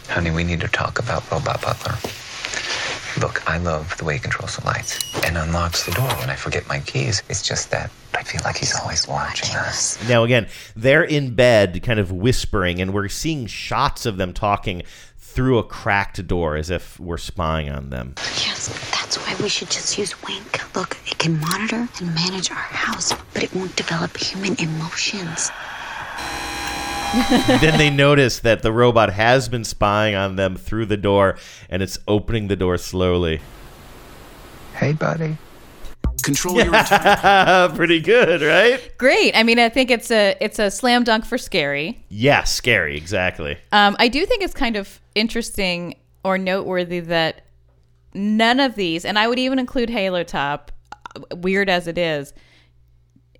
Honey, 0.07 0.31
we 0.31 0.43
need 0.43 0.61
to 0.61 0.67
talk 0.67 0.99
about 0.99 1.29
Robot 1.31 1.61
Butler. 1.61 1.95
Look, 3.19 3.47
I 3.49 3.57
love 3.57 3.97
the 3.97 4.05
way 4.05 4.13
he 4.13 4.19
controls 4.19 4.55
the 4.55 4.65
lights 4.65 4.99
and 5.25 5.37
unlocks 5.37 5.85
the 5.85 5.91
door 5.91 6.07
when 6.19 6.29
I 6.29 6.35
forget 6.35 6.67
my 6.67 6.79
keys. 6.79 7.21
It's 7.29 7.45
just 7.45 7.69
that 7.71 7.91
I 8.13 8.23
feel 8.23 8.41
like 8.45 8.57
he's 8.57 8.73
always 8.79 9.07
watching 9.07 9.53
us. 9.55 10.01
Now, 10.07 10.23
again, 10.23 10.47
they're 10.75 11.03
in 11.03 11.35
bed, 11.35 11.81
kind 11.83 11.99
of 11.99 12.11
whispering, 12.11 12.81
and 12.81 12.93
we're 12.93 13.09
seeing 13.09 13.47
shots 13.47 14.05
of 14.05 14.17
them 14.17 14.33
talking 14.33 14.83
through 15.31 15.57
a 15.57 15.63
cracked 15.63 16.25
door 16.27 16.55
as 16.55 16.69
if 16.69 16.99
we're 16.99 17.17
spying 17.17 17.69
on 17.69 17.89
them. 17.89 18.15
Yes, 18.17 18.67
that's 18.91 19.17
why 19.17 19.35
we 19.41 19.49
should 19.49 19.69
just 19.69 19.97
use 19.97 20.21
Wink. 20.23 20.75
Look, 20.75 20.97
it 21.05 21.17
can 21.17 21.39
monitor 21.39 21.87
and 21.99 22.15
manage 22.15 22.51
our 22.51 22.57
house, 22.57 23.13
but 23.33 23.43
it 23.43 23.53
won't 23.55 23.75
develop 23.75 24.15
human 24.17 24.55
emotions. 24.59 25.49
then 27.61 27.77
they 27.77 27.89
notice 27.89 28.39
that 28.39 28.61
the 28.61 28.71
robot 28.71 29.11
has 29.11 29.49
been 29.49 29.65
spying 29.65 30.15
on 30.15 30.37
them 30.37 30.55
through 30.55 30.85
the 30.85 30.97
door, 30.97 31.37
and 31.69 31.83
it's 31.83 31.97
opening 32.07 32.47
the 32.47 32.55
door 32.55 32.77
slowly. 32.77 33.41
Hey, 34.75 34.93
buddy. 34.93 35.37
Control 36.23 36.55
your 36.55 36.71
Pretty 37.75 37.99
good, 37.99 38.41
right? 38.41 38.97
Great. 38.97 39.35
I 39.35 39.43
mean, 39.43 39.59
I 39.59 39.69
think 39.69 39.91
it's 39.91 40.11
a 40.11 40.37
it's 40.39 40.59
a 40.59 40.69
slam 40.69 41.03
dunk 41.03 41.25
for 41.25 41.37
scary. 41.37 42.03
Yeah, 42.09 42.43
scary, 42.43 42.95
exactly. 42.95 43.57
Um, 43.71 43.95
I 43.99 44.07
do 44.07 44.25
think 44.25 44.43
it's 44.43 44.53
kind 44.53 44.75
of 44.75 45.00
interesting 45.15 45.95
or 46.23 46.37
noteworthy 46.37 46.99
that 47.01 47.41
none 48.13 48.59
of 48.59 48.75
these, 48.75 49.05
and 49.05 49.17
I 49.17 49.27
would 49.27 49.39
even 49.39 49.59
include 49.59 49.89
Halo 49.89 50.23
Top, 50.23 50.71
weird 51.35 51.69
as 51.69 51.87
it 51.87 51.97
is, 51.97 52.33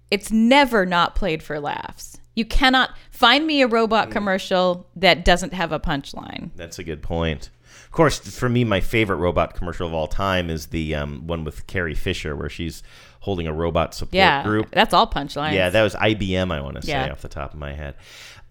it's 0.10 0.32
never 0.32 0.86
not 0.86 1.16
played 1.16 1.42
for 1.44 1.60
laughs. 1.60 2.18
You 2.36 2.46
cannot 2.46 2.92
find 3.12 3.46
me 3.46 3.62
a 3.62 3.68
robot 3.68 4.10
commercial 4.12 4.90
that 4.96 5.26
doesn't 5.26 5.54
have 5.54 5.72
a 5.72 5.80
punchline. 5.80 6.52
That's 6.56 6.80
a 6.80 6.84
good 6.84 7.02
point. 7.02 7.50
Of 7.86 7.92
course, 7.92 8.20
for 8.20 8.48
me, 8.48 8.64
my 8.64 8.80
favorite 8.80 9.18
robot 9.18 9.54
commercial 9.54 9.86
of 9.88 9.94
all 9.94 10.08
time 10.08 10.50
is 10.50 10.68
the 10.68 10.96
um, 10.96 11.28
one 11.28 11.44
with 11.44 11.68
Carrie 11.68 11.94
Fisher, 11.96 12.36
where 12.36 12.50
she's 12.50 12.84
holding 13.20 13.48
a 13.48 13.54
robot 13.54 13.94
support 13.94 14.14
Yeah, 14.16 14.44
group. 14.44 14.72
that's 14.72 14.94
all 14.94 15.08
punchlines. 15.08 15.54
Yeah, 15.54 15.70
that 15.70 15.82
was 15.84 15.94
IBM. 15.96 16.52
I 16.52 16.62
want 16.62 16.78
to 16.78 16.82
say 16.82 16.94
Yeah. 16.94 17.12
off 17.12 17.22
the 17.22 17.28
top 17.28 17.54
of 17.54 17.60
my 17.60 17.74
head. 17.74 17.96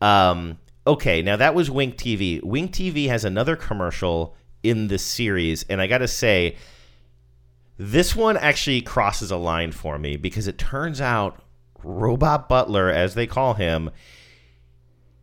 Um, 0.02 0.58
okay, 0.86 1.22
now 1.22 1.36
that 1.36 1.54
was 1.54 1.70
Wink 1.70 1.96
TV. 1.96 2.42
Wink 2.42 2.72
TV 2.72 3.08
has 3.08 3.24
another 3.24 3.56
commercial 3.56 4.36
in 4.62 4.88
this 4.88 5.02
series, 5.04 5.62
and 5.64 5.80
I 5.80 5.86
got 5.86 5.98
to 5.98 6.08
say, 6.08 6.56
this 7.78 8.14
one 8.14 8.36
actually 8.36 8.82
crosses 8.82 9.30
a 9.30 9.36
line 9.36 9.72
for 9.72 9.98
me 9.98 10.16
because 10.16 10.46
it 10.46 10.58
turns 10.58 11.00
out 11.00 11.42
Robot 11.82 12.48
Butler, 12.48 12.90
as 12.90 13.14
they 13.14 13.26
call 13.26 13.54
him, 13.54 13.90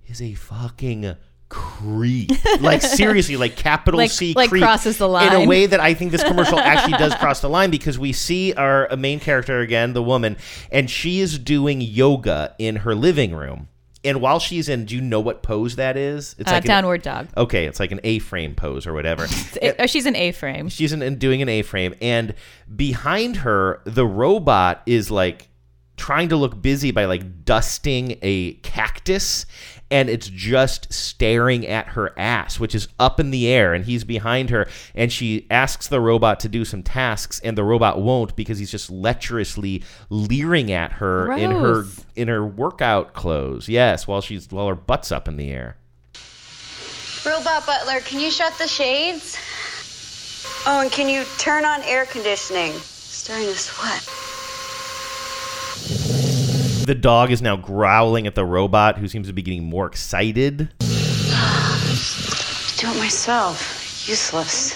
is 0.07 0.21
a 0.21 0.33
fucking 0.33 1.15
creep. 1.49 2.31
Like 2.59 2.81
seriously, 2.81 3.37
like 3.37 3.55
capital 3.55 3.99
Like- 3.99 4.09
C 4.09 4.33
like 4.35 4.49
creep. 4.49 4.63
crosses 4.63 4.97
the 4.97 5.07
line 5.07 5.27
In 5.33 5.43
a 5.43 5.47
way 5.47 5.67
that 5.67 5.79
I 5.79 5.93
think 5.93 6.11
this 6.11 6.23
commercial 6.23 6.57
actually 6.59 6.97
does 6.97 7.13
cross 7.19 7.39
the 7.41 7.49
line 7.49 7.69
because 7.69 7.99
we 7.99 8.11
see 8.11 8.53
our 8.53 8.89
main 8.97 9.19
character 9.19 9.59
again, 9.59 9.93
the 9.93 10.01
woman, 10.01 10.37
and 10.71 10.89
she 10.89 11.19
is 11.19 11.37
doing 11.37 11.79
yoga 11.79 12.55
in 12.57 12.77
her 12.77 12.95
living 12.95 13.35
room. 13.35 13.67
And 14.07 14.21
while 14.21 14.39
she's 14.39 14.69
in, 14.69 14.85
do 14.85 14.95
you 14.95 15.01
know 15.01 15.19
what 15.19 15.43
pose 15.43 15.75
that 15.75 15.97
is? 15.97 16.35
It's 16.39 16.51
Uh, 16.51 16.55
an- 16.55 16.63
downward 16.63 17.01
dog. 17.01 17.27
Okay, 17.37 17.65
it's 17.65 17.79
like 17.79 17.91
an 17.91 17.99
A-frame 18.03 18.55
pose 18.55 18.87
or 18.87 18.93
whatever. 18.93 19.27
A- 19.61 19.83
uh, 19.83 19.85
she's 19.87 20.05
an 20.05 20.15
A-frame. 20.15 20.69
She's 20.69 20.93
in, 20.93 21.01
in 21.01 21.17
doing 21.17 21.41
an 21.41 21.49
A-frame, 21.49 21.93
and 22.01 22.33
behind 22.75 23.37
her, 23.37 23.81
the 23.85 24.05
robot 24.05 24.81
is 24.85 25.11
like 25.11 25.49
trying 25.97 26.29
to 26.29 26.35
look 26.35 26.61
busy 26.61 26.91
by 26.91 27.05
like 27.05 27.43
dusting 27.43 28.17
a 28.21 28.53
cactus, 28.61 29.45
and 29.89 30.09
it's 30.09 30.27
just 30.27 30.91
staring 30.91 31.65
at 31.65 31.89
her 31.89 32.17
ass, 32.17 32.59
which 32.59 32.75
is 32.75 32.87
up 32.99 33.19
in 33.19 33.31
the 33.31 33.47
air, 33.47 33.73
and 33.73 33.85
he's 33.85 34.03
behind 34.03 34.49
her, 34.49 34.67
and 34.93 35.11
she 35.11 35.47
asks 35.49 35.87
the 35.87 36.01
robot 36.01 36.39
to 36.41 36.49
do 36.49 36.65
some 36.65 36.83
tasks, 36.83 37.39
and 37.43 37.57
the 37.57 37.63
robot 37.63 38.01
won't 38.01 38.35
because 38.35 38.59
he's 38.59 38.71
just 38.71 38.89
lecherously 38.89 39.83
leering 40.09 40.71
at 40.71 40.93
her 40.93 41.31
in 41.33 41.51
her 41.51 41.85
in 42.15 42.27
her 42.27 42.45
workout 42.45 43.13
clothes. 43.13 43.69
Yes, 43.69 44.07
while 44.07 44.21
she's 44.21 44.49
while 44.51 44.67
her 44.67 44.75
butt's 44.75 45.11
up 45.11 45.27
in 45.27 45.37
the 45.37 45.51
air. 45.51 45.77
Robot 47.25 47.65
Butler, 47.65 47.99
can 48.01 48.19
you 48.21 48.31
shut 48.31 48.57
the 48.57 48.67
shades? 48.67 49.37
Oh, 50.65 50.81
and 50.81 50.91
can 50.91 51.09
you 51.09 51.23
turn 51.37 51.65
on 51.65 51.81
air 51.83 52.05
conditioning? 52.05 52.73
Starting 52.73 53.47
to 53.47 53.55
sweat. 53.55 54.16
The 56.87 56.95
dog 56.95 57.31
is 57.31 57.41
now 57.41 57.57
growling 57.57 58.27
at 58.27 58.35
the 58.35 58.45
robot, 58.45 58.97
who 58.97 59.09
seems 59.09 59.27
to 59.27 59.33
be 59.33 59.41
getting 59.41 59.65
more 59.65 59.87
excited. 59.87 60.69
Do 60.79 60.85
it 62.87 62.97
myself. 62.97 64.07
Useless. 64.07 64.71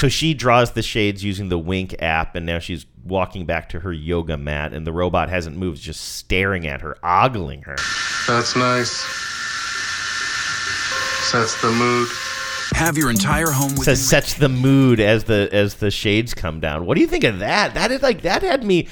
So 0.00 0.08
she 0.08 0.34
draws 0.34 0.72
the 0.72 0.82
shades 0.82 1.22
using 1.22 1.48
the 1.48 1.60
Wink 1.60 1.94
app, 2.02 2.34
and 2.34 2.44
now 2.44 2.58
she's 2.58 2.86
walking 3.04 3.46
back 3.46 3.68
to 3.68 3.78
her 3.78 3.92
yoga 3.92 4.36
mat, 4.36 4.72
and 4.72 4.84
the 4.84 4.92
robot 4.92 5.28
hasn't 5.28 5.56
moved, 5.56 5.80
just 5.80 6.16
staring 6.16 6.66
at 6.66 6.80
her, 6.80 6.96
ogling 7.04 7.62
her. 7.62 7.76
That's 8.26 8.56
nice. 8.56 8.90
Sets 11.30 11.62
the 11.62 11.70
mood. 11.70 12.08
Have 12.74 12.96
your 12.98 13.10
entire 13.10 13.50
home 13.50 13.70
with 13.74 13.84
Says 13.84 14.06
sets 14.06 14.34
the 14.34 14.48
mood 14.48 15.00
as 15.00 15.24
the 15.24 15.48
as 15.52 15.76
the 15.76 15.90
shades 15.90 16.34
come 16.34 16.60
down. 16.60 16.86
What 16.86 16.94
do 16.96 17.00
you 17.00 17.06
think 17.06 17.24
of 17.24 17.38
that? 17.40 17.74
That 17.74 17.90
is 17.90 18.02
like 18.02 18.22
that 18.22 18.42
had 18.42 18.64
me. 18.64 18.88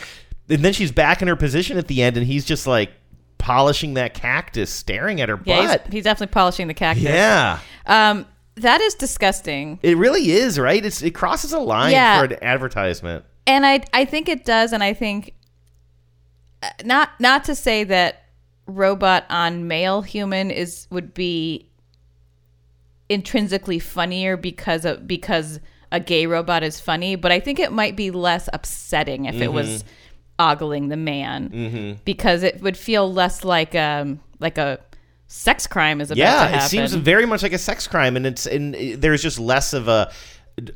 And 0.49 0.65
then 0.65 0.73
she's 0.73 0.93
back 0.93 1.23
in 1.23 1.29
her 1.29 1.37
position 1.37 1.77
at 1.77 1.89
the 1.89 2.03
end, 2.03 2.17
and 2.17 2.25
he's 2.27 2.45
just 2.45 2.67
like 2.67 2.91
polishing 3.39 3.95
that 3.95 4.15
cactus, 4.15 4.71
staring 4.71 5.21
at 5.21 5.29
her 5.29 5.41
Yeah, 5.45 5.67
butt. 5.67 5.83
he's, 5.87 5.93
he's 5.95 6.05
definitely 6.05 6.33
polishing 6.33 6.69
the 6.69 6.75
cactus. 6.75 7.05
Yeah. 7.05 7.59
Um, 7.87 8.27
that 8.57 8.81
is 8.81 8.95
disgusting. 8.95 9.79
It 9.83 9.97
really 9.97 10.31
is, 10.31 10.59
right? 10.59 10.85
It's 10.85 11.03
it 11.03 11.11
crosses 11.15 11.53
a 11.53 11.59
line 11.59 11.93
Yeah. 11.93 12.19
for 12.21 12.33
an 12.33 12.43
advertisement. 12.43 13.25
and 13.47 13.67
I 13.67 13.83
I 13.93 14.05
think 14.05 14.29
it 14.29 14.45
does, 14.45 14.73
and 14.73 14.83
I 14.83 14.95
think 14.95 15.35
uh, 16.63 16.69
not 16.85 17.11
not 17.21 17.45
to 17.45 17.55
say 17.55 17.85
that 17.85 18.23
robot 18.67 19.25
on 19.31 19.69
male 19.69 20.03
human 20.03 20.51
is 20.51 20.87
would 20.91 21.13
be 21.15 21.69
intrinsically 23.09 23.79
funnier 23.79 24.37
because 24.37 24.85
of 24.85 25.07
because 25.07 25.61
a 25.93 26.01
gay 26.01 26.27
robot 26.27 26.63
is 26.63 26.81
funny, 26.81 27.15
but 27.17 27.31
I 27.33 27.39
think 27.41 27.59
it 27.61 27.71
might 27.73 27.97
be 27.97 28.11
less 28.11 28.49
upsetting 28.53 29.27
if 29.27 29.37
it 29.41 29.53
was 29.53 29.83
Mhm. 29.83 29.85
ogling 30.39 30.89
the 30.89 30.97
man 30.97 31.49
Mhm. 31.51 31.99
because 32.05 32.43
it 32.43 32.61
would 32.61 32.77
feel 32.77 33.11
less 33.13 33.45
like 33.45 33.75
um 33.75 34.21
like 34.41 34.59
a 34.59 34.79
sex 35.29 35.67
crime 35.67 36.01
is 36.01 36.11
about 36.11 36.17
to 36.17 36.21
yeah, 36.53 36.65
it 36.65 36.69
seems 36.69 36.93
very 36.95 37.27
much 37.27 37.43
like 37.43 37.53
a 37.53 37.59
sex 37.59 37.87
crime, 37.87 38.17
and 38.17 38.27
it's 38.27 38.47
and 38.47 38.75
there's 38.75 39.23
just 39.23 39.39
less 39.39 39.73
of 39.73 39.89
a. 39.89 40.11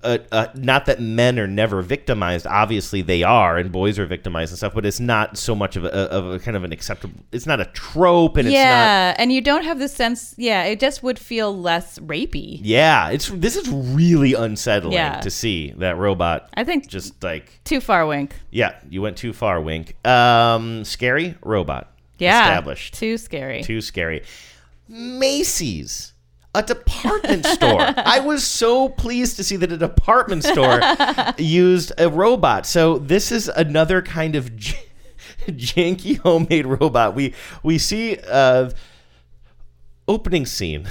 a, 0.02 0.20
a 0.30 0.50
not 0.54 0.84
that 0.86 1.00
men 1.00 1.38
are 1.38 1.46
never 1.46 1.80
victimized. 1.80 2.46
Obviously, 2.46 3.00
they 3.00 3.22
are, 3.22 3.56
and 3.56 3.72
boys 3.72 3.98
are 3.98 4.04
victimized 4.04 4.52
and 4.52 4.58
stuff. 4.58 4.74
But 4.74 4.84
it's 4.84 5.00
not 5.00 5.38
so 5.38 5.54
much 5.54 5.74
of 5.76 5.84
a, 5.84 5.88
of 6.10 6.30
a 6.32 6.38
kind 6.38 6.56
of 6.56 6.64
an 6.64 6.72
acceptable. 6.72 7.18
It's 7.32 7.46
not 7.46 7.60
a 7.60 7.64
trope, 7.66 8.36
and 8.36 8.46
it's 8.46 8.52
not. 8.54 8.58
yeah, 8.60 9.14
and 9.16 9.32
you 9.32 9.40
don't 9.40 9.64
have 9.64 9.78
the 9.78 9.88
sense. 9.88 10.34
Yeah, 10.36 10.64
it 10.64 10.80
just 10.80 11.02
would 11.02 11.18
feel 11.18 11.56
less 11.58 11.98
rapey. 12.00 12.60
Yeah, 12.62 13.08
it's 13.08 13.28
this 13.28 13.56
is 13.56 13.68
really 13.70 14.34
unsettling 14.34 14.92
Yeah. 14.92 15.20
to 15.20 15.30
see 15.30 15.72
that 15.78 15.96
robot. 15.96 16.50
I 16.54 16.64
think 16.64 16.86
just 16.86 17.22
like 17.22 17.60
Too 17.64 17.80
far, 17.80 18.06
wink. 18.06 18.34
yeah, 18.50 18.76
you 18.90 19.00
went 19.00 19.16
too 19.16 19.32
far, 19.32 19.60
Wink. 19.62 19.94
Um, 20.06 20.84
scary 20.84 21.36
robot. 21.42 21.90
Yeah, 22.18 22.42
established. 22.42 22.94
Too 22.94 23.16
scary. 23.16 23.62
Too 23.62 23.80
scary. 23.80 24.24
Macy's, 24.88 26.09
a 26.54 26.62
department 26.62 27.46
store. 27.46 27.80
I 27.80 28.20
was 28.24 28.44
so 28.44 28.88
pleased 28.88 29.36
to 29.36 29.44
see 29.44 29.56
that 29.56 29.70
a 29.70 29.76
department 29.76 30.44
store 30.44 30.80
used 31.38 31.92
a 31.98 32.08
robot. 32.08 32.66
So 32.66 32.98
this 32.98 33.30
is 33.30 33.48
another 33.48 34.02
kind 34.02 34.34
of 34.34 34.56
j- 34.56 34.78
janky 35.46 36.18
homemade 36.18 36.66
robot. 36.66 37.14
We 37.14 37.34
we 37.62 37.78
see 37.78 38.18
uh, 38.28 38.70
opening 40.08 40.44
scene 40.44 40.88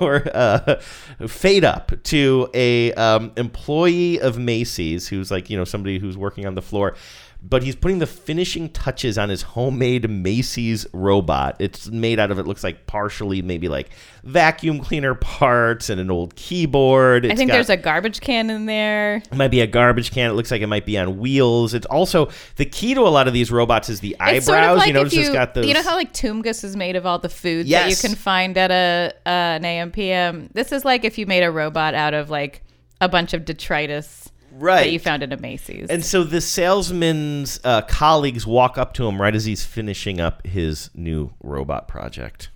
or 0.00 0.22
uh, 0.32 0.80
fade 1.26 1.64
up 1.64 1.92
to 2.04 2.48
a 2.54 2.92
um, 2.94 3.32
employee 3.36 4.20
of 4.20 4.38
Macy's 4.38 5.08
who's 5.08 5.30
like 5.30 5.50
you 5.50 5.56
know 5.56 5.64
somebody 5.64 5.98
who's 5.98 6.16
working 6.16 6.46
on 6.46 6.54
the 6.54 6.62
floor. 6.62 6.94
But 7.42 7.62
he's 7.62 7.74
putting 7.74 8.00
the 8.00 8.06
finishing 8.06 8.68
touches 8.68 9.16
on 9.16 9.30
his 9.30 9.42
homemade 9.42 10.08
Macy's 10.10 10.86
robot. 10.92 11.56
It's 11.58 11.88
made 11.88 12.18
out 12.18 12.30
of 12.30 12.38
it 12.38 12.46
looks 12.46 12.62
like 12.62 12.86
partially 12.86 13.40
maybe 13.40 13.68
like 13.68 13.88
vacuum 14.24 14.78
cleaner 14.80 15.14
parts 15.14 15.88
and 15.88 15.98
an 16.00 16.10
old 16.10 16.36
keyboard. 16.36 17.24
I 17.24 17.34
think 17.34 17.48
got- 17.48 17.54
there's 17.54 17.70
a 17.70 17.78
garbage 17.78 18.20
can 18.20 18.50
in 18.50 18.66
there. 18.66 19.16
it 19.16 19.34
might 19.34 19.50
be 19.50 19.62
a 19.62 19.66
garbage 19.66 20.10
can. 20.10 20.30
It 20.30 20.34
looks 20.34 20.50
like 20.50 20.60
it 20.60 20.66
might 20.66 20.84
be 20.84 20.98
on 20.98 21.18
wheels. 21.18 21.72
It's 21.72 21.86
also 21.86 22.28
the 22.56 22.66
key 22.66 22.92
to 22.94 23.00
a 23.00 23.08
lot 23.08 23.26
of 23.26 23.32
these 23.32 23.50
robots 23.50 23.88
is 23.88 24.00
the 24.00 24.16
eyebrows. 24.20 24.44
Sort 24.44 24.64
of 24.64 24.76
like 24.76 24.88
you 24.88 24.92
notice 24.92 25.12
if 25.14 25.18
it's 25.20 25.28
you, 25.28 25.34
got 25.34 25.54
those. 25.54 25.66
you 25.66 25.74
know 25.74 25.82
how 25.82 25.94
like 25.96 26.12
Toomgus 26.12 26.62
is 26.62 26.76
made 26.76 26.94
of 26.96 27.06
all 27.06 27.18
the 27.18 27.28
foods 27.30 27.70
that 27.70 27.88
you 27.88 27.96
can 27.96 28.14
find 28.14 28.56
at 28.58 28.70
a 28.70 29.12
uh, 29.24 29.28
an 29.30 29.62
AMPM. 29.62 30.52
This 30.52 30.72
is 30.72 30.84
like 30.84 31.04
if 31.04 31.16
you 31.16 31.26
made 31.26 31.42
a 31.42 31.50
robot 31.50 31.94
out 31.94 32.12
of 32.12 32.28
like 32.28 32.62
a 33.00 33.08
bunch 33.08 33.32
of 33.32 33.44
detritus 33.46 34.29
Right. 34.52 34.84
that 34.84 34.92
you 34.92 34.98
found 34.98 35.22
at 35.22 35.32
a 35.32 35.36
Macy's. 35.36 35.88
And 35.88 36.04
so 36.04 36.24
the 36.24 36.40
salesman's 36.40 37.60
uh, 37.64 37.82
colleagues 37.82 38.46
walk 38.46 38.78
up 38.78 38.94
to 38.94 39.06
him 39.06 39.20
right 39.20 39.34
as 39.34 39.44
he's 39.44 39.64
finishing 39.64 40.20
up 40.20 40.46
his 40.46 40.90
new 40.94 41.32
robot 41.42 41.88
project. 41.88 42.50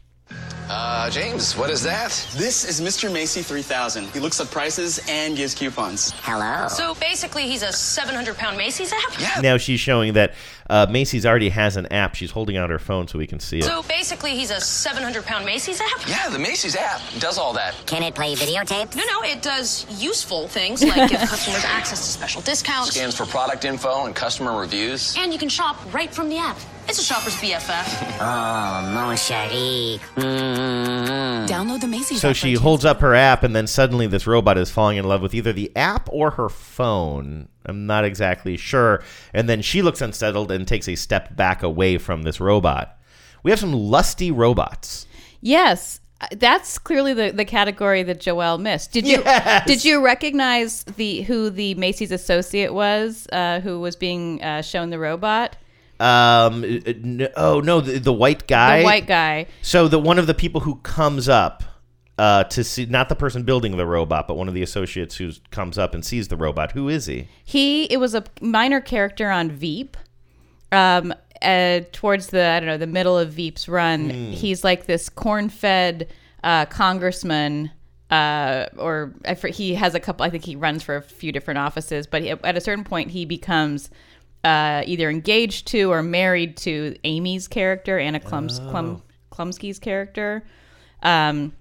Uh, 0.68 1.10
James, 1.10 1.54
what 1.56 1.68
is 1.68 1.82
that? 1.82 2.10
This 2.34 2.64
is 2.64 2.80
Mr. 2.80 3.12
Macy 3.12 3.42
3000. 3.42 4.06
He 4.08 4.18
looks 4.20 4.40
up 4.40 4.50
prices 4.50 4.98
and 5.08 5.36
gives 5.36 5.54
coupons. 5.54 6.12
Hello. 6.22 6.68
So 6.68 6.94
basically, 6.94 7.42
he's 7.42 7.62
a 7.62 7.70
700 7.70 8.36
pound 8.36 8.56
Macy's 8.56 8.92
app? 8.92 9.20
Yeah. 9.20 9.40
Now 9.42 9.58
she's 9.58 9.78
showing 9.80 10.14
that 10.14 10.34
uh, 10.70 10.86
Macy's 10.90 11.26
already 11.26 11.50
has 11.50 11.76
an 11.76 11.86
app. 11.92 12.14
She's 12.14 12.30
holding 12.30 12.56
out 12.56 12.70
her 12.70 12.78
phone 12.78 13.06
so 13.08 13.18
we 13.18 13.26
can 13.26 13.40
see 13.40 13.58
it. 13.58 13.64
So 13.64 13.82
basically, 13.82 14.32
he's 14.32 14.50
a 14.50 14.60
700 14.60 15.24
pound 15.24 15.44
Macy's 15.44 15.80
app? 15.80 16.08
Yeah, 16.08 16.28
the 16.28 16.38
Macy's 16.38 16.76
app 16.76 17.00
does 17.18 17.38
all 17.38 17.52
that. 17.54 17.74
Can 17.86 18.02
it 18.02 18.14
play 18.14 18.34
videotapes? 18.34 18.96
No, 18.96 19.04
no, 19.04 19.22
it 19.22 19.42
does 19.42 19.86
useful 20.02 20.48
things 20.48 20.82
like 20.82 21.10
give 21.10 21.20
customers 21.28 21.64
access 21.64 22.00
to 22.00 22.12
special 22.12 22.42
discounts. 22.42 22.94
Scans 22.94 23.16
for 23.16 23.26
product 23.26 23.64
info 23.64 24.06
and 24.06 24.14
customer 24.14 24.58
reviews. 24.58 25.14
And 25.18 25.32
you 25.32 25.38
can 25.38 25.48
shop 25.48 25.76
right 25.92 26.12
from 26.12 26.28
the 26.28 26.38
app. 26.38 26.56
It's 26.86 26.98
a 26.98 27.02
shopper's 27.04 27.34
BFF. 27.36 28.10
Oh, 28.20 28.90
mon 28.92 29.16
chéri. 29.16 29.98
Mm. 30.16 31.46
Download 31.48 31.80
the 31.80 31.86
Macy's 31.88 32.20
So 32.20 32.30
app 32.30 32.36
she 32.36 32.54
holds 32.54 32.84
up 32.84 33.00
her 33.00 33.14
app, 33.14 33.42
and 33.42 33.54
then 33.54 33.66
suddenly 33.66 34.06
this 34.06 34.26
robot 34.26 34.56
is 34.56 34.70
falling 34.70 34.96
in 34.98 35.04
love 35.04 35.20
with 35.20 35.34
either 35.34 35.52
the 35.52 35.74
app 35.76 36.08
or 36.12 36.32
her 36.32 36.48
phone. 36.48 37.48
I'm 37.66 37.86
not 37.86 38.04
exactly 38.04 38.56
sure. 38.56 39.02
And 39.32 39.48
then 39.48 39.62
she 39.62 39.82
looks 39.82 40.00
unsettled 40.00 40.50
and 40.50 40.66
takes 40.68 40.88
a 40.88 40.94
step 40.94 41.34
back 41.36 41.62
away 41.62 41.98
from 41.98 42.22
this 42.22 42.40
robot. 42.40 42.98
We 43.42 43.50
have 43.50 43.60
some 43.60 43.72
lusty 43.72 44.30
robots. 44.30 45.06
yes, 45.40 46.00
uh, 46.20 46.26
that's 46.38 46.78
clearly 46.78 47.12
the, 47.12 47.32
the 47.32 47.44
category 47.44 48.02
that 48.04 48.20
Joelle 48.20 48.60
missed. 48.60 48.92
Did 48.92 49.06
you 49.06 49.20
Yes. 49.24 49.66
did 49.66 49.84
you 49.84 50.02
recognize 50.04 50.84
the 50.84 51.22
who 51.22 51.50
the 51.50 51.74
Macy's 51.74 52.12
associate 52.12 52.72
was 52.72 53.26
uh, 53.32 53.58
who 53.60 53.80
was 53.80 53.96
being 53.96 54.40
uh, 54.42 54.62
shown 54.62 54.90
the 54.90 54.98
robot? 54.98 55.56
Um, 56.00 56.62
uh, 56.64 56.66
n- 56.86 57.28
oh 57.36 57.60
no, 57.60 57.80
the, 57.80 57.98
the 57.98 58.12
white 58.12 58.46
guy. 58.46 58.78
The 58.78 58.84
white 58.84 59.06
guy. 59.08 59.46
So 59.62 59.88
the 59.88 59.98
one 59.98 60.18
of 60.20 60.26
the 60.28 60.34
people 60.34 60.60
who 60.60 60.76
comes 60.76 61.28
up 61.28 61.64
uh, 62.18 62.44
to 62.44 62.62
see, 62.64 62.86
not 62.86 63.08
the 63.08 63.14
person 63.16 63.42
building 63.42 63.76
the 63.76 63.86
robot, 63.86 64.28
but 64.28 64.36
one 64.36 64.48
of 64.48 64.54
the 64.54 64.62
associates 64.62 65.16
who 65.16 65.32
comes 65.50 65.78
up 65.78 65.94
and 65.94 66.04
sees 66.04 66.28
the 66.28 66.36
robot. 66.36 66.72
Who 66.72 66.88
is 66.88 67.06
he? 67.06 67.28
He 67.44 67.84
it 67.84 67.98
was 67.98 68.14
a 68.14 68.24
minor 68.40 68.80
character 68.80 69.30
on 69.30 69.50
Veep. 69.50 69.96
Um, 70.72 71.12
uh, 71.42 71.80
towards 71.92 72.28
the 72.28 72.44
I 72.44 72.60
don't 72.60 72.68
know 72.68 72.78
the 72.78 72.86
middle 72.86 73.18
of 73.18 73.32
Veep's 73.32 73.68
run, 73.68 74.10
Hmm. 74.10 74.30
he's 74.32 74.64
like 74.64 74.86
this 74.86 75.08
corn-fed 75.08 76.08
uh, 76.42 76.66
congressman. 76.66 77.70
Uh, 78.10 78.66
or 78.76 79.12
he 79.48 79.74
has 79.74 79.94
a 79.94 80.00
couple. 80.00 80.24
I 80.24 80.30
think 80.30 80.44
he 80.44 80.54
runs 80.56 80.82
for 80.84 80.96
a 80.96 81.02
few 81.02 81.32
different 81.32 81.58
offices, 81.58 82.06
but 82.06 82.22
he, 82.22 82.30
at 82.30 82.56
a 82.56 82.60
certain 82.60 82.84
point, 82.84 83.10
he 83.10 83.24
becomes 83.24 83.90
uh, 84.44 84.82
either 84.86 85.10
engaged 85.10 85.66
to 85.68 85.90
or 85.90 86.02
married 86.02 86.56
to 86.58 86.94
Amy's 87.02 87.48
character, 87.48 87.98
Anna 87.98 88.20
Klum's, 88.20 88.60
Klum, 88.60 89.00
Chlumsky's 89.32 89.78
character, 89.80 90.44
um, 91.02 91.54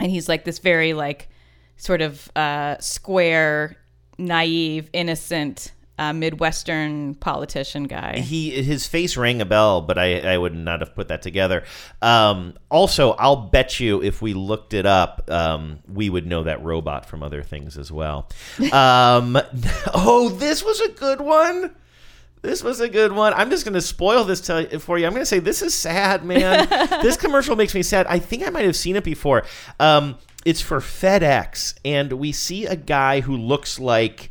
and 0.00 0.10
he's 0.10 0.28
like 0.28 0.44
this 0.44 0.58
very 0.58 0.92
like 0.94 1.28
sort 1.76 2.00
of 2.00 2.30
uh, 2.36 2.78
square, 2.78 3.76
naive, 4.18 4.90
innocent 4.92 5.72
uh, 5.98 6.12
Midwestern 6.12 7.14
politician 7.14 7.84
guy. 7.84 8.18
He 8.18 8.50
his 8.50 8.86
face 8.86 9.16
rang 9.16 9.40
a 9.40 9.44
bell, 9.44 9.80
but 9.80 9.96
I, 9.96 10.34
I 10.34 10.38
would 10.38 10.54
not 10.54 10.80
have 10.80 10.94
put 10.94 11.08
that 11.08 11.22
together. 11.22 11.64
Um, 12.02 12.54
also, 12.68 13.12
I'll 13.12 13.36
bet 13.36 13.78
you 13.78 14.02
if 14.02 14.20
we 14.20 14.34
looked 14.34 14.74
it 14.74 14.86
up, 14.86 15.30
um, 15.30 15.80
we 15.86 16.10
would 16.10 16.26
know 16.26 16.42
that 16.44 16.62
robot 16.64 17.06
from 17.06 17.22
other 17.22 17.42
things 17.42 17.78
as 17.78 17.92
well. 17.92 18.28
Um, 18.74 19.38
oh, 19.94 20.30
this 20.30 20.64
was 20.64 20.80
a 20.80 20.88
good 20.88 21.20
one. 21.20 21.74
This 22.44 22.62
was 22.62 22.80
a 22.80 22.90
good 22.90 23.10
one. 23.10 23.32
I'm 23.32 23.48
just 23.48 23.64
going 23.64 23.72
to 23.72 23.80
spoil 23.80 24.22
this 24.22 24.42
to, 24.42 24.78
for 24.78 24.98
you. 24.98 25.06
I'm 25.06 25.12
going 25.12 25.22
to 25.22 25.26
say 25.26 25.38
this 25.38 25.62
is 25.62 25.72
sad, 25.72 26.26
man. 26.26 26.68
this 27.02 27.16
commercial 27.16 27.56
makes 27.56 27.74
me 27.74 27.82
sad. 27.82 28.06
I 28.06 28.18
think 28.18 28.46
I 28.46 28.50
might 28.50 28.66
have 28.66 28.76
seen 28.76 28.96
it 28.96 29.04
before. 29.04 29.44
Um, 29.80 30.18
it's 30.44 30.60
for 30.60 30.80
FedEx, 30.80 31.78
and 31.86 32.12
we 32.12 32.32
see 32.32 32.66
a 32.66 32.76
guy 32.76 33.20
who 33.20 33.34
looks 33.34 33.80
like 33.80 34.30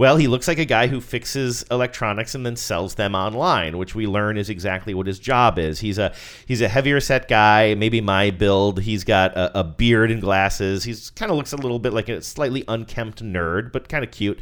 well, 0.00 0.16
he 0.16 0.28
looks 0.28 0.48
like 0.48 0.58
a 0.58 0.64
guy 0.64 0.86
who 0.86 0.98
fixes 0.98 1.62
electronics 1.70 2.34
and 2.34 2.46
then 2.46 2.56
sells 2.56 2.94
them 2.94 3.14
online, 3.14 3.76
which 3.76 3.94
we 3.94 4.06
learn 4.06 4.38
is 4.38 4.48
exactly 4.48 4.94
what 4.94 5.06
his 5.06 5.18
job 5.18 5.58
is. 5.58 5.80
He's 5.80 5.98
a 5.98 6.14
he's 6.46 6.62
a 6.62 6.68
heavier 6.68 7.00
set 7.00 7.28
guy, 7.28 7.74
maybe 7.74 8.00
my 8.00 8.30
build. 8.30 8.80
He's 8.80 9.04
got 9.04 9.36
a, 9.36 9.60
a 9.60 9.62
beard 9.62 10.10
and 10.10 10.22
glasses. 10.22 10.84
He's 10.84 11.10
kind 11.10 11.30
of 11.30 11.36
looks 11.36 11.52
a 11.52 11.58
little 11.58 11.78
bit 11.78 11.92
like 11.92 12.08
a 12.08 12.22
slightly 12.22 12.64
unkempt 12.66 13.22
nerd, 13.22 13.72
but 13.72 13.90
kind 13.90 14.02
of 14.02 14.10
cute. 14.10 14.38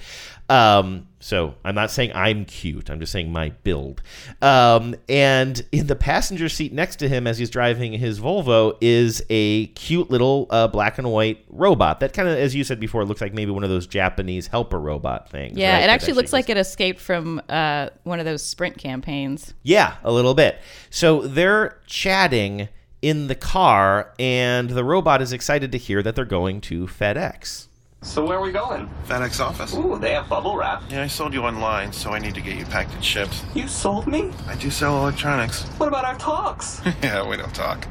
Um, 0.49 1.09
so 1.21 1.55
I'm 1.65 1.75
not 1.75 1.91
saying 1.91 2.13
I'm 2.15 2.45
cute. 2.45 2.91
I'm 2.91 3.01
just 3.01 3.13
saying 3.13 3.33
my 3.33 3.51
build. 3.65 4.03
Um, 4.41 4.95
and 5.09 5.65
in 5.73 5.87
the 5.87 5.97
passenger 5.97 6.49
seat 6.49 6.73
next 6.73 6.97
to 6.97 7.09
him, 7.09 7.27
as 7.27 7.39
he's 7.39 7.51
driving 7.51 7.93
his 7.93 8.21
Volvo, 8.21 8.77
is 8.81 9.23
a 9.29 9.67
cute 9.69 10.11
little 10.11 10.47
uh, 10.51 10.69
black 10.69 10.99
and 10.99 11.11
white 11.11 11.45
robot 11.49 12.01
that 12.01 12.13
kind 12.13 12.29
of, 12.29 12.39
as 12.39 12.55
you 12.55 12.65
said 12.65 12.79
before, 12.81 13.05
looks 13.05 13.21
like 13.21 13.35
maybe 13.35 13.51
one 13.51 13.65
of 13.65 13.71
those 13.71 13.87
Japanese 13.87 14.47
helper 14.47 14.79
robot 14.79 15.29
things. 15.29 15.59
Yeah, 15.59 15.75
right? 15.75 15.85
it 15.85 15.91
actually 15.91 16.15
looks 16.15 16.33
like 16.33 16.49
it 16.49 16.57
escaped 16.57 17.01
from 17.01 17.43
uh, 17.49 17.91
one 18.05 18.21
of 18.21 18.25
those 18.25 18.43
sprint 18.43 18.79
campaigns. 18.79 19.55
Yeah, 19.63 19.97
a 20.05 20.13
little 20.13 20.35
bit. 20.35 20.61
So 20.91 21.23
they're 21.23 21.79
chatting 21.87 22.69
in 23.03 23.27
the 23.29 23.35
car, 23.35 24.13
and 24.19 24.71
the 24.71 24.85
robot 24.85 25.23
is 25.23 25.33
excited 25.33 25.73
to 25.73 25.79
hear 25.79 26.03
that 26.03 26.17
they're 26.17 26.25
going 26.25 26.61
to 26.63 26.87
FedEx. 26.87 27.68
So 28.03 28.25
where 28.25 28.39
are 28.39 28.41
we 28.41 28.53
going? 28.53 28.89
FedEx 29.07 29.41
office. 29.41 29.75
Ooh, 29.75 29.99
they 29.99 30.13
have 30.13 30.29
bubble 30.29 30.57
wrap. 30.57 30.85
Yeah, 30.89 31.03
I 31.03 31.09
sold 31.09 31.35
you 31.35 31.43
online, 31.43 31.93
so 31.93 32.11
I 32.11 32.21
need 32.21 32.35
to 32.37 32.41
get 32.41 32.57
you 32.57 32.65
packed 32.65 32.95
and 32.95 33.05
shipped. 33.05 33.45
You 33.55 33.67
sold 33.67 34.07
me? 34.07 34.31
I 34.47 34.55
do 34.55 34.71
sell 34.71 34.99
electronics. 34.99 35.65
What 35.79 35.89
about 35.89 36.05
our 36.05 36.17
talks? 36.17 36.81
yeah, 37.03 37.29
we 37.29 37.37
don't 37.37 37.55
talk. 37.55 37.87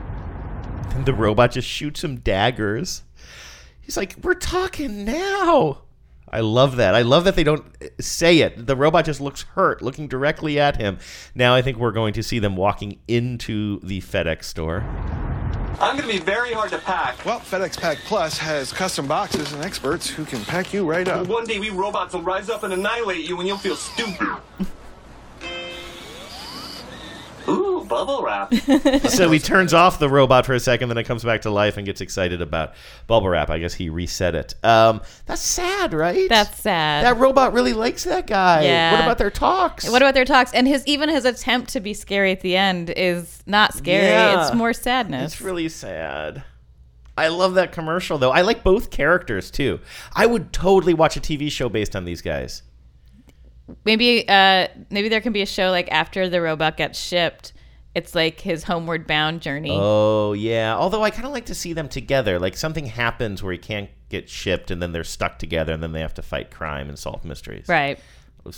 And 0.95 1.05
the 1.05 1.13
robot 1.13 1.51
just 1.51 1.67
shoots 1.67 2.03
him 2.03 2.17
daggers. 2.17 3.03
He's 3.81 3.97
like, 3.97 4.15
We're 4.23 4.33
talking 4.33 5.03
now. 5.03 5.81
I 6.29 6.39
love 6.41 6.77
that. 6.77 6.93
I 6.95 7.03
love 7.03 7.23
that 7.25 7.35
they 7.35 7.43
don't 7.43 7.65
say 8.01 8.39
it. 8.39 8.65
The 8.67 8.75
robot 8.75 9.05
just 9.05 9.21
looks 9.21 9.43
hurt, 9.43 9.81
looking 9.81 10.07
directly 10.07 10.59
at 10.59 10.77
him. 10.77 10.99
Now 11.35 11.53
I 11.53 11.61
think 11.61 11.77
we're 11.77 11.91
going 11.91 12.13
to 12.13 12.23
see 12.23 12.39
them 12.39 12.55
walking 12.55 12.99
into 13.07 13.79
the 13.81 14.01
FedEx 14.01 14.43
store. 14.45 14.83
I'm 15.79 15.95
gonna 15.95 16.11
be 16.11 16.17
very 16.17 16.53
hard 16.53 16.71
to 16.71 16.79
pack. 16.79 17.23
Well, 17.23 17.39
FedEx 17.39 17.79
Pack 17.79 17.99
Plus 18.05 18.37
has 18.39 18.73
custom 18.73 19.07
boxes 19.07 19.53
and 19.53 19.63
experts 19.63 20.09
who 20.09 20.25
can 20.25 20.43
pack 20.45 20.73
you 20.73 20.83
right 20.89 21.07
up. 21.07 21.27
One 21.27 21.45
day 21.45 21.59
we 21.59 21.69
robots 21.69 22.15
will 22.15 22.23
rise 22.23 22.49
up 22.49 22.63
and 22.63 22.73
annihilate 22.73 23.27
you 23.27 23.37
and 23.39 23.47
you'll 23.47 23.59
feel 23.59 23.75
stupid. 23.75 24.27
Ooh, 27.47 27.85
bubble 27.87 28.21
wrap. 28.23 28.53
so 29.09 29.31
he 29.31 29.39
turns 29.39 29.73
off 29.73 29.99
the 29.99 30.09
robot 30.09 30.45
for 30.45 30.53
a 30.53 30.59
second, 30.59 30.89
then 30.89 30.97
it 30.97 31.05
comes 31.05 31.23
back 31.23 31.41
to 31.41 31.49
life 31.49 31.77
and 31.77 31.85
gets 31.85 32.01
excited 32.01 32.41
about 32.41 32.73
bubble 33.07 33.29
wrap. 33.29 33.49
I 33.49 33.59
guess 33.59 33.73
he 33.73 33.89
reset 33.89 34.35
it. 34.35 34.55
Um, 34.63 35.01
that's 35.25 35.41
sad, 35.41 35.93
right? 35.93 36.27
That's 36.29 36.57
sad. 36.59 37.05
That 37.05 37.17
robot 37.17 37.53
really 37.53 37.73
likes 37.73 38.03
that 38.03 38.27
guy. 38.27 38.63
Yeah. 38.63 38.93
What 38.93 39.01
about 39.01 39.17
their 39.17 39.31
talks? 39.31 39.89
What 39.89 40.01
about 40.01 40.13
their 40.13 40.25
talks? 40.25 40.53
And 40.53 40.67
his 40.67 40.85
even 40.85 41.09
his 41.09 41.25
attempt 41.25 41.69
to 41.71 41.79
be 41.79 41.93
scary 41.93 42.31
at 42.31 42.41
the 42.41 42.57
end 42.57 42.89
is 42.91 43.41
not 43.45 43.73
scary. 43.73 44.07
Yeah. 44.07 44.45
It's 44.45 44.55
more 44.55 44.73
sadness. 44.73 45.33
It's 45.33 45.41
really 45.41 45.69
sad. 45.69 46.43
I 47.17 47.29
love 47.29 47.55
that 47.55 47.71
commercial 47.71 48.17
though. 48.17 48.31
I 48.31 48.41
like 48.41 48.63
both 48.63 48.91
characters 48.91 49.49
too. 49.49 49.79
I 50.13 50.25
would 50.25 50.53
totally 50.53 50.93
watch 50.93 51.17
a 51.17 51.19
TV 51.19 51.51
show 51.51 51.67
based 51.67 51.95
on 51.95 52.05
these 52.05 52.21
guys. 52.21 52.61
Maybe 53.85 54.27
uh 54.27 54.67
maybe 54.89 55.09
there 55.09 55.21
can 55.21 55.33
be 55.33 55.41
a 55.41 55.45
show 55.45 55.71
like 55.71 55.91
after 55.91 56.29
the 56.29 56.41
robot 56.41 56.77
gets 56.77 56.99
shipped. 56.99 57.53
It's 57.95 58.13
like 58.13 58.39
his 58.39 58.63
homeward 58.63 59.07
bound 59.07 59.41
journey. 59.41 59.71
Oh 59.73 60.33
yeah. 60.33 60.75
Although 60.75 61.03
I 61.03 61.09
kind 61.09 61.25
of 61.25 61.31
like 61.31 61.47
to 61.47 61.55
see 61.55 61.73
them 61.73 61.89
together. 61.89 62.37
Like 62.37 62.55
something 62.55 62.85
happens 62.85 63.41
where 63.41 63.51
he 63.51 63.57
can't 63.57 63.89
get 64.09 64.29
shipped, 64.29 64.71
and 64.71 64.81
then 64.81 64.91
they're 64.91 65.03
stuck 65.03 65.39
together, 65.39 65.73
and 65.73 65.81
then 65.81 65.91
they 65.93 66.01
have 66.01 66.13
to 66.13 66.21
fight 66.21 66.51
crime 66.51 66.89
and 66.89 66.97
solve 66.97 67.25
mysteries. 67.25 67.67
Right. 67.67 67.99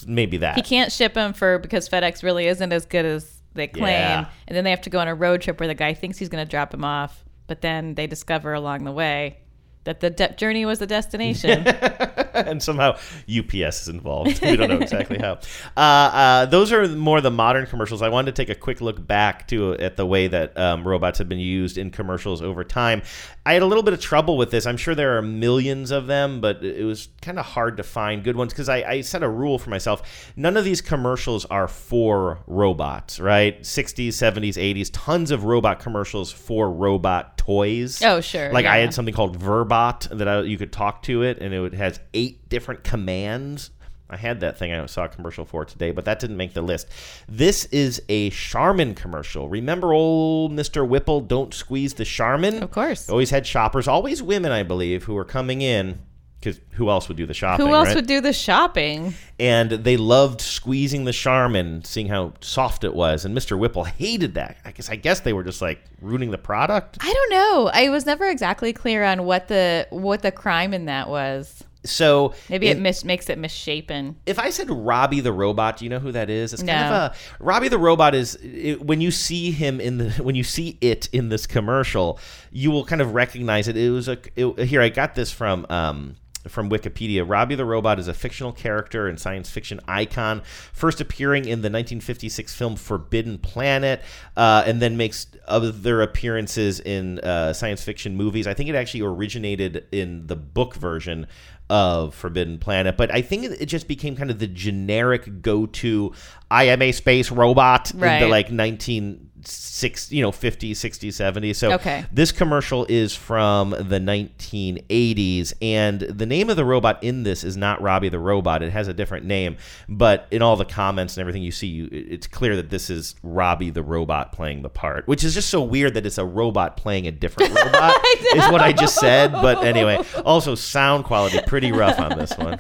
Maybe 0.05 0.38
that. 0.38 0.55
He 0.55 0.62
can't 0.62 0.91
ship 0.91 1.16
him 1.16 1.34
for 1.34 1.57
because 1.57 1.89
FedEx 1.89 2.22
really 2.22 2.47
isn't 2.47 2.72
as 2.72 2.86
good 2.86 3.05
as 3.05 3.41
they 3.53 3.68
claim. 3.68 3.86
Yeah. 3.86 4.30
And 4.47 4.55
then 4.55 4.64
they 4.64 4.70
have 4.70 4.82
to 4.82 4.89
go 4.89 4.99
on 4.99 5.07
a 5.07 5.16
road 5.16 5.41
trip 5.41 5.60
where 5.60 5.68
the 5.68 5.74
guy 5.74 5.93
thinks 5.93 6.18
he's 6.18 6.30
going 6.30 6.45
to 6.45 6.49
drop 6.49 6.74
him 6.74 6.84
off, 6.84 7.24
but 7.47 7.62
then 7.62 7.95
they 7.95 8.05
discover 8.05 8.53
along 8.53 8.84
the 8.84 8.91
way 8.91 9.39
that 9.86 10.02
the 10.02 10.10
de- 10.10 10.34
journey 10.34 10.66
was 10.66 10.80
the 10.80 10.88
destination. 10.88 11.66
and 12.34 12.62
somehow 12.62 12.92
UPS 13.28 13.84
is 13.84 13.88
involved. 13.88 14.42
We 14.42 14.56
don't 14.56 14.70
know 14.70 14.80
exactly 14.80 15.18
how. 15.18 15.40
Uh, 15.78 15.82
uh, 15.82 16.46
those 16.46 16.72
are 16.72 16.88
more 16.88 17.22
the 17.22 17.32
modern 17.32 17.66
commercials. 17.66 18.02
I 18.02 18.10
wanted 18.10 18.36
to 18.36 18.42
take 18.42 18.50
a 18.50 18.60
quick 18.60 18.82
look 18.82 19.06
back 19.06 19.48
to 19.50 19.74
at 19.74 19.96
the 19.98 20.06
way 20.06 20.28
that 20.28 20.58
um, 20.58 20.86
robots 20.86 21.20
have 21.20 21.30
been 21.30 21.40
used 21.40 21.78
in 21.78 21.90
commercials 21.90 22.42
over 22.42 22.64
time. 22.64 23.02
I 23.46 23.54
had 23.54 23.62
a 23.62 23.66
little 23.66 23.84
bit 23.84 23.94
of 23.94 24.02
trouble 24.02 24.38
with 24.38 24.52
this. 24.52 24.66
I'm 24.66 24.78
sure 24.78 24.94
there 24.94 25.18
are 25.18 25.22
millions 25.22 25.92
of 25.92 26.08
them, 26.08 26.42
but 26.42 26.64
it 26.64 26.84
was 26.84 27.10
kind 27.22 27.40
of 27.40 27.46
hard 27.46 27.78
to 27.78 27.84
find 27.84 28.24
good 28.24 28.36
ones 28.36 28.52
because 28.52 28.68
I, 28.68 28.78
I 28.78 29.02
set 29.02 29.24
a 29.24 29.30
rule 29.30 29.58
for 29.58 29.70
myself. 29.70 30.34
None 30.36 30.58
of 30.58 30.66
these 30.66 30.82
commercials 30.82 31.46
are 31.46 31.68
for 31.68 32.40
robots, 32.48 33.20
right? 33.20 33.62
60s, 33.62 34.10
70s, 34.10 34.56
80s, 34.56 34.90
tons 34.92 35.32
of 35.32 35.46
robot 35.46 35.80
commercials 35.80 36.32
for 36.32 36.70
robot 36.70 37.38
toys. 37.38 38.02
Oh, 38.04 38.22
sure, 38.22 38.52
Like 38.52 38.66
I 38.66 38.78
had 38.78 38.94
something 38.94 39.14
called 39.14 39.40
Verbot 39.40 39.79
that 40.12 40.28
I, 40.28 40.42
you 40.42 40.58
could 40.58 40.72
talk 40.72 41.04
to 41.04 41.24
it, 41.24 41.40
and 41.40 41.54
it 41.54 41.74
has 41.74 42.00
eight 42.14 42.50
different 42.50 42.84
commands. 42.84 43.72
I 44.10 44.18
had 44.18 44.40
that 44.40 44.58
thing 44.58 44.74
I 44.74 44.86
saw 44.88 45.06
a 45.06 45.10
commercial 45.10 45.46
for 45.46 45.66
today, 45.66 45.92
but 45.92 46.06
that 46.06 46.20
didn't 46.20 46.38
make 46.38 46.54
the 46.54 46.64
list. 46.64 46.88
This 47.28 47.66
is 47.66 48.02
a 48.10 48.32
Charmin 48.32 48.96
commercial. 48.96 49.48
Remember 49.48 49.94
old 49.94 50.52
Mr. 50.52 50.88
Whipple, 50.88 51.22
don't 51.22 51.54
squeeze 51.54 51.94
the 51.94 52.06
Charmin? 52.06 52.64
Of 52.64 52.72
course. 52.72 53.08
Always 53.10 53.30
had 53.30 53.46
shoppers, 53.46 53.88
always 53.88 54.24
women, 54.24 54.52
I 54.52 54.64
believe, 54.64 55.04
who 55.04 55.14
were 55.14 55.26
coming 55.26 55.62
in 55.62 56.00
because 56.40 56.60
who 56.72 56.90
else 56.90 57.08
would 57.08 57.18
do 57.18 57.26
the 57.26 57.34
shopping? 57.34 57.68
Who 57.68 57.74
else 57.74 57.88
right? 57.88 57.96
would 57.96 58.08
do 58.08 58.22
the 58.22 58.34
shopping? 58.34 59.14
and 59.40 59.72
they 59.72 59.98
loved 59.98 60.42
squeezing 60.42 61.06
the 61.06 61.14
Charmin, 61.14 61.84
seeing 61.84 62.08
how 62.08 62.34
soft 62.42 62.84
it 62.84 62.94
was. 62.94 63.26
And 63.26 63.36
Mr. 63.38 63.58
Whipple 63.58 63.84
hated 63.86 64.36
that. 64.36 64.58
I 64.66 64.72
guess 64.72 64.90
I 64.90 64.96
guess 64.96 65.22
they 65.22 65.34
were 65.34 65.44
just 65.44 65.62
like 65.62 65.82
ruining 66.02 66.32
the 66.32 66.38
product. 66.38 66.98
I 67.02 67.12
don't 67.14 67.32
know. 67.32 67.72
I 67.74 67.90
was 67.90 68.06
never 68.06 68.26
exactly 68.26 68.74
clear 68.74 69.04
on 69.04 69.26
what 69.26 69.48
the 69.48 69.88
what 69.90 70.22
the 70.22 70.32
crime 70.32 70.74
in 70.74 70.86
that 70.86 71.10
was. 71.10 71.64
So 71.86 72.34
Maybe 72.50 72.68
it 72.68 72.76
in- 72.76 72.84
mis- 72.84 73.06
makes 73.06 73.30
it 73.30 73.38
misshapen. 73.38 74.18
if 74.26 74.38
I 74.38 74.50
said 74.50 74.70
Robbie 74.70 75.22
the 75.22 75.32
robot, 75.32 75.78
do 75.78 75.86
you 75.86 75.90
know 75.90 76.00
who 76.00 76.12
that 76.12 76.30
is? 76.30 76.52
It's 76.52 76.62
kind 76.62 76.94
of 76.94 77.12
a 77.12 77.16
Robbie 77.40 77.70
the 77.70 77.78
robot 77.78 78.16
is 78.16 78.36
it, 78.44 78.82
when 78.86 79.00
you 79.00 79.12
see 79.12 79.52
him 79.52 79.80
in 79.80 79.98
the 79.98 80.10
when 80.24 80.36
you 80.36 80.44
see 80.44 80.78
it 80.82 81.08
in 81.14 81.30
this 81.30 81.48
commercial, 81.48 82.20
you 82.52 82.72
will 82.72 82.84
kind 82.84 83.02
of 83.02 83.14
recognize 83.14 83.70
it. 83.70 83.78
It 83.78 83.92
was 83.92 84.10
a 84.10 84.18
it, 84.36 84.68
here 84.68 84.82
I 84.82 84.90
got 84.90 85.16
this 85.16 85.32
from 85.32 85.66
um 85.70 86.16
from 86.50 86.70
Wikipedia. 86.70 87.24
Robbie 87.28 87.56
the 87.56 87.66
Robot 87.66 88.00
is 88.00 88.08
a 88.08 88.14
fictional 88.14 88.52
character 88.52 89.08
and 89.08 89.20
science 89.20 89.50
fiction 89.50 89.80
icon, 89.88 90.41
first 90.74 91.02
appearing 91.02 91.43
in 91.43 91.62
the 91.62 91.70
1956 91.70 92.54
film 92.54 92.76
Forbidden 92.76 93.38
Planet, 93.38 94.02
uh, 94.36 94.64
and 94.66 94.82
then 94.82 94.97
makes 94.97 95.28
other 95.47 96.02
appearances 96.02 96.80
in 96.80 97.20
uh, 97.20 97.54
science 97.54 97.84
fiction 97.84 98.16
movies. 98.16 98.47
I 98.47 98.54
think 98.54 98.70
it 98.70 98.76
actually 98.76 99.02
originated 99.02 99.86
in 99.91 100.28
the 100.28 100.36
book 100.36 100.76
version 100.76 101.28
of 101.70 102.16
Forbidden 102.16 102.58
Planet, 102.58 102.97
but 102.97 103.14
I 103.14 103.22
think 103.22 103.45
it 103.45 103.68
just 103.68 103.88
became 103.88 104.16
kind 104.16 104.32
of 104.32 104.39
the 104.39 104.47
generic 104.47 105.41
go 105.41 105.68
to 105.68 106.14
I 106.50 106.64
am 106.66 106.82
a 106.82 106.91
space 106.91 107.30
robot 107.30 107.91
right. 107.93 108.16
in 108.16 108.24
the 108.24 108.28
like 108.28 108.52
19 108.52 109.29
six, 109.46 110.12
you 110.12 110.22
know, 110.22 110.32
50, 110.32 110.74
60, 110.74 111.12
70. 111.12 111.54
So 111.54 111.74
okay. 111.74 112.06
this 112.12 112.32
commercial 112.32 112.86
is 112.90 113.16
from 113.16 113.72
the 113.72 114.00
1980s 114.00 115.54
and 115.62 116.02
the 116.02 116.26
name 116.26 116.50
of 116.50 116.56
the 116.56 116.66
robot 116.66 117.04
in 117.04 117.24
this 117.24 117.44
is 117.44 117.58
not 117.58 117.82
Robbie 117.82 118.10
the 118.10 118.20
robot. 118.20 118.64
It 118.64 118.72
has 118.72 118.88
a 118.88 118.94
different 118.94 119.26
name, 119.26 119.58
but 119.88 120.28
in 120.32 120.42
all 120.42 120.56
the 120.56 120.66
comments 120.66 121.18
and 121.18 121.22
everything 121.22 121.44
you 121.44 121.52
see, 121.52 121.68
you, 121.68 121.90
it's 121.92 122.28
clear 122.28 122.56
that 122.56 122.70
this 122.70 122.90
is 122.90 123.16
Robbie 123.24 123.70
the 123.70 123.84
robot 123.84 124.32
playing 124.32 124.62
the 124.62 124.70
part, 124.70 125.08
which 125.08 125.24
is 125.24 125.34
just 125.34 125.50
so 125.50 125.62
weird 125.62 125.94
that 125.94 126.06
it's 126.06 126.18
a 126.18 126.26
robot 126.26 126.78
playing 126.78 127.08
a 127.08 127.12
different 127.12 127.54
robot 127.56 127.96
is 128.36 128.50
what 128.50 128.62
I 128.62 128.74
just 128.74 128.96
said, 128.96 129.32
but 129.32 129.64
anyway, 129.64 130.04
also 130.26 130.56
sound 130.56 131.06
quality 131.06 131.40
pretty 131.48 131.72
rough 131.72 132.00
on 132.00 132.18
this 132.18 132.38
one. 132.38 132.60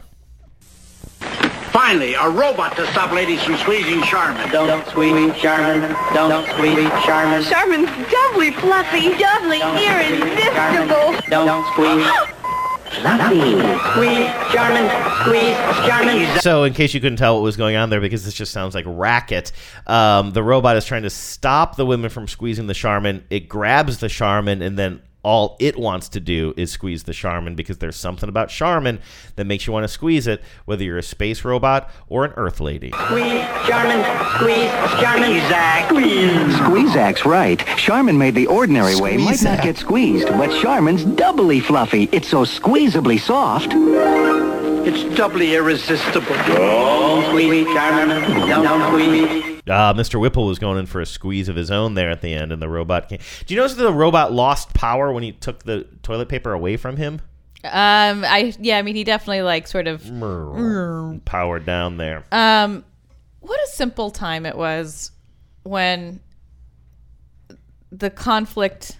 Finally, 1.71 2.15
a 2.15 2.29
robot 2.29 2.75
to 2.75 2.85
stop 2.87 3.11
ladies 3.11 3.43
from 3.43 3.55
squeezing 3.57 4.01
Charmin. 4.03 4.49
Don't, 4.51 4.85
squeeze 4.87 5.35
Charmin. 5.35 5.95
Don't, 6.13 6.47
squeeze 6.49 6.89
Charmin. 7.05 7.43
Charmin's 7.43 8.11
doubly 8.11 8.51
fluffy, 8.51 9.15
doubly 9.17 9.61
irresistible. 9.61 11.15
Don't 11.29 11.65
squeeze. 11.73 12.05
Fluffy. 12.89 13.41
Squeeze 13.91 14.29
Charmin. 14.51 14.89
Squeeze 15.21 15.55
Charmin. 15.87 16.39
So, 16.41 16.63
in 16.63 16.73
case 16.73 16.93
you 16.93 16.99
couldn't 16.99 17.17
tell 17.17 17.35
what 17.35 17.43
was 17.43 17.55
going 17.55 17.75
on 17.75 17.91
there, 17.91 18.01
because 18.01 18.25
this 18.25 18.33
just 18.33 18.51
sounds 18.51 18.73
like 18.73 18.85
racket, 18.87 19.51
um, 19.85 20.31
the 20.31 20.41
robot 20.41 20.75
is 20.75 20.85
trying 20.85 21.03
to 21.03 21.09
stop 21.11 21.75
the 21.75 21.85
women 21.85 22.09
from 22.09 22.27
squeezing 22.27 22.65
the 22.65 22.73
Charmin. 22.73 23.23
It 23.29 23.47
grabs 23.47 23.99
the 23.99 24.09
Charmin, 24.09 24.63
and 24.63 24.77
then 24.77 25.01
all 25.23 25.57
it 25.59 25.77
wants 25.77 26.09
to 26.09 26.19
do 26.19 26.53
is 26.55 26.71
squeeze 26.71 27.03
the 27.03 27.13
Charmin 27.13 27.55
because 27.55 27.79
there's 27.79 27.95
something 27.95 28.29
about 28.29 28.49
Charmin 28.49 28.99
that 29.35 29.45
makes 29.45 29.67
you 29.67 29.73
want 29.73 29.83
to 29.83 29.87
squeeze 29.87 30.27
it, 30.27 30.41
whether 30.65 30.83
you're 30.83 30.97
a 30.97 31.03
space 31.03 31.43
robot 31.43 31.89
or 32.07 32.25
an 32.25 32.31
Earth 32.37 32.59
lady. 32.59 32.91
Squeeze 32.91 33.43
Charmin. 33.67 34.03
Squeeze 34.35 34.71
Charmin. 35.01 35.39
Squeeze. 35.87 36.55
Squeezak's 36.59 37.25
right. 37.25 37.59
Charmin 37.77 38.17
made 38.17 38.35
the 38.35 38.47
ordinary 38.47 38.95
way 38.95 39.17
might 39.17 39.43
not 39.43 39.61
get 39.61 39.77
squeezed, 39.77 40.27
but 40.29 40.49
Charmin's 40.61 41.03
doubly 41.03 41.59
fluffy. 41.59 42.07
It's 42.11 42.29
so 42.29 42.43
squeezably 42.43 43.19
soft. 43.19 43.73
It's 44.87 45.03
doubly 45.17 45.55
irresistible. 45.55 46.35
Don't 46.47 47.25
squeeze 47.25 47.67
Charmin. 47.67 48.47
Don't 48.47 48.93
squeeze. 48.93 49.48
Uh, 49.69 49.93
Mr. 49.93 50.19
Whipple 50.19 50.45
was 50.45 50.59
going 50.59 50.77
in 50.77 50.85
for 50.85 51.01
a 51.01 51.05
squeeze 51.05 51.49
of 51.49 51.55
his 51.55 51.71
own 51.71 51.93
there 51.93 52.09
at 52.09 52.21
the 52.21 52.33
end, 52.33 52.51
and 52.51 52.61
the 52.61 52.69
robot 52.69 53.09
came. 53.09 53.19
Do 53.45 53.53
you 53.53 53.59
notice 53.59 53.75
that 53.75 53.83
the 53.83 53.93
robot 53.93 54.31
lost 54.33 54.73
power 54.73 55.11
when 55.11 55.23
he 55.23 55.31
took 55.31 55.63
the 55.63 55.87
toilet 56.03 56.29
paper 56.29 56.53
away 56.53 56.77
from 56.77 56.97
him? 56.97 57.21
Um, 57.63 58.23
I 58.23 58.53
yeah, 58.59 58.77
I 58.77 58.81
mean, 58.81 58.95
he 58.95 59.03
definitely 59.03 59.41
like 59.41 59.67
sort 59.67 59.87
of. 59.87 60.09
Powered 61.25 61.65
down 61.65 61.97
there. 61.97 62.23
Um, 62.31 62.85
what 63.41 63.59
a 63.61 63.67
simple 63.67 64.11
time 64.11 64.45
it 64.45 64.57
was 64.57 65.11
when 65.63 66.21
the 67.91 68.09
conflict 68.09 68.97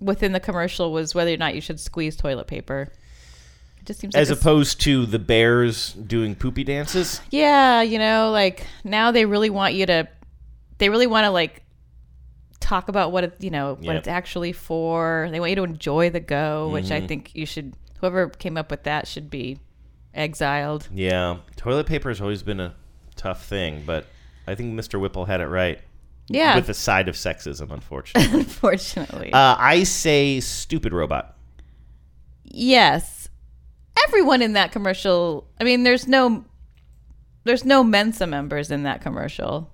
within 0.00 0.32
the 0.32 0.40
commercial 0.40 0.92
was 0.92 1.14
whether 1.14 1.32
or 1.32 1.36
not 1.36 1.54
you 1.54 1.60
should 1.60 1.78
squeeze 1.80 2.16
toilet 2.16 2.46
paper. 2.46 2.92
It 3.84 3.88
just 3.88 4.00
seems 4.00 4.14
As 4.16 4.30
like 4.30 4.38
a 4.38 4.40
opposed 4.40 4.80
to 4.82 5.04
the 5.04 5.18
bears 5.18 5.92
doing 5.92 6.34
poopy 6.34 6.64
dances. 6.64 7.20
Yeah, 7.30 7.82
you 7.82 7.98
know, 7.98 8.30
like 8.30 8.66
now 8.82 9.10
they 9.10 9.26
really 9.26 9.50
want 9.50 9.74
you 9.74 9.84
to, 9.84 10.08
they 10.78 10.88
really 10.88 11.06
want 11.06 11.24
to 11.24 11.30
like 11.30 11.62
talk 12.60 12.88
about 12.88 13.12
what 13.12 13.24
it, 13.24 13.36
you 13.40 13.50
know, 13.50 13.74
what 13.74 13.84
Yep. 13.84 13.96
it's 13.96 14.08
actually 14.08 14.52
for. 14.52 15.28
They 15.30 15.38
want 15.38 15.50
you 15.50 15.56
to 15.56 15.64
enjoy 15.64 16.08
the 16.08 16.20
go, 16.20 16.70
which 16.70 16.90
I 16.90 17.02
Mhm. 17.02 17.08
think 17.08 17.34
you 17.34 17.44
should. 17.44 17.74
Whoever 18.00 18.30
came 18.30 18.56
up 18.56 18.70
with 18.70 18.84
that 18.84 19.06
should 19.06 19.28
be 19.28 19.58
exiled. 20.14 20.88
Yeah, 20.90 21.36
toilet 21.56 21.84
paper 21.86 22.08
has 22.08 22.22
always 22.22 22.42
been 22.42 22.60
a 22.60 22.74
tough 23.16 23.44
thing, 23.44 23.82
but 23.84 24.06
I 24.46 24.54
think 24.54 24.72
Mr. 24.80 24.98
Whipple 24.98 25.26
had 25.26 25.42
it 25.42 25.48
right. 25.48 25.78
Yeah. 26.28 26.54
With 26.56 26.68
the 26.68 26.74
side 26.74 27.08
of 27.08 27.16
sexism, 27.16 27.70
unfortunately. 27.70 28.32
Unfortunately, 28.40 29.30
uh, 29.34 29.56
I 29.58 29.82
say 29.82 30.40
stupid 30.40 30.94
robot. 30.94 31.36
yes, 32.44 33.13
everyone 34.06 34.42
in 34.42 34.54
that 34.54 34.72
commercial. 34.72 35.48
I 35.60 35.64
mean, 35.64 35.82
there's 35.82 36.06
no, 36.06 36.44
there's 37.44 37.64
no 37.64 37.84
Mensa 37.84 38.26
members 38.26 38.70
in 38.70 38.84
that 38.84 39.02
commercial. 39.02 39.70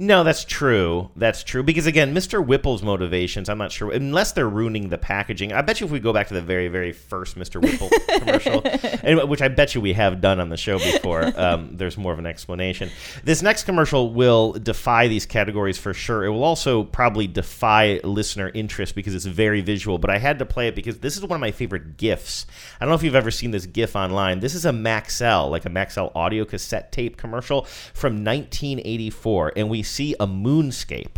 No, 0.00 0.22
that's 0.22 0.44
true. 0.44 1.10
That's 1.16 1.42
true. 1.42 1.64
Because 1.64 1.86
again, 1.86 2.14
Mr. 2.14 2.44
Whipple's 2.44 2.84
motivations, 2.84 3.48
I'm 3.48 3.58
not 3.58 3.72
sure, 3.72 3.90
unless 3.90 4.30
they're 4.30 4.48
ruining 4.48 4.90
the 4.90 4.98
packaging. 4.98 5.52
I 5.52 5.60
bet 5.62 5.80
you 5.80 5.86
if 5.86 5.92
we 5.92 5.98
go 5.98 6.12
back 6.12 6.28
to 6.28 6.34
the 6.34 6.40
very, 6.40 6.68
very 6.68 6.92
first 6.92 7.36
Mr. 7.36 7.60
Whipple 7.60 7.90
commercial, 8.20 8.62
and, 9.02 9.28
which 9.28 9.42
I 9.42 9.48
bet 9.48 9.74
you 9.74 9.80
we 9.80 9.94
have 9.94 10.20
done 10.20 10.38
on 10.38 10.50
the 10.50 10.56
show 10.56 10.78
before, 10.78 11.32
um, 11.36 11.76
there's 11.76 11.98
more 11.98 12.12
of 12.12 12.20
an 12.20 12.26
explanation. 12.26 12.90
This 13.24 13.42
next 13.42 13.64
commercial 13.64 14.12
will 14.12 14.52
defy 14.52 15.08
these 15.08 15.26
categories 15.26 15.78
for 15.78 15.92
sure. 15.92 16.24
It 16.24 16.30
will 16.30 16.44
also 16.44 16.84
probably 16.84 17.26
defy 17.26 17.98
listener 18.04 18.52
interest 18.54 18.94
because 18.94 19.16
it's 19.16 19.24
very 19.24 19.62
visual, 19.62 19.98
but 19.98 20.10
I 20.10 20.18
had 20.18 20.38
to 20.38 20.46
play 20.46 20.68
it 20.68 20.76
because 20.76 20.98
this 20.98 21.16
is 21.16 21.22
one 21.22 21.32
of 21.32 21.40
my 21.40 21.50
favorite 21.50 21.96
GIFs. 21.96 22.46
I 22.80 22.84
don't 22.84 22.90
know 22.90 22.94
if 22.94 23.02
you've 23.02 23.16
ever 23.16 23.32
seen 23.32 23.50
this 23.50 23.66
GIF 23.66 23.96
online. 23.96 24.38
This 24.38 24.54
is 24.54 24.64
a 24.64 24.70
Maxell, 24.70 25.50
like 25.50 25.64
a 25.64 25.70
Maxell 25.70 26.12
audio 26.14 26.44
cassette 26.44 26.92
tape 26.92 27.16
commercial 27.16 27.64
from 27.94 28.24
1984, 28.24 29.54
and 29.56 29.68
we 29.68 29.82
see 29.88 30.14
a 30.20 30.26
moonscape. 30.26 31.16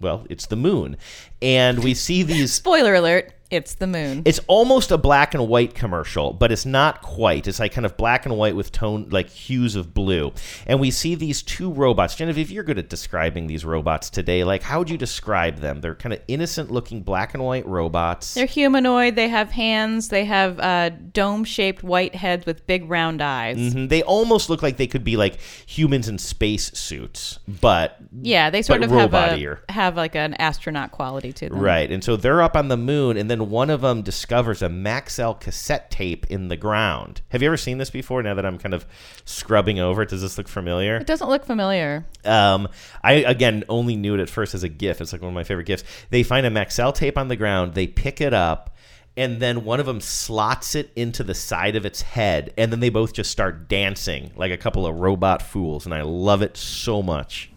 Well, 0.00 0.26
it's 0.28 0.46
the 0.46 0.56
moon. 0.56 0.96
And 1.40 1.82
we 1.82 1.94
see 1.94 2.22
these 2.22 2.52
Spoiler 2.52 2.94
alert: 2.94 3.32
it's 3.52 3.74
the 3.74 3.86
moon. 3.86 4.22
it's 4.24 4.40
almost 4.48 4.90
a 4.90 4.98
black 4.98 5.34
and 5.34 5.46
white 5.46 5.74
commercial, 5.74 6.32
but 6.32 6.50
it's 6.50 6.66
not 6.66 7.02
quite. 7.02 7.46
It's 7.46 7.60
like 7.60 7.72
kind 7.72 7.84
of 7.86 7.96
black 7.96 8.26
and 8.26 8.36
white 8.36 8.56
with 8.56 8.72
tone, 8.72 9.08
like 9.10 9.28
hues 9.28 9.76
of 9.76 9.94
blue. 9.94 10.32
And 10.66 10.80
we 10.80 10.90
see 10.90 11.14
these 11.14 11.42
two 11.42 11.70
robots. 11.70 12.14
Genevieve, 12.16 12.50
you're 12.50 12.64
good 12.64 12.78
at 12.78 12.88
describing 12.88 13.46
these 13.46 13.64
robots 13.64 14.10
today. 14.10 14.42
Like, 14.44 14.62
how 14.62 14.78
would 14.78 14.90
you 14.90 14.98
describe 14.98 15.58
them? 15.58 15.80
They're 15.80 15.94
kind 15.94 16.12
of 16.12 16.20
innocent 16.28 16.70
looking 16.70 17.02
black 17.02 17.34
and 17.34 17.44
white 17.44 17.66
robots. 17.66 18.34
They're 18.34 18.46
humanoid. 18.46 19.14
They 19.16 19.28
have 19.28 19.50
hands. 19.50 20.08
They 20.08 20.24
have 20.24 20.58
uh, 20.58 20.90
dome-shaped 21.12 21.82
white 21.82 22.14
heads 22.14 22.46
with 22.46 22.66
big 22.66 22.88
round 22.88 23.20
eyes. 23.22 23.56
Mhm. 23.58 23.88
They 23.88 24.02
almost 24.02 24.48
look 24.50 24.62
like 24.62 24.76
they 24.76 24.86
could 24.86 25.04
be 25.04 25.16
like 25.16 25.38
humans 25.66 26.08
in 26.08 26.18
space 26.18 26.70
suits, 26.72 27.38
but 27.60 27.96
Yeah, 28.22 28.50
they 28.50 28.62
sort 28.62 28.82
of 28.82 28.90
have 28.90 29.14
a 29.14 29.58
have 29.68 29.96
like 29.96 30.14
an 30.14 30.34
astronaut 30.34 30.90
quality 30.92 31.32
to 31.32 31.48
them. 31.48 31.58
Right. 31.58 31.90
And 31.90 32.02
so 32.02 32.16
they're 32.16 32.42
up 32.42 32.56
on 32.56 32.68
the 32.68 32.76
moon, 32.76 33.16
and 33.16 33.30
then 33.30 33.41
one 33.42 33.70
of 33.70 33.80
them 33.80 34.02
discovers 34.02 34.62
a 34.62 34.68
Maxell 34.68 35.38
cassette 35.38 35.90
tape 35.90 36.26
in 36.30 36.48
the 36.48 36.56
ground. 36.56 37.22
Have 37.30 37.42
you 37.42 37.48
ever 37.48 37.56
seen 37.56 37.78
this 37.78 37.90
before? 37.90 38.22
Now 38.22 38.34
that 38.34 38.46
I'm 38.46 38.58
kind 38.58 38.74
of 38.74 38.86
scrubbing 39.24 39.78
over 39.78 40.02
it, 40.02 40.08
does 40.08 40.22
this 40.22 40.38
look 40.38 40.48
familiar? 40.48 40.96
It 40.96 41.06
doesn't 41.06 41.28
look 41.28 41.44
familiar. 41.44 42.06
Um, 42.24 42.68
I 43.02 43.12
again 43.12 43.64
only 43.68 43.96
knew 43.96 44.14
it 44.14 44.20
at 44.20 44.30
first 44.30 44.54
as 44.54 44.62
a 44.62 44.68
GIF. 44.68 45.00
It's 45.00 45.12
like 45.12 45.22
one 45.22 45.30
of 45.30 45.34
my 45.34 45.44
favorite 45.44 45.66
GIFs. 45.66 45.84
They 46.10 46.22
find 46.22 46.46
a 46.46 46.50
Maxell 46.50 46.94
tape 46.94 47.18
on 47.18 47.28
the 47.28 47.36
ground. 47.36 47.74
They 47.74 47.86
pick 47.86 48.20
it 48.20 48.34
up, 48.34 48.76
and 49.16 49.40
then 49.40 49.64
one 49.64 49.80
of 49.80 49.86
them 49.86 50.00
slots 50.00 50.74
it 50.74 50.90
into 50.96 51.22
the 51.22 51.34
side 51.34 51.76
of 51.76 51.84
its 51.84 52.02
head, 52.02 52.52
and 52.56 52.72
then 52.72 52.80
they 52.80 52.90
both 52.90 53.12
just 53.12 53.30
start 53.30 53.68
dancing 53.68 54.32
like 54.36 54.52
a 54.52 54.56
couple 54.56 54.86
of 54.86 54.96
robot 54.96 55.42
fools. 55.42 55.84
And 55.84 55.94
I 55.94 56.02
love 56.02 56.42
it 56.42 56.56
so 56.56 57.02
much. 57.02 57.50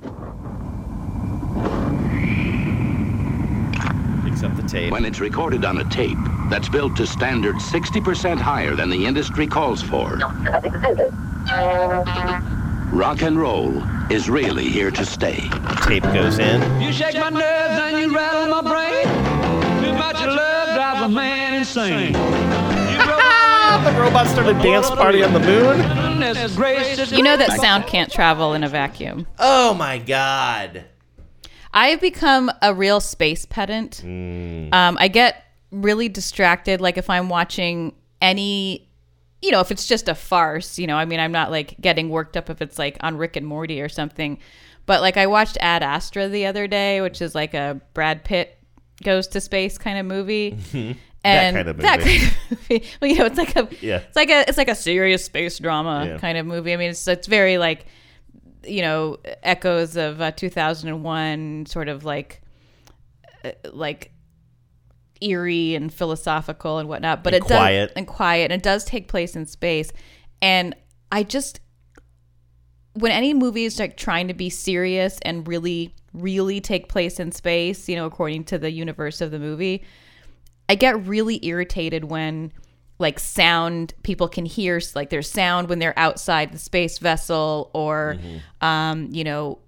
Picks 4.36 4.44
up 4.44 4.58
the 4.58 4.64
tape. 4.64 4.92
When 4.92 5.06
it's 5.06 5.22
recorded 5.22 5.64
on 5.64 5.78
a 5.78 5.86
tape 5.86 6.18
that's 6.50 6.68
built 6.68 6.98
to 6.98 7.08
standards 7.08 7.64
60% 7.72 8.38
higher 8.38 8.76
than 8.76 8.90
the 8.90 9.06
industry 9.06 9.48
calls 9.48 9.82
for, 9.82 10.18
rock 12.92 13.22
and 13.22 13.40
roll 13.40 13.82
is 14.12 14.30
really 14.30 14.68
here 14.68 14.92
to 14.92 15.06
stay. 15.06 15.40
Tape 15.84 16.04
goes 16.04 16.38
in. 16.40 16.82
You 16.82 16.92
shake 16.92 17.16
my 17.16 17.30
nerves 17.30 17.80
and 17.80 17.98
you 17.98 18.14
rattle 18.14 18.48
my 18.50 18.62
brain. 18.62 19.06
Too 19.82 19.94
much 19.94 20.18
of 20.18 20.36
love 20.36 20.76
drives 20.76 21.02
a 21.02 21.08
man 21.08 21.54
insane. 21.54 22.12
the 23.86 24.02
robot 24.02 24.28
started 24.28 24.58
a 24.58 24.62
dance 24.62 24.90
party 24.90 25.24
on 25.24 25.32
the 25.32 25.40
moon. 25.40 25.78
You 27.16 27.24
know 27.24 27.38
that 27.38 27.58
sound 27.62 27.88
can't 27.88 28.12
travel 28.12 28.54
in 28.54 28.66
a 28.66 28.70
vacuum. 28.70 29.28
Oh 29.40 29.74
my 29.76 29.98
god. 29.98 30.84
I've 31.76 32.00
become 32.02 32.50
a 32.62 32.74
real 32.74 33.00
space 33.00 33.46
pedant. 33.46 34.02
Mm. 34.04 34.74
Um, 34.74 34.98
I 35.00 35.08
get 35.10 35.44
really 35.72 36.08
distracted, 36.10 36.80
like 36.82 36.98
if 36.98 37.10
I'm 37.10 37.28
watching 37.30 37.94
any, 38.22 38.90
you 39.42 39.52
know, 39.52 39.60
if 39.60 39.70
it's 39.72 39.86
just 39.86 40.08
a 40.08 40.16
farce. 40.16 40.80
You 40.80 40.88
know, 40.88 40.96
I 40.96 41.06
mean, 41.06 41.20
I'm 41.20 41.32
not 41.34 41.52
like 41.52 41.76
getting 41.82 42.10
worked 42.10 42.38
up 42.38 42.50
if 42.50 42.62
it's 42.62 42.80
like 42.80 42.98
on 43.02 43.18
Rick 43.18 43.36
and 43.36 43.46
Morty 43.46 43.82
or 43.82 43.90
something. 43.90 44.40
But 44.86 45.02
like 45.02 45.18
I 45.18 45.28
watched 45.28 45.58
Ad 45.62 45.84
Astra 45.84 46.30
the 46.30 46.46
other 46.46 46.66
day, 46.68 47.02
which 47.02 47.22
is 47.22 47.36
like 47.36 47.54
a 47.54 47.80
Brad 47.94 48.24
Pitt 48.24 48.58
goes 49.04 49.28
to 49.28 49.42
space 49.42 49.78
kind 49.86 50.00
of 50.00 50.06
movie. 50.06 50.52
That 50.52 50.96
And 51.24 51.56
kind 51.58 51.68
of 51.68 51.78
that 51.78 52.00
movie. 52.00 52.20
kind 52.20 52.32
of 52.52 52.70
movie. 52.70 52.86
Well, 53.02 53.12
you 53.12 53.18
know, 53.18 53.26
it's 53.26 53.38
like 53.38 53.56
a 53.56 53.68
Yeah. 53.82 53.98
it's 53.98 54.16
like 54.16 54.30
a 54.30 54.48
it's 54.48 54.58
like 54.58 54.70
a 54.70 54.76
serious 54.76 55.26
space 55.26 55.60
drama 55.60 56.06
Yeah. 56.08 56.18
kind 56.20 56.38
of 56.38 56.46
movie. 56.46 56.72
I 56.74 56.78
mean, 56.78 56.92
it's 56.92 57.06
it's 57.08 57.28
very 57.28 57.58
like 57.58 57.86
you 58.66 58.82
know 58.82 59.18
echoes 59.44 59.96
of 59.96 60.22
uh, 60.22 60.32
2001, 60.32 61.66
sort 61.68 61.88
of 61.88 62.04
like 62.04 62.42
uh, 63.44 63.52
like 63.72 64.12
eerie 65.22 65.76
and 65.76 65.94
philosophical 65.94 66.78
and 66.78 66.90
whatnot. 66.90 67.24
But 67.24 67.34
And 67.34 67.44
it 67.44 67.48
quiet. 67.48 67.88
does 67.90 67.94
and 67.96 68.08
quiet, 68.08 68.52
and 68.52 68.54
it 68.60 68.64
does 68.64 68.86
take 68.86 69.08
place 69.08 69.36
in 69.36 69.46
space. 69.46 69.92
And 70.42 70.76
I 71.12 71.24
just 71.24 71.60
when 72.94 73.12
any 73.12 73.34
movie 73.34 73.66
is 73.66 73.78
like 73.78 73.98
trying 73.98 74.28
to 74.30 74.34
be 74.34 74.50
serious 74.50 75.20
and 75.24 75.48
really 75.48 75.94
really 76.14 76.62
take 76.62 76.88
place 76.88 77.20
in 77.20 77.32
space, 77.32 77.90
you 77.90 77.96
know, 77.96 78.06
according 78.06 78.46
to 78.46 78.58
the 78.58 78.72
universe 78.72 79.20
of 79.20 79.32
the 79.32 79.40
movie, 79.40 79.84
I 80.70 80.76
get 80.76 81.06
really 81.06 81.46
irritated 81.46 82.06
when 82.06 82.54
like 83.00 83.20
sound 83.20 83.94
people 84.04 84.28
can 84.28 84.46
hear 84.46 84.80
like 84.96 85.10
there's 85.10 85.30
sound 85.30 85.68
when 85.70 85.80
they're 85.80 85.98
outside 86.00 86.52
the 86.54 86.58
space 86.58 86.98
vessel 87.00 87.70
or 87.74 88.18
um 88.62 89.10
you 89.12 89.24
know 89.24 89.60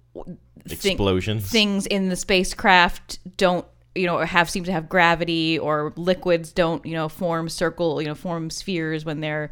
thing- 0.66 0.92
Explosions. 0.92 1.50
things 1.50 1.86
in 1.86 2.08
the 2.08 2.16
spacecraft 2.16 3.18
don't 3.36 3.66
you 3.94 4.06
know 4.06 4.18
have 4.18 4.48
seem 4.48 4.64
to 4.64 4.72
have 4.72 4.88
gravity 4.88 5.58
or 5.58 5.92
liquids 5.96 6.52
don't 6.52 6.84
you 6.86 6.94
know 6.94 7.08
form 7.08 7.48
circle 7.48 8.00
you 8.00 8.08
know 8.08 8.14
form 8.14 8.48
spheres 8.50 9.04
when 9.04 9.20
they're 9.20 9.50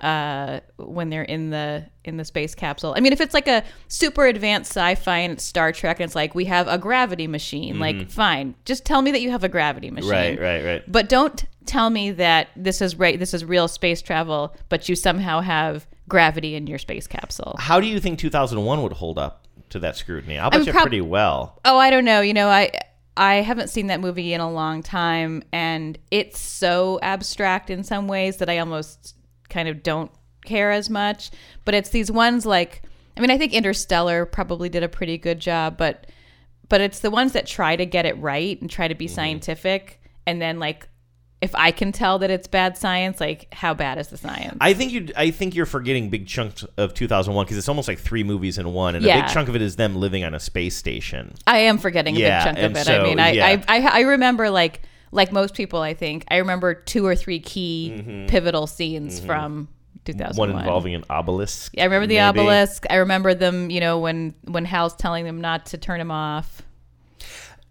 uh, 0.00 0.60
when 0.76 1.08
they're 1.08 1.22
in 1.22 1.48
the 1.50 1.86
in 2.04 2.18
the 2.18 2.24
space 2.26 2.54
capsule. 2.54 2.92
I 2.94 3.00
mean, 3.00 3.14
if 3.14 3.22
it's 3.22 3.32
like 3.32 3.48
a 3.48 3.64
super 3.88 4.26
advanced 4.26 4.72
sci-fi 4.72 5.18
and 5.18 5.40
Star 5.40 5.72
Trek 5.72 5.98
and 5.98 6.04
it's 6.06 6.14
like 6.16 6.34
we 6.34 6.44
have 6.46 6.68
a 6.68 6.76
gravity 6.76 7.26
machine, 7.26 7.76
Mhm. 7.76 7.80
like 7.80 8.10
fine, 8.10 8.54
just 8.66 8.84
tell 8.84 9.00
me 9.00 9.12
that 9.12 9.22
you 9.22 9.30
have 9.30 9.44
a 9.44 9.48
gravity 9.48 9.90
machine. 9.90 10.10
Right, 10.10 10.38
right, 10.38 10.62
right. 10.64 10.82
But 10.92 11.08
don't 11.08 11.44
tell 11.66 11.90
me 11.90 12.10
that 12.12 12.48
this 12.56 12.80
is 12.80 12.96
right. 12.96 13.18
This 13.18 13.34
is 13.34 13.44
real 13.44 13.68
space 13.68 14.02
travel, 14.02 14.54
but 14.68 14.88
you 14.88 14.96
somehow 14.96 15.40
have 15.40 15.86
gravity 16.08 16.54
in 16.54 16.66
your 16.66 16.78
space 16.78 17.06
capsule. 17.06 17.56
How 17.58 17.80
do 17.80 17.86
you 17.86 18.00
think 18.00 18.18
2001 18.18 18.82
would 18.82 18.92
hold 18.92 19.18
up 19.18 19.46
to 19.70 19.78
that 19.80 19.96
scrutiny? 19.96 20.38
I'll 20.38 20.50
bet 20.50 20.66
you 20.66 20.72
prob- 20.72 20.82
pretty 20.82 21.00
well. 21.00 21.60
Oh, 21.64 21.78
I 21.78 21.90
don't 21.90 22.04
know. 22.04 22.20
You 22.20 22.34
know, 22.34 22.48
I 22.48 22.70
I 23.16 23.36
haven't 23.36 23.68
seen 23.68 23.86
that 23.88 24.00
movie 24.00 24.32
in 24.32 24.40
a 24.40 24.50
long 24.50 24.82
time, 24.82 25.42
and 25.52 25.98
it's 26.10 26.38
so 26.38 26.98
abstract 27.02 27.70
in 27.70 27.84
some 27.84 28.08
ways 28.08 28.38
that 28.38 28.50
I 28.50 28.58
almost 28.58 29.14
kind 29.48 29.68
of 29.68 29.82
don't 29.82 30.10
care 30.44 30.72
as 30.72 30.90
much. 30.90 31.30
But 31.64 31.74
it's 31.74 31.90
these 31.90 32.10
ones 32.10 32.44
like, 32.44 32.82
I 33.16 33.20
mean, 33.20 33.30
I 33.30 33.38
think 33.38 33.52
Interstellar 33.52 34.26
probably 34.26 34.68
did 34.68 34.82
a 34.82 34.88
pretty 34.88 35.16
good 35.18 35.38
job, 35.38 35.76
but 35.76 36.06
but 36.68 36.80
it's 36.80 37.00
the 37.00 37.10
ones 37.10 37.32
that 37.32 37.46
try 37.46 37.76
to 37.76 37.86
get 37.86 38.06
it 38.06 38.18
right 38.18 38.60
and 38.60 38.70
try 38.70 38.88
to 38.88 38.94
be 38.94 39.06
mm-hmm. 39.06 39.14
scientific, 39.14 40.00
and 40.26 40.40
then 40.40 40.58
like. 40.58 40.88
If 41.44 41.54
I 41.54 41.72
can 41.72 41.92
tell 41.92 42.18
that 42.20 42.30
it's 42.30 42.46
bad 42.48 42.78
science, 42.78 43.20
like 43.20 43.52
how 43.52 43.74
bad 43.74 43.98
is 43.98 44.08
the 44.08 44.16
science? 44.16 44.56
I 44.60 44.72
think 44.72 44.92
you. 44.92 45.08
I 45.16 45.30
think 45.30 45.54
you're 45.54 45.66
forgetting 45.66 46.08
big 46.08 46.26
chunks 46.26 46.64
of 46.78 46.94
2001 46.94 47.44
because 47.44 47.58
it's 47.58 47.68
almost 47.68 47.86
like 47.86 47.98
three 47.98 48.24
movies 48.24 48.56
in 48.56 48.72
one, 48.72 48.94
and 48.94 49.04
a 49.04 49.08
big 49.20 49.28
chunk 49.28 49.48
of 49.50 49.54
it 49.54 49.60
is 49.62 49.76
them 49.76 49.94
living 49.96 50.24
on 50.24 50.34
a 50.34 50.40
space 50.40 50.74
station. 50.74 51.34
I 51.46 51.58
am 51.58 51.76
forgetting 51.76 52.16
a 52.16 52.18
big 52.20 52.42
chunk 52.42 52.58
of 52.58 52.76
it. 52.76 52.84
so, 52.86 53.00
I 53.00 53.04
mean, 53.04 53.20
I, 53.20 53.30
yeah. 53.32 53.62
I, 53.68 53.76
I 53.78 53.98
I 53.98 54.00
remember 54.00 54.48
like 54.48 54.80
like 55.12 55.32
most 55.32 55.54
people. 55.54 55.80
I 55.80 55.92
think 55.94 56.24
I 56.28 56.38
remember 56.38 56.72
two 56.74 57.04
or 57.06 57.14
three 57.14 57.40
key 57.40 57.94
Mhm. 57.94 58.28
pivotal 58.28 58.66
scenes 58.66 59.20
Mhm. 59.20 59.26
from 59.26 59.68
2001. 60.06 60.50
One 60.50 60.58
involving 60.58 60.94
an 60.94 61.04
obelisk. 61.10 61.72
Yeah, 61.74 61.82
I 61.82 61.84
remember 61.86 62.06
the 62.06 62.14
maybe. 62.16 62.40
obelisk. 62.40 62.84
I 62.88 62.96
remember 62.96 63.34
them. 63.34 63.70
You 63.70 63.80
know, 63.80 63.98
when 63.98 64.34
when 64.44 64.64
Hal's 64.64 64.94
telling 64.94 65.24
them 65.26 65.40
not 65.42 65.66
to 65.66 65.78
turn 65.78 66.00
him 66.00 66.10
off. 66.10 66.62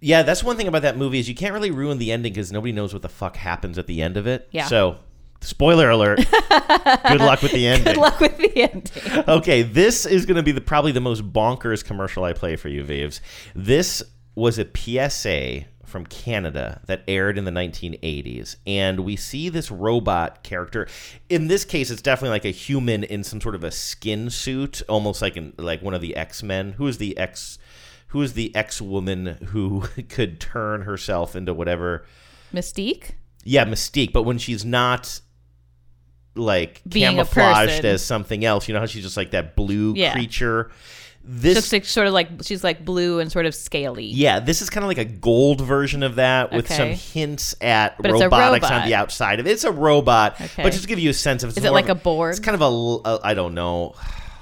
Yeah, 0.03 0.23
that's 0.23 0.43
one 0.43 0.57
thing 0.57 0.67
about 0.67 0.81
that 0.81 0.97
movie 0.97 1.19
is 1.19 1.29
you 1.29 1.35
can't 1.35 1.53
really 1.53 1.71
ruin 1.71 1.97
the 1.97 2.11
ending 2.11 2.33
because 2.33 2.51
nobody 2.51 2.73
knows 2.73 2.91
what 2.91 3.01
the 3.01 3.09
fuck 3.09 3.37
happens 3.37 3.77
at 3.77 3.87
the 3.87 4.01
end 4.01 4.17
of 4.17 4.27
it. 4.27 4.49
Yeah. 4.51 4.67
So, 4.67 4.97
spoiler 5.39 5.89
alert. 5.89 6.17
Good 6.49 7.21
luck 7.21 7.41
with 7.41 7.53
the 7.53 7.65
ending. 7.67 7.93
Good 7.93 8.01
luck 8.01 8.19
with 8.19 8.37
the 8.37 8.51
ending. 8.57 9.23
okay, 9.29 9.61
this 9.61 10.05
is 10.05 10.25
going 10.25 10.35
to 10.35 10.43
be 10.43 10.51
the 10.51 10.59
probably 10.59 10.91
the 10.91 10.99
most 10.99 11.31
bonkers 11.31 11.85
commercial 11.85 12.25
I 12.25 12.33
play 12.33 12.57
for 12.57 12.67
you, 12.67 12.83
Vives. 12.83 13.21
This 13.55 14.03
was 14.35 14.59
a 14.59 14.67
PSA 14.75 15.67
from 15.85 16.05
Canada 16.07 16.81
that 16.87 17.03
aired 17.07 17.37
in 17.37 17.45
the 17.45 17.51
1980s, 17.51 18.57
and 18.67 19.01
we 19.01 19.15
see 19.15 19.47
this 19.47 19.71
robot 19.71 20.43
character. 20.43 20.87
In 21.29 21.47
this 21.47 21.63
case, 21.63 21.89
it's 21.89 22.01
definitely 22.01 22.31
like 22.31 22.45
a 22.45 22.49
human 22.49 23.05
in 23.05 23.23
some 23.23 23.39
sort 23.39 23.55
of 23.55 23.63
a 23.63 23.71
skin 23.71 24.29
suit, 24.29 24.81
almost 24.89 25.21
like 25.21 25.37
in, 25.37 25.53
like 25.57 25.81
one 25.81 25.93
of 25.93 26.01
the 26.01 26.15
X 26.15 26.43
Men. 26.43 26.73
Who 26.73 26.87
is 26.87 26.97
the 26.97 27.17
X? 27.17 27.57
Who 28.13 28.21
is 28.21 28.33
the 28.33 28.55
X 28.55 28.81
woman 28.81 29.25
who 29.47 29.81
could 30.09 30.39
turn 30.39 30.83
herself 30.83 31.35
into 31.35 31.53
whatever? 31.53 32.05
Mystique. 32.53 33.11
Yeah, 33.43 33.65
Mystique. 33.65 34.13
But 34.13 34.23
when 34.23 34.37
she's 34.37 34.63
not 34.63 35.19
like 36.35 36.81
Being 36.87 37.11
camouflaged 37.11 37.85
as 37.85 38.03
something 38.03 38.43
else, 38.43 38.67
you 38.67 38.73
know 38.73 38.79
how 38.79 38.85
she's 38.85 39.03
just 39.03 39.17
like 39.17 39.31
that 39.31 39.55
blue 39.55 39.93
Yeah. 39.95 40.13
creature. 40.13 40.71
This 41.25 41.55
Just 41.55 41.71
like, 41.71 41.85
sort 41.85 42.05
of 42.07 42.13
like 42.13 42.27
she's 42.41 42.63
like 42.65 42.83
blue 42.83 43.19
and 43.19 43.31
sort 43.31 43.45
of 43.45 43.55
scaly. 43.55 44.05
yeah, 44.05 44.39
this 44.41 44.61
is 44.61 44.69
kind 44.69 44.83
of 44.83 44.89
like 44.89 44.97
a 44.97 45.05
gold 45.05 45.61
version 45.61 46.03
of 46.03 46.15
that 46.15 46.51
with 46.51 46.69
some 46.69 46.89
hints 46.89 47.55
at 47.61 47.95
But 48.01 48.11
robotics 48.11 48.69
on 48.69 48.85
the 48.87 48.93
outside 48.95 49.39
of 49.39 49.47
it. 49.47 49.51
It's 49.51 49.63
a 49.63 49.71
robot, 49.71 50.33
Okay. 50.41 50.61
but 50.63 50.71
just 50.71 50.83
to 50.83 50.87
give 50.89 50.99
you 50.99 51.09
a 51.11 51.13
sense 51.13 51.41
of 51.43 51.49
it's 51.49 51.57
Is 51.59 51.63
it 51.63 51.71
like 51.71 51.87
of 51.87 51.97
a 51.97 52.01
Borg? 52.01 52.31
It's 52.31 52.41
kind 52.41 52.55
of 52.55 52.61
a 52.61 53.09
a 53.09 53.19
I 53.23 53.33
don't 53.35 53.53
know, 53.53 53.95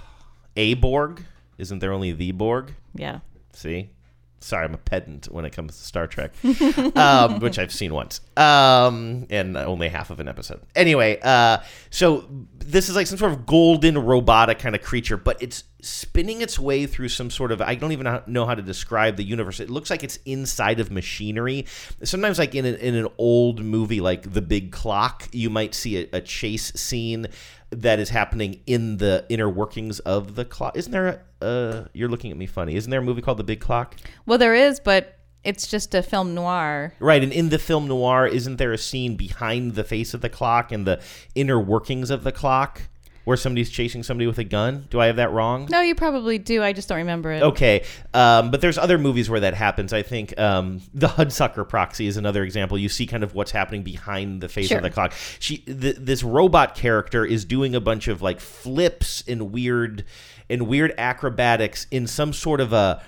a 0.57 0.73
Borg. 0.73 1.23
Isn't 1.59 1.79
there 1.79 1.93
only 1.93 2.13
the 2.13 2.31
Borg? 2.31 2.73
Yeah. 2.95 3.19
See, 3.61 3.91
sorry, 4.39 4.65
I'm 4.65 4.73
a 4.73 4.77
pedant 4.77 5.27
when 5.31 5.45
it 5.45 5.51
comes 5.51 5.77
to 5.77 5.83
Star 5.83 6.07
Trek, 6.07 6.33
um, 6.95 7.39
which 7.39 7.59
I've 7.59 7.71
seen 7.71 7.93
once, 7.93 8.21
um, 8.35 9.27
and 9.29 9.55
only 9.55 9.87
half 9.87 10.09
of 10.09 10.19
an 10.19 10.27
episode. 10.27 10.61
Anyway, 10.75 11.19
uh, 11.21 11.59
so 11.91 12.25
this 12.57 12.89
is 12.89 12.95
like 12.95 13.05
some 13.05 13.19
sort 13.19 13.33
of 13.33 13.45
golden 13.45 13.99
robotic 13.99 14.57
kind 14.57 14.73
of 14.73 14.81
creature, 14.81 15.15
but 15.15 15.39
it's 15.43 15.63
spinning 15.83 16.41
its 16.41 16.57
way 16.57 16.87
through 16.87 17.09
some 17.09 17.29
sort 17.29 17.51
of 17.51 17.61
I 17.61 17.75
don't 17.75 17.91
even 17.91 18.21
know 18.25 18.47
how 18.47 18.55
to 18.55 18.63
describe 18.63 19.15
the 19.15 19.23
universe. 19.23 19.59
It 19.59 19.69
looks 19.69 19.91
like 19.91 20.03
it's 20.03 20.17
inside 20.25 20.79
of 20.79 20.89
machinery. 20.89 21.67
Sometimes, 22.03 22.39
like 22.39 22.55
in, 22.55 22.65
in 22.65 22.95
an 22.95 23.07
old 23.19 23.63
movie 23.63 24.01
like 24.01 24.33
The 24.33 24.41
Big 24.41 24.71
Clock, 24.71 25.29
you 25.31 25.51
might 25.51 25.75
see 25.75 26.03
a, 26.03 26.09
a 26.13 26.21
chase 26.21 26.73
scene 26.73 27.27
that 27.69 27.99
is 27.99 28.09
happening 28.09 28.61
in 28.65 28.97
the 28.97 29.25
inner 29.29 29.49
workings 29.49 29.99
of 29.99 30.35
the 30.35 30.43
clock. 30.43 30.75
Isn't 30.75 30.91
there 30.91 31.07
a, 31.07 31.19
uh, 31.41 31.87
you're 31.93 32.09
looking 32.09 32.31
at 32.31 32.37
me 32.37 32.45
funny. 32.45 32.75
Isn't 32.75 32.89
there 32.91 32.99
a 32.99 33.03
movie 33.03 33.21
called 33.21 33.37
The 33.37 33.43
Big 33.43 33.59
Clock? 33.59 33.95
Well, 34.25 34.37
there 34.37 34.53
is, 34.55 34.79
but 34.79 35.17
it's 35.43 35.67
just 35.67 35.95
a 35.95 36.03
film 36.03 36.33
noir. 36.35 36.93
Right, 36.99 37.23
and 37.23 37.33
in 37.33 37.49
the 37.49 37.59
film 37.59 37.87
noir, 37.87 38.27
isn't 38.27 38.57
there 38.57 38.71
a 38.73 38.77
scene 38.77 39.15
behind 39.15 39.75
the 39.75 39.83
face 39.83 40.13
of 40.13 40.21
the 40.21 40.29
clock 40.29 40.71
and 40.71 40.85
the 40.85 41.01
inner 41.35 41.59
workings 41.59 42.09
of 42.11 42.23
the 42.23 42.31
clock 42.31 42.83
where 43.23 43.37
somebody's 43.37 43.69
chasing 43.69 44.01
somebody 44.03 44.27
with 44.27 44.37
a 44.39 44.43
gun? 44.43 44.85
Do 44.91 44.99
I 44.99 45.05
have 45.07 45.15
that 45.15 45.31
wrong? 45.31 45.67
No, 45.71 45.81
you 45.81 45.95
probably 45.95 46.37
do. 46.37 46.61
I 46.63 46.73
just 46.73 46.89
don't 46.89 46.97
remember 46.99 47.31
it. 47.31 47.41
Okay, 47.41 47.83
um, 48.13 48.51
but 48.51 48.61
there's 48.61 48.77
other 48.77 48.97
movies 48.99 49.29
where 49.31 49.39
that 49.39 49.53
happens. 49.55 49.93
I 49.93 50.03
think 50.03 50.37
um, 50.39 50.81
the 50.93 51.07
Hudsucker 51.07 51.67
Proxy 51.67 52.05
is 52.07 52.17
another 52.17 52.43
example. 52.43 52.77
You 52.77 52.89
see 52.89 53.07
kind 53.07 53.23
of 53.23 53.33
what's 53.33 53.51
happening 53.51 53.81
behind 53.83 54.41
the 54.41 54.49
face 54.49 54.67
Sure. 54.67 54.77
of 54.77 54.83
the 54.83 54.89
clock. 54.91 55.13
She, 55.39 55.57
th- 55.59 55.97
this 55.99 56.21
robot 56.23 56.75
character, 56.75 57.25
is 57.25 57.45
doing 57.45 57.73
a 57.75 57.79
bunch 57.81 58.07
of 58.07 58.21
like 58.21 58.39
flips 58.39 59.23
and 59.27 59.51
weird 59.51 60.05
and 60.51 60.67
weird 60.67 60.93
acrobatics 60.97 61.87
in 61.91 62.05
some 62.07 62.33
sort 62.33 62.61
of 62.61 62.73
a 62.73 63.01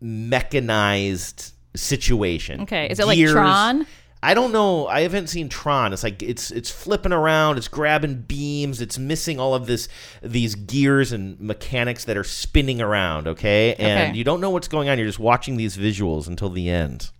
mechanized 0.00 1.52
situation. 1.74 2.62
Okay, 2.62 2.88
is 2.90 2.98
it 3.00 3.06
like 3.06 3.18
Tron? 3.28 3.86
I 4.22 4.34
don't 4.34 4.50
know. 4.50 4.86
I 4.88 5.02
haven't 5.02 5.28
seen 5.28 5.48
Tron. 5.48 5.92
It's 5.92 6.02
like 6.02 6.22
it's 6.22 6.50
it's 6.50 6.70
flipping 6.70 7.12
around, 7.12 7.58
it's 7.58 7.68
grabbing 7.68 8.22
beams, 8.22 8.80
it's 8.80 8.98
missing 8.98 9.38
all 9.38 9.54
of 9.54 9.66
this 9.66 9.88
these 10.22 10.54
gears 10.54 11.12
and 11.12 11.38
mechanics 11.40 12.04
that 12.06 12.16
are 12.16 12.24
spinning 12.24 12.80
around, 12.80 13.28
okay? 13.28 13.74
And 13.74 14.08
Okay. 14.10 14.18
you 14.18 14.24
don't 14.24 14.40
know 14.40 14.50
what's 14.50 14.68
going 14.68 14.88
on. 14.88 14.98
You're 14.98 15.06
just 15.06 15.18
watching 15.20 15.56
these 15.58 15.76
visuals 15.76 16.26
until 16.26 16.48
the 16.48 16.68
end. 16.70 17.10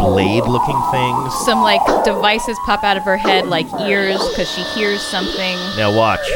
Blade 0.00 0.44
looking 0.44 0.80
things. 0.90 1.34
Some 1.44 1.62
like 1.62 1.82
devices 2.04 2.58
pop 2.64 2.84
out 2.84 2.96
of 2.96 3.04
her 3.04 3.16
head, 3.16 3.46
like 3.46 3.66
ears, 3.80 4.18
because 4.28 4.50
she 4.50 4.62
hears 4.62 5.00
something. 5.00 5.56
Now 5.76 5.96
watch. 5.96 6.28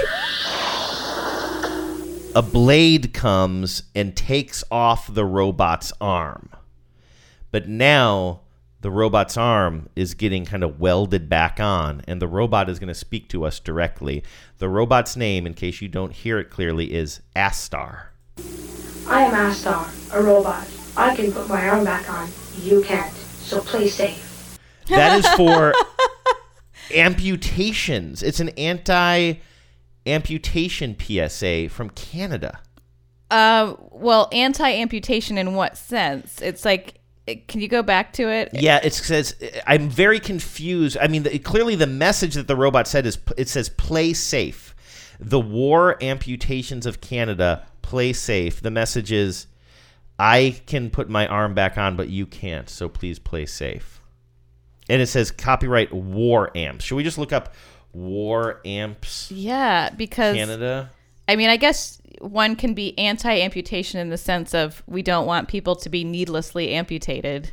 A 2.34 2.43
blade 2.43 3.12
comes 3.12 3.82
and 3.95 4.16
takes 4.16 4.64
off 4.70 5.12
the 5.12 5.24
robot's 5.24 5.93
arm. 6.01 6.49
But 7.51 7.68
now 7.68 8.40
the 8.80 8.90
robot's 8.90 9.36
arm 9.36 9.88
is 9.95 10.14
getting 10.14 10.45
kind 10.45 10.64
of 10.64 10.80
welded 10.80 11.28
back 11.28 11.61
on, 11.61 12.03
and 12.09 12.20
the 12.20 12.26
robot 12.26 12.68
is 12.68 12.78
going 12.78 12.88
to 12.88 12.95
speak 12.95 13.28
to 13.28 13.45
us 13.45 13.61
directly. 13.61 14.24
The 14.59 14.68
robot's 14.68 15.16
name, 15.16 15.47
in 15.47 15.55
case 15.55 15.80
you 15.80 15.88
don't 15.88 16.12
hear 16.12 16.38
it 16.38 16.51
clearly, 16.51 16.93
is 16.93 17.20
Astar. 17.36 18.07
I 19.07 19.24
am 19.24 19.34
Astar, 19.34 20.14
a 20.14 20.22
robot. 20.22 20.66
I 20.97 21.14
can 21.14 21.30
put 21.32 21.49
my 21.49 21.68
arm 21.68 21.84
back 21.84 22.11
on. 22.11 22.28
You 22.61 22.82
can't. 22.82 23.22
So 23.43 23.61
play 23.61 23.88
safe. 23.88 24.59
That 24.88 25.18
is 25.18 25.28
for 25.34 25.74
amputations. 26.95 28.22
It's 28.22 28.40
an 28.40 28.51
anti 28.51 29.34
amputation 30.07 30.97
PSA 30.99 31.68
from 31.68 31.90
Canada. 31.90 32.61
Uh, 33.30 33.76
well, 33.90 34.28
anti-amputation 34.30 35.38
in 35.38 35.55
what 35.55 35.78
sense? 35.78 36.43
It's 36.43 36.66
like, 36.66 37.01
can 37.49 37.62
you 37.62 37.68
go 37.68 37.82
back 37.82 38.12
to 38.14 38.28
it? 38.28 38.51
Yeah, 38.53 38.78
it 38.82 38.93
says 38.93 39.34
I'm 39.66 39.88
very 39.88 40.20
confused. 40.20 40.99
I 41.01 41.09
mean, 41.09 41.22
the, 41.22 41.38
clearly 41.38 41.74
the 41.74 41.86
message 41.86 42.34
that 42.34 42.47
the 42.47 42.57
robot 42.57 42.86
said 42.86 43.07
is 43.07 43.16
it 43.38 43.49
says 43.49 43.70
play 43.70 44.12
safe. 44.12 44.74
The 45.18 45.40
war 45.40 46.03
amputations 46.03 46.84
of 46.84 47.01
Canada 47.01 47.64
play 47.80 48.12
safe. 48.12 48.61
The 48.61 48.70
message 48.70 49.12
is 49.12 49.47
I 50.23 50.55
can 50.66 50.89
put 50.89 51.09
my 51.09 51.27
arm 51.27 51.53
back 51.53 51.77
on, 51.77 51.97
but 51.97 52.09
you 52.09 52.27
can't. 52.27 52.70
So 52.70 52.89
please 52.89 53.18
play 53.18 53.45
safe. 53.45 54.01
And 54.89 55.03
it 55.03 55.07
says 55.07 55.33
copyright 55.33 55.93
war 55.93 56.57
amps. 56.57 56.85
Should 56.85 56.95
we 56.95 57.03
just 57.03 57.18
look 57.18 57.33
up 57.33 57.55
war 57.93 58.61
amps 58.64 59.33
Yeah, 59.33 59.91
because 59.91 60.37
Canada? 60.37 60.93
I 61.27 61.35
mean, 61.35 61.51
I 61.51 61.57
guess 61.57 62.01
one 62.20 62.55
can 62.55 62.73
be 62.73 62.97
anti-amputation 62.99 63.99
in 63.99 64.11
the 64.11 64.16
sense 64.16 64.55
of 64.55 64.85
we 64.87 65.03
don't 65.03 65.27
want 65.27 65.49
people 65.49 65.75
to 65.75 65.89
be 65.89 66.05
needlessly 66.05 66.70
amputated. 66.70 67.51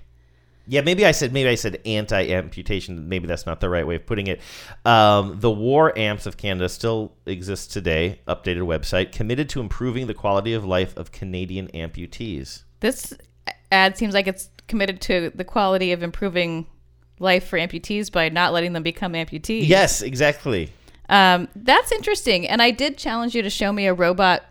Yeah, 0.70 0.82
maybe 0.82 1.04
I 1.04 1.12
said 1.12 1.34
maybe 1.34 1.50
I 1.50 1.56
said 1.56 1.82
anti-amputation. 1.84 3.10
Maybe 3.10 3.26
that's 3.26 3.48
not 3.48 3.60
the 3.60 3.70
right 3.70 3.88
way 3.88 3.96
of 3.96 4.06
putting 4.06 4.28
it. 4.28 4.40
Um, 4.86 5.40
the 5.40 5.50
War 5.50 5.98
Amps 5.98 6.28
of 6.28 6.38
Canada 6.38 6.70
still 6.70 7.14
exists 7.26 7.66
today. 7.66 8.22
Updated 8.28 8.62
website 8.62 9.12
committed 9.12 9.50
to 9.50 9.62
improving 9.62 10.06
the 10.06 10.14
quality 10.14 10.54
of 10.54 10.64
life 10.64 10.96
of 10.96 11.12
Canadian 11.12 11.70
amputees. 11.70 12.66
This 12.82 13.14
ad 13.72 13.98
seems 13.98 14.14
like 14.14 14.28
it's 14.28 14.52
committed 14.68 15.02
to 15.02 15.32
the 15.34 15.44
quality 15.44 15.92
of 15.92 16.04
improving 16.04 16.68
life 17.18 17.48
for 17.48 17.58
amputees 17.58 18.12
by 18.12 18.30
not 18.30 18.54
letting 18.54 18.74
them 18.74 18.84
become 18.84 19.14
amputees. 19.14 19.68
Yes, 19.68 20.04
exactly. 20.04 20.72
Um, 21.10 21.48
that's 21.56 21.92
interesting. 21.92 22.48
And 22.48 22.62
I 22.62 22.70
did 22.70 22.96
challenge 22.96 23.34
you 23.34 23.42
to 23.42 23.50
show 23.50 23.74
me 23.74 23.88
a 23.88 23.94
robot 23.96 24.46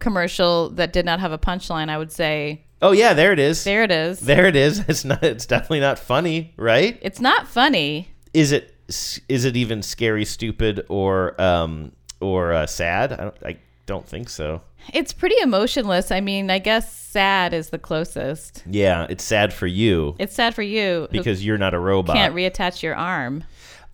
commercial 0.00 0.70
that 0.70 0.92
did 0.92 1.06
not 1.06 1.20
have 1.20 1.30
a 1.30 1.38
punchline. 1.38 1.88
I 1.88 1.98
would 1.98 2.10
say, 2.10 2.65
Oh 2.82 2.92
yeah, 2.92 3.14
there 3.14 3.32
it 3.32 3.38
is. 3.38 3.64
there 3.64 3.82
it 3.84 3.90
is. 3.90 4.20
There 4.20 4.46
it 4.46 4.56
is. 4.56 4.80
It's 4.88 5.04
not. 5.04 5.22
It's 5.22 5.46
definitely 5.46 5.80
not 5.80 5.98
funny, 5.98 6.52
right? 6.56 6.98
It's 7.02 7.20
not 7.20 7.48
funny. 7.48 8.08
Is 8.34 8.52
it? 8.52 8.74
Is 9.28 9.44
it 9.44 9.56
even 9.56 9.82
scary, 9.82 10.24
stupid, 10.24 10.84
or 10.88 11.40
um, 11.40 11.92
or 12.20 12.52
uh, 12.52 12.66
sad? 12.66 13.12
I 13.12 13.16
don't, 13.16 13.36
I 13.44 13.56
don't 13.86 14.06
think 14.06 14.28
so. 14.28 14.62
It's 14.92 15.12
pretty 15.12 15.36
emotionless. 15.40 16.10
I 16.12 16.20
mean, 16.20 16.50
I 16.50 16.58
guess 16.60 16.92
sad 16.94 17.52
is 17.52 17.70
the 17.70 17.78
closest. 17.78 18.62
Yeah, 18.66 19.06
it's 19.10 19.24
sad 19.24 19.52
for 19.52 19.66
you 19.66 20.14
It's 20.18 20.34
sad 20.34 20.54
for 20.54 20.62
you 20.62 21.08
because 21.10 21.44
you're 21.44 21.58
not 21.58 21.74
a 21.74 21.78
robot. 21.78 22.14
can't 22.14 22.34
reattach 22.34 22.82
your 22.82 22.94
arm. 22.94 23.42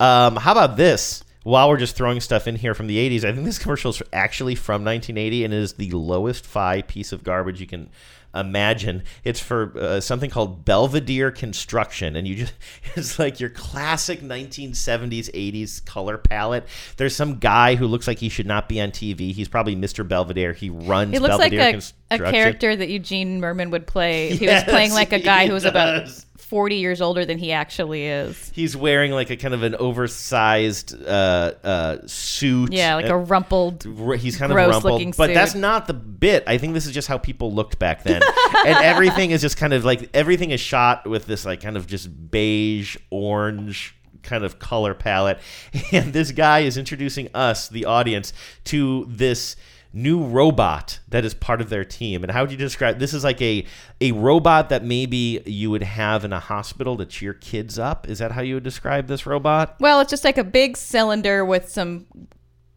Um, 0.00 0.36
how 0.36 0.52
about 0.52 0.76
this? 0.76 1.24
While 1.44 1.68
we're 1.70 1.78
just 1.78 1.96
throwing 1.96 2.20
stuff 2.20 2.46
in 2.46 2.54
here 2.56 2.74
from 2.74 2.86
the 2.86 2.98
80s, 3.10 3.24
I 3.24 3.32
think 3.32 3.44
this 3.44 3.58
commercial 3.58 3.90
is 3.90 4.02
actually 4.12 4.54
from 4.54 4.84
1980 4.84 5.44
and 5.44 5.54
is 5.54 5.72
the 5.72 5.90
lowest 5.90 6.44
fi 6.46 6.82
piece 6.82 7.10
of 7.12 7.24
garbage 7.24 7.60
you 7.60 7.66
can 7.66 7.88
imagine. 8.34 9.02
It's 9.24 9.40
for 9.40 9.72
uh, 9.78 10.00
something 10.00 10.30
called 10.30 10.64
Belvedere 10.64 11.30
Construction, 11.30 12.16
and 12.16 12.26
you 12.26 12.36
just 12.36 12.54
it's 12.96 13.18
like 13.18 13.40
your 13.40 13.50
classic 13.50 14.20
1970s 14.20 15.30
80s 15.30 15.84
color 15.84 16.18
palette. 16.18 16.66
There's 16.96 17.16
some 17.16 17.38
guy 17.38 17.74
who 17.74 17.86
looks 17.86 18.06
like 18.06 18.18
he 18.18 18.28
should 18.28 18.46
not 18.46 18.68
be 18.68 18.80
on 18.80 18.90
TV. 18.90 19.32
He's 19.32 19.48
probably 19.48 19.76
Mr. 19.76 20.06
Belvedere. 20.06 20.52
He 20.52 20.70
runs 20.70 21.14
It 21.14 21.22
looks 21.22 21.38
like 21.38 21.52
a, 21.52 21.80
a 22.10 22.18
character 22.18 22.74
that 22.74 22.88
Eugene 22.88 23.40
Mirman 23.40 23.70
would 23.70 23.86
play. 23.86 24.36
He 24.36 24.44
Yes, 24.52 24.66
was 24.66 24.72
playing 24.72 24.92
like 24.92 25.12
a 25.12 25.20
guy 25.20 25.46
who 25.46 25.52
was 25.52 25.64
about 25.64 26.04
does. 26.04 26.26
40 26.52 26.76
years 26.76 27.00
older 27.00 27.24
than 27.24 27.38
he 27.38 27.50
actually 27.50 28.04
is. 28.04 28.52
He's 28.54 28.76
wearing 28.76 29.12
like 29.12 29.30
a 29.30 29.38
kind 29.38 29.54
of 29.54 29.62
an 29.62 29.74
oversized 29.76 30.94
uh, 31.02 31.52
uh, 31.64 32.06
suit. 32.06 32.74
Yeah, 32.74 32.96
like 32.96 33.06
a 33.06 33.16
rumpled, 33.16 33.84
He's 34.20 34.36
kind 34.36 34.52
of 34.52 34.56
rumpled, 34.56 35.16
but 35.16 35.28
suit. 35.28 35.34
that's 35.34 35.54
not 35.54 35.86
the 35.86 35.94
bit. 35.94 36.44
I 36.46 36.58
think 36.58 36.74
this 36.74 36.84
is 36.84 36.92
just 36.92 37.08
how 37.08 37.16
people 37.16 37.54
looked 37.54 37.78
back 37.78 38.02
then, 38.02 38.20
and 38.66 38.76
everything 38.84 39.30
is 39.30 39.40
just 39.40 39.56
kind 39.56 39.72
of 39.72 39.82
like 39.86 40.10
everything 40.12 40.50
is 40.50 40.60
shot 40.60 41.08
with 41.08 41.24
this 41.24 41.46
like 41.46 41.62
kind 41.62 41.78
of 41.78 41.86
just 41.86 42.30
beige 42.30 42.98
orange 43.08 43.96
kind 44.22 44.44
of 44.44 44.58
color 44.58 44.92
palette, 44.92 45.38
and 45.92 46.12
this 46.12 46.32
guy 46.32 46.58
is 46.58 46.76
introducing 46.76 47.30
us, 47.32 47.70
the 47.70 47.86
audience, 47.86 48.34
to 48.64 49.06
this 49.08 49.56
new 49.92 50.24
robot 50.24 50.98
that 51.08 51.24
is 51.24 51.34
part 51.34 51.60
of 51.60 51.68
their 51.68 51.84
team. 51.84 52.22
And 52.22 52.32
how 52.32 52.42
would 52.42 52.50
you 52.50 52.56
describe 52.56 52.98
this? 52.98 53.12
Is 53.12 53.24
like 53.24 53.42
a 53.42 53.66
a 54.00 54.12
robot 54.12 54.68
that 54.70 54.84
maybe 54.84 55.42
you 55.46 55.70
would 55.70 55.82
have 55.82 56.24
in 56.24 56.32
a 56.32 56.40
hospital 56.40 56.96
to 56.96 57.06
cheer 57.06 57.34
kids 57.34 57.78
up. 57.78 58.08
Is 58.08 58.18
that 58.18 58.32
how 58.32 58.42
you 58.42 58.54
would 58.54 58.64
describe 58.64 59.06
this 59.06 59.26
robot? 59.26 59.76
Well, 59.80 60.00
it's 60.00 60.10
just 60.10 60.24
like 60.24 60.38
a 60.38 60.44
big 60.44 60.76
cylinder 60.76 61.44
with 61.44 61.68
some 61.68 62.06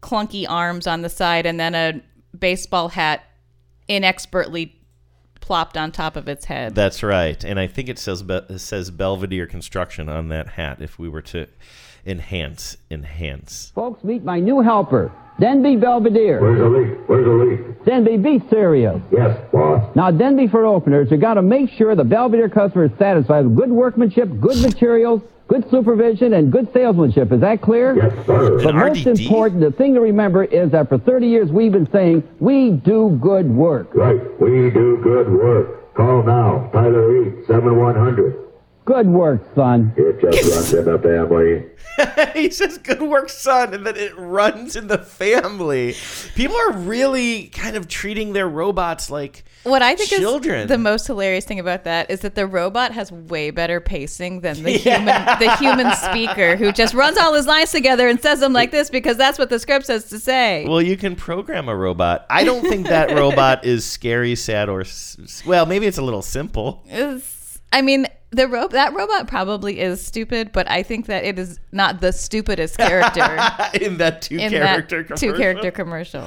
clunky 0.02 0.46
arms 0.48 0.86
on 0.86 1.02
the 1.02 1.08
side 1.08 1.46
and 1.46 1.58
then 1.58 1.74
a 1.74 2.02
baseball 2.38 2.88
hat 2.90 3.24
inexpertly 3.88 4.76
plopped 5.40 5.76
on 5.76 5.92
top 5.92 6.16
of 6.16 6.28
its 6.28 6.46
head. 6.46 6.74
That's 6.74 7.02
right, 7.02 7.42
and 7.44 7.58
I 7.58 7.66
think 7.68 7.88
it 7.88 7.98
says 7.98 8.24
it 8.28 8.58
says 8.58 8.90
Belvedere 8.90 9.46
Construction 9.46 10.08
on 10.08 10.28
that 10.28 10.50
hat. 10.50 10.82
If 10.82 10.98
we 10.98 11.08
were 11.08 11.22
to 11.22 11.46
enhance, 12.04 12.76
enhance. 12.90 13.72
Folks, 13.74 14.02
meet 14.02 14.24
my 14.24 14.40
new 14.40 14.60
helper, 14.60 15.12
Denby 15.38 15.76
Belvedere. 15.76 16.40
Where's 16.40 16.58
the 16.58 16.68
leak? 16.68 17.08
Where's 17.08 17.24
the 17.24 17.32
leak? 17.32 17.84
Denby, 17.84 18.16
be 18.16 18.42
serious. 18.48 19.00
Yes, 19.12 19.38
boss. 19.52 19.94
Now, 19.94 20.10
Denby 20.10 20.48
for 20.48 20.64
openers, 20.64 21.10
you 21.10 21.18
got 21.18 21.34
to 21.34 21.42
make 21.42 21.70
sure 21.70 21.94
the 21.94 22.04
Belvedere 22.04 22.48
customer 22.48 22.86
is 22.86 22.90
satisfied 22.98 23.44
with 23.44 23.56
good 23.56 23.70
workmanship, 23.70 24.28
good 24.40 24.56
materials, 24.62 25.20
good 25.48 25.68
supervision, 25.70 26.32
and 26.34 26.50
good 26.50 26.72
salesmanship. 26.72 27.30
Is 27.32 27.40
that 27.42 27.60
clear? 27.60 27.96
Yes, 27.96 28.26
sir. 28.26 28.58
But 28.62 28.74
An 28.74 28.76
most 28.76 29.06
RDD? 29.06 29.20
important, 29.20 29.60
the 29.60 29.70
thing 29.72 29.94
to 29.94 30.00
remember 30.00 30.44
is 30.44 30.72
that 30.72 30.88
for 30.88 30.98
30 30.98 31.26
years 31.28 31.50
we've 31.52 31.70
been 31.72 31.88
saying 31.92 32.24
we 32.40 32.70
do 32.70 33.16
good 33.22 33.48
work. 33.48 33.94
Right. 33.94 34.18
We 34.40 34.70
do 34.70 34.98
good 35.02 35.30
work. 35.32 35.94
Call 35.94 36.22
now. 36.24 36.68
Tyler 36.72 37.08
Reed, 37.08 37.46
7100. 37.46 38.45
Good 38.86 39.08
work, 39.08 39.42
son. 39.54 39.92
It 39.96 40.20
just 40.20 40.54
runs 40.54 40.72
in 40.74 40.84
the 40.86 40.98
family. 40.98 41.64
he 42.34 42.50
says, 42.50 42.78
"Good 42.78 43.02
work, 43.02 43.28
son," 43.30 43.74
and 43.74 43.84
then 43.86 43.96
it 43.96 44.16
runs 44.16 44.76
in 44.76 44.86
the 44.86 44.98
family. 44.98 45.94
People 46.36 46.56
are 46.56 46.72
really 46.72 47.48
kind 47.48 47.74
of 47.74 47.88
treating 47.88 48.32
their 48.32 48.48
robots 48.48 49.10
like 49.10 49.44
What 49.64 49.82
I 49.82 49.96
think 49.96 50.10
children. 50.10 50.60
is 50.60 50.68
the 50.68 50.78
most 50.78 51.06
hilarious 51.06 51.44
thing 51.44 51.58
about 51.58 51.82
that 51.84 52.10
is 52.10 52.20
that 52.20 52.34
the 52.36 52.46
robot 52.46 52.92
has 52.92 53.10
way 53.10 53.50
better 53.50 53.80
pacing 53.80 54.42
than 54.42 54.62
the 54.62 54.70
human 54.78 55.06
the 55.40 55.56
human 55.58 55.92
speaker 55.96 56.54
who 56.54 56.70
just 56.70 56.94
runs 56.94 57.18
all 57.18 57.34
his 57.34 57.46
lines 57.46 57.72
together 57.72 58.06
and 58.08 58.20
says 58.20 58.38
them 58.40 58.52
like 58.52 58.70
this 58.70 58.88
because 58.88 59.16
that's 59.16 59.38
what 59.38 59.48
the 59.50 59.58
script 59.58 59.86
says 59.86 60.04
to 60.10 60.20
say. 60.20 60.64
Well, 60.68 60.80
you 60.82 60.96
can 60.96 61.16
program 61.16 61.68
a 61.68 61.74
robot. 61.76 62.24
I 62.30 62.44
don't 62.44 62.62
think 62.62 62.86
that 62.86 63.10
robot 63.16 63.64
is 63.64 63.84
scary, 63.84 64.36
sad, 64.36 64.68
or 64.68 64.82
s- 64.82 65.16
s- 65.22 65.42
well, 65.44 65.66
maybe 65.66 65.86
it's 65.86 65.98
a 65.98 66.02
little 66.02 66.22
simple. 66.22 66.84
Is- 66.88 67.58
I 67.72 67.82
mean, 67.82 68.06
the 68.30 68.48
ro- 68.48 68.68
that 68.68 68.92
robot 68.92 69.28
probably 69.28 69.78
is 69.80 70.04
stupid, 70.04 70.50
but 70.52 70.68
I 70.70 70.82
think 70.82 71.06
that 71.06 71.24
it 71.24 71.38
is 71.38 71.60
not 71.70 72.00
the 72.00 72.12
stupidest 72.12 72.76
character 72.76 73.22
in 73.80 73.98
that 73.98 74.22
two 74.22 74.36
in 74.36 74.50
character 74.50 75.04
that 75.04 75.16
two 75.16 75.34
character 75.34 75.70
commercial. 75.70 76.22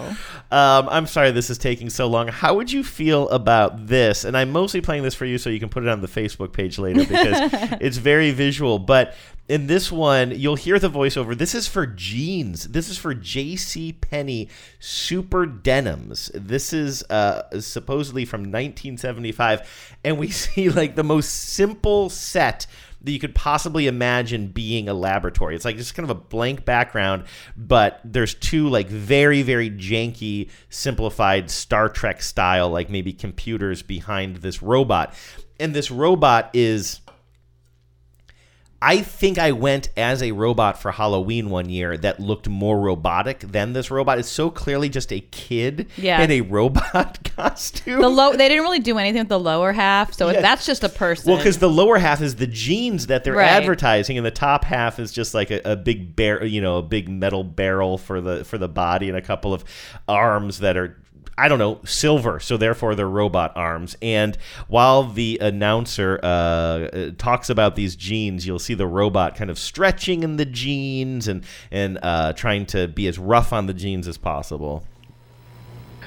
Um, 0.51 0.87
I'm 0.89 1.07
sorry 1.07 1.31
this 1.31 1.49
is 1.49 1.57
taking 1.57 1.89
so 1.89 2.07
long. 2.07 2.29
How 2.29 2.55
would 2.55 2.71
you 2.71 2.83
feel 2.83 3.27
about 3.29 3.87
this? 3.87 4.23
And 4.23 4.37
I'm 4.37 4.51
mostly 4.51 4.81
playing 4.81 5.03
this 5.03 5.13
for 5.13 5.25
you 5.25 5.37
so 5.37 5.49
you 5.49 5.59
can 5.59 5.69
put 5.69 5.83
it 5.83 5.89
on 5.89 6.01
the 6.01 6.07
Facebook 6.07 6.53
page 6.53 6.79
later 6.79 7.01
because 7.01 7.51
it's 7.81 7.97
very 7.97 8.31
visual. 8.31 8.79
But 8.79 9.13
in 9.49 9.65
this 9.65 9.91
one, 9.91 10.29
you'll 10.39 10.55
hear 10.55 10.77
the 10.77 10.91
voiceover. 10.91 11.35
This 11.35 11.55
is 11.55 11.67
for 11.67 11.87
jeans. 11.87 12.65
This 12.65 12.87
is 12.87 12.99
for 12.99 13.15
J.C. 13.15 13.93
Penney 13.93 14.47
Super 14.79 15.47
Denims. 15.47 16.29
This 16.35 16.71
is 16.71 17.01
uh, 17.09 17.59
supposedly 17.59 18.25
from 18.25 18.41
1975, 18.41 19.97
and 20.03 20.19
we 20.19 20.27
see 20.29 20.69
like 20.69 20.95
the 20.95 21.03
most 21.03 21.29
simple 21.29 22.09
set 22.09 22.67
that 23.01 23.11
you 23.11 23.19
could 23.19 23.33
possibly 23.33 23.87
imagine 23.87 24.49
being 24.49 24.87
a 24.87 24.93
laboratory. 24.93 25.55
It's 25.55 25.65
like 25.65 25.77
just 25.77 25.95
kind 25.95 26.07
of 26.07 26.15
a 26.15 26.19
blank 26.19 26.63
background, 26.63 27.23
but 27.57 28.01
there's 28.03 28.35
two 28.35 28.69
like 28.69 28.87
very 28.87 29.41
very 29.41 29.71
janky 29.71 30.51
simplified 30.69 31.49
Star 31.49 31.89
Trek 31.89 32.21
style 32.21 32.69
like 32.69 32.89
maybe 32.89 33.13
computers 33.13 33.81
behind 33.81 34.37
this 34.37 34.61
robot. 34.61 35.15
And 35.59 35.73
this 35.73 35.89
robot 35.89 36.51
is 36.53 36.99
I 38.81 39.01
think 39.01 39.37
I 39.37 39.51
went 39.51 39.89
as 39.97 40.23
a 40.23 40.31
robot 40.31 40.81
for 40.81 40.91
Halloween 40.91 41.49
one 41.49 41.69
year 41.69 41.97
that 41.97 42.21
looked 42.21 42.47
more 42.47 42.79
robotic 42.79 43.39
than 43.41 43.73
this 43.73 43.91
robot. 43.91 44.19
It's 44.19 44.29
so 44.29 44.49
clearly 44.49 44.87
just 44.87 45.11
a 45.11 45.19
kid 45.19 45.87
Yeah. 45.97 46.21
in 46.21 46.31
a 46.31 46.41
robot 46.41 47.19
costume. 47.35 48.01
The 48.01 48.07
low 48.07 48.31
they 48.31 48.47
didn't 48.47 48.63
really 48.63 48.79
do 48.79 48.97
anything 48.97 49.19
with 49.19 49.27
the 49.29 49.39
lower 49.39 49.73
half, 49.73 50.13
so 50.13 50.29
Yeah. 50.29 50.39
that's 50.39 50.65
just 50.65 50.83
a 50.85 50.89
person. 50.89 51.29
Well, 51.29 51.37
because 51.37 51.57
the 51.57 51.69
lower 51.69 51.97
half 51.97 52.21
is 52.21 52.35
the 52.35 52.47
jeans 52.47 53.07
that 53.07 53.25
they're 53.25 53.33
Right. 53.33 53.49
advertising, 53.49 54.17
and 54.17 54.25
the 54.25 54.31
top 54.31 54.63
half 54.63 54.97
is 54.97 55.11
just 55.11 55.33
like 55.33 55.51
a, 55.51 55.59
a 55.65 55.75
big 55.75 56.15
bear, 56.15 56.45
you 56.45 56.61
know, 56.61 56.77
a 56.77 56.81
big 56.83 57.09
metal 57.09 57.43
barrel 57.43 57.97
for 57.97 58.21
the 58.21 58.45
for 58.45 58.57
the 58.57 58.69
body, 58.69 59.09
and 59.09 59.17
a 59.17 59.21
couple 59.21 59.53
of 59.53 59.65
arms 60.07 60.59
that 60.59 60.77
are. 60.77 60.95
I 61.39 61.47
don't 61.47 61.59
know, 61.59 61.79
silver, 61.85 62.39
so 62.39 62.57
therefore 62.57 62.95
they're 62.95 63.07
robot 63.07 63.53
arms. 63.55 63.95
And 64.01 64.37
while 64.67 65.03
the 65.03 65.37
announcer 65.41 66.19
uh, 66.21 67.11
talks 67.17 67.49
about 67.49 67.75
these 67.75 67.95
jeans, 67.95 68.45
you'll 68.45 68.59
see 68.59 68.73
the 68.73 68.87
robot 68.87 69.35
kind 69.35 69.49
of 69.49 69.57
stretching 69.57 70.23
in 70.23 70.35
the 70.35 70.45
jeans 70.45 71.27
and 71.27 71.43
and 71.71 71.97
uh, 72.03 72.33
trying 72.33 72.65
to 72.67 72.87
be 72.87 73.07
as 73.07 73.17
rough 73.17 73.53
on 73.53 73.67
the 73.67 73.73
jeans 73.73 74.07
as 74.07 74.17
possible. 74.17 74.83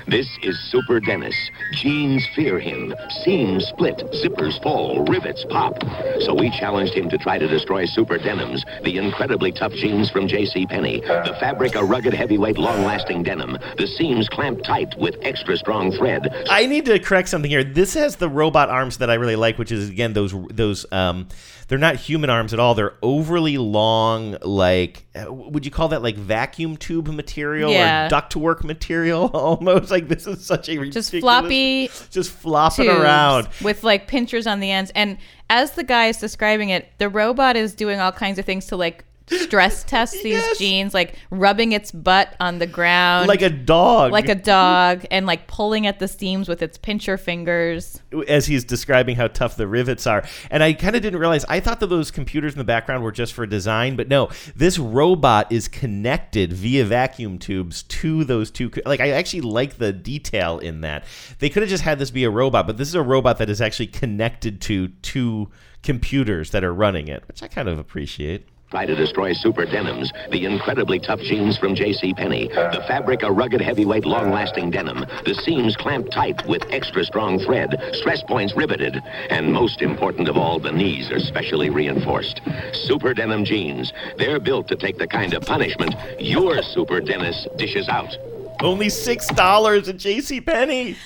This 0.06 0.26
is 0.42 0.58
Super 0.70 1.00
Dennis. 1.00 1.34
Jeans 1.72 2.26
fear 2.34 2.58
him. 2.58 2.94
Seams 3.24 3.66
split, 3.66 3.98
zippers 4.22 4.60
fall, 4.62 5.04
rivets 5.04 5.44
pop. 5.48 5.74
So 6.20 6.34
we 6.34 6.50
challenged 6.50 6.94
him 6.94 7.08
to 7.10 7.18
try 7.18 7.38
to 7.38 7.46
destroy 7.46 7.86
Super 7.86 8.18
Denims, 8.18 8.64
the 8.82 8.98
incredibly 8.98 9.52
tough 9.52 9.72
jeans 9.72 10.10
from 10.10 10.26
J.C. 10.26 10.66
Penney. 10.66 11.00
The 11.00 11.36
fabric, 11.38 11.74
a 11.76 11.84
rugged, 11.84 12.14
heavyweight, 12.14 12.58
long-lasting 12.58 13.22
denim. 13.22 13.58
The 13.78 13.86
seams 13.86 14.28
clamped 14.28 14.64
tight 14.64 14.94
with 14.98 15.16
extra 15.22 15.56
strong 15.56 15.92
thread. 15.92 16.28
I 16.50 16.66
need 16.66 16.84
to 16.86 16.98
correct 16.98 17.28
something 17.28 17.50
here. 17.50 17.64
This 17.64 17.94
has 17.94 18.16
the 18.16 18.28
robot 18.28 18.70
arms 18.70 18.98
that 18.98 19.10
I 19.10 19.14
really 19.14 19.36
like, 19.36 19.58
which 19.58 19.70
is 19.70 19.88
again 19.88 20.12
those 20.12 20.34
those 20.50 20.84
um 20.92 21.28
they're 21.72 21.78
not 21.78 21.96
human 21.96 22.28
arms 22.28 22.52
at 22.52 22.60
all. 22.60 22.74
They're 22.74 22.98
overly 23.00 23.56
long, 23.56 24.36
like 24.42 25.06
uh, 25.14 25.32
would 25.32 25.64
you 25.64 25.70
call 25.70 25.88
that 25.88 26.02
like 26.02 26.16
vacuum 26.16 26.76
tube 26.76 27.08
material 27.08 27.70
Yeah. 27.70 28.08
or 28.08 28.10
ductwork 28.10 28.62
material 28.62 29.30
almost? 29.32 29.90
like, 29.90 30.06
this 30.06 30.26
is 30.26 30.44
such 30.44 30.68
a 30.68 30.76
ridiculous, 30.76 31.08
just 31.10 31.22
floppy, 31.22 31.88
just 32.10 32.30
flopping 32.30 32.90
around. 32.90 33.48
with 33.62 33.84
like 33.84 34.06
pinchers 34.06 34.46
on 34.46 34.60
the 34.60 34.70
ends. 34.70 34.92
And 34.94 35.16
as 35.48 35.72
the 35.72 35.82
guy 35.82 36.08
is 36.08 36.18
describing 36.18 36.68
it, 36.68 36.88
the 36.98 37.08
robot 37.08 37.56
is 37.56 37.74
doing 37.74 38.00
all 38.00 38.12
kinds 38.12 38.38
of 38.38 38.44
things 38.44 38.66
to 38.66 38.76
like 38.76 39.06
stress 39.40 39.84
test 39.84 40.14
these 40.22 40.58
jeans, 40.58 40.94
like 40.94 41.16
rubbing 41.30 41.72
its 41.72 41.90
butt 41.90 42.34
on 42.40 42.58
the 42.58 42.66
ground, 42.66 43.28
Like 43.28 43.42
a 43.42 43.50
dog. 43.50 44.12
like 44.12 44.28
a 44.28 44.34
dog, 44.34 45.04
and 45.10 45.26
like 45.26 45.46
pulling 45.46 45.86
at 45.86 45.98
the 45.98 46.08
seams 46.08 46.48
with 46.48 46.62
its 46.62 46.78
pincher 46.78 47.16
fingers. 47.16 48.00
as 48.28 48.46
he's 48.46 48.64
describing 48.64 49.16
how 49.16 49.26
tough 49.28 49.56
the 49.56 49.66
rivets 49.66 50.06
are. 50.06 50.24
And 50.50 50.62
I 50.62 50.72
kind 50.74 50.94
of 50.96 51.02
didn't 51.02 51.18
realize, 51.18 51.44
I 51.48 51.60
thought 51.60 51.80
that 51.80 51.86
those 51.88 52.10
computers 52.10 52.52
in 52.52 52.58
the 52.58 52.64
background 52.64 53.02
were 53.02 53.12
just 53.12 53.32
for 53.32 53.46
design, 53.46 53.96
but 53.96 54.08
no, 54.08 54.28
this 54.54 54.78
robot 54.78 55.50
is 55.50 55.68
connected 55.68 56.52
via 56.52 56.84
vacuum 56.84 57.38
tubes 57.38 57.82
to 57.84 58.24
those 58.24 58.50
two. 58.50 58.70
Like, 58.84 59.00
I 59.00 59.10
actually 59.10 59.42
like 59.42 59.78
the 59.78 59.92
detail 59.92 60.58
in 60.58 60.82
that. 60.82 61.04
They 61.38 61.48
could 61.48 61.62
have 61.62 61.70
just 61.70 61.84
had 61.84 61.98
this 61.98 62.10
be 62.10 62.24
a 62.24 62.30
robot, 62.30 62.66
but 62.66 62.76
this 62.76 62.88
is 62.88 62.94
a 62.94 63.02
robot 63.02 63.38
that 63.38 63.48
is 63.50 63.60
actually 63.60 63.86
connected 63.88 64.60
to 64.62 64.88
two 64.88 65.48
computers 65.82 66.50
that 66.50 66.62
are 66.62 66.72
running 66.72 67.08
it, 67.08 67.24
which 67.26 67.42
I 67.42 67.48
kind 67.48 67.68
of 67.68 67.78
appreciate. 67.78 68.46
Try 68.72 68.86
to 68.86 68.94
destroy 68.94 69.34
super 69.34 69.66
denims, 69.66 70.14
the 70.30 70.46
incredibly 70.46 70.98
tough 70.98 71.20
jeans 71.20 71.58
from 71.58 71.74
J.C. 71.74 72.14
Penney. 72.14 72.48
The 72.48 72.82
fabric, 72.88 73.22
a 73.22 73.30
rugged, 73.30 73.60
heavyweight, 73.60 74.06
long-lasting 74.06 74.70
denim. 74.70 75.04
The 75.26 75.34
seams 75.34 75.76
clamped 75.76 76.10
tight 76.10 76.46
with 76.46 76.62
extra 76.70 77.04
strong 77.04 77.38
thread. 77.38 77.78
Stress 77.92 78.22
points 78.22 78.56
riveted. 78.56 78.98
And 79.28 79.52
most 79.52 79.82
important 79.82 80.26
of 80.26 80.38
all, 80.38 80.58
the 80.58 80.72
knees 80.72 81.10
are 81.10 81.20
specially 81.20 81.68
reinforced. 81.68 82.40
Super 82.72 83.12
denim 83.12 83.44
jeans. 83.44 83.92
They're 84.16 84.40
built 84.40 84.68
to 84.68 84.76
take 84.76 84.96
the 84.96 85.06
kind 85.06 85.34
of 85.34 85.42
punishment 85.42 85.94
your 86.18 86.62
super 86.62 87.02
Dennis 87.02 87.46
dishes 87.56 87.90
out. 87.90 88.16
Only 88.62 88.86
$6 88.86 89.88
at 89.88 89.96
J.C. 89.98 90.40
Penney. 90.40 90.96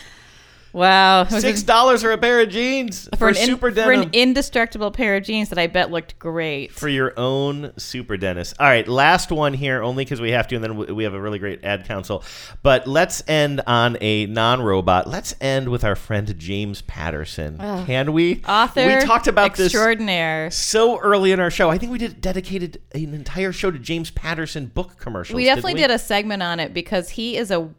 Wow, 0.76 1.24
Six 1.28 1.62
dollars 1.62 2.02
for 2.02 2.12
a 2.12 2.18
pair 2.18 2.42
of 2.42 2.50
jeans 2.50 3.08
for, 3.12 3.16
for 3.16 3.28
an, 3.30 3.36
in- 3.38 3.46
super 3.46 3.72
for 3.72 3.92
an 3.92 4.10
indestructible 4.12 4.90
pair 4.90 5.16
of 5.16 5.24
jeans 5.24 5.48
that 5.48 5.58
I 5.58 5.68
bet 5.68 5.90
looked 5.90 6.18
great. 6.18 6.70
for 6.70 6.86
your 6.86 7.18
own 7.18 7.72
super 7.78 8.18
dentist. 8.18 8.56
All 8.60 8.66
right, 8.66 8.86
last 8.86 9.32
one 9.32 9.54
here, 9.54 9.82
only 9.82 10.04
because 10.04 10.20
we 10.20 10.32
have 10.32 10.46
to, 10.48 10.54
and 10.56 10.62
then 10.62 10.76
we- 10.76 10.92
we 10.92 11.04
have 11.04 11.14
a 11.14 11.20
really 11.20 11.38
great 11.38 11.64
ad 11.64 11.86
council. 11.86 12.22
But 12.62 12.86
let's 12.86 13.22
end 13.26 13.62
on 13.66 13.96
a 14.02 14.26
non-robot. 14.26 15.06
Let's 15.06 15.34
end 15.40 15.70
with 15.70 15.82
our 15.82 15.96
friend 15.96 16.38
James 16.38 16.82
Patterson. 16.82 17.56
Ugh. 17.58 17.86
Can 17.86 18.12
we? 18.12 18.42
Author 18.46 18.86
We 18.86 19.00
talked 19.00 19.28
about 19.28 19.58
extraordinaire. 19.58 20.48
this 20.48 20.58
so 20.58 20.98
early 21.00 21.32
in 21.32 21.40
our 21.40 21.50
show. 21.50 21.70
I 21.70 21.78
think 21.78 21.90
we 21.90 21.96
did 21.98 22.20
dedicated 22.20 22.82
an 22.92 23.14
entire 23.14 23.52
show 23.52 23.70
to 23.70 23.78
James 23.78 24.10
Patterson 24.10 24.66
book 24.66 24.98
commercials. 24.98 25.36
we 25.36 25.44
definitely 25.46 25.72
didn't 25.72 25.88
did 25.88 25.94
a 25.94 25.98
segment 25.98 26.42
on 26.42 26.60
it 26.60 26.74
because 26.74 27.08
he 27.10 27.38
is 27.38 27.50
a 27.50 27.70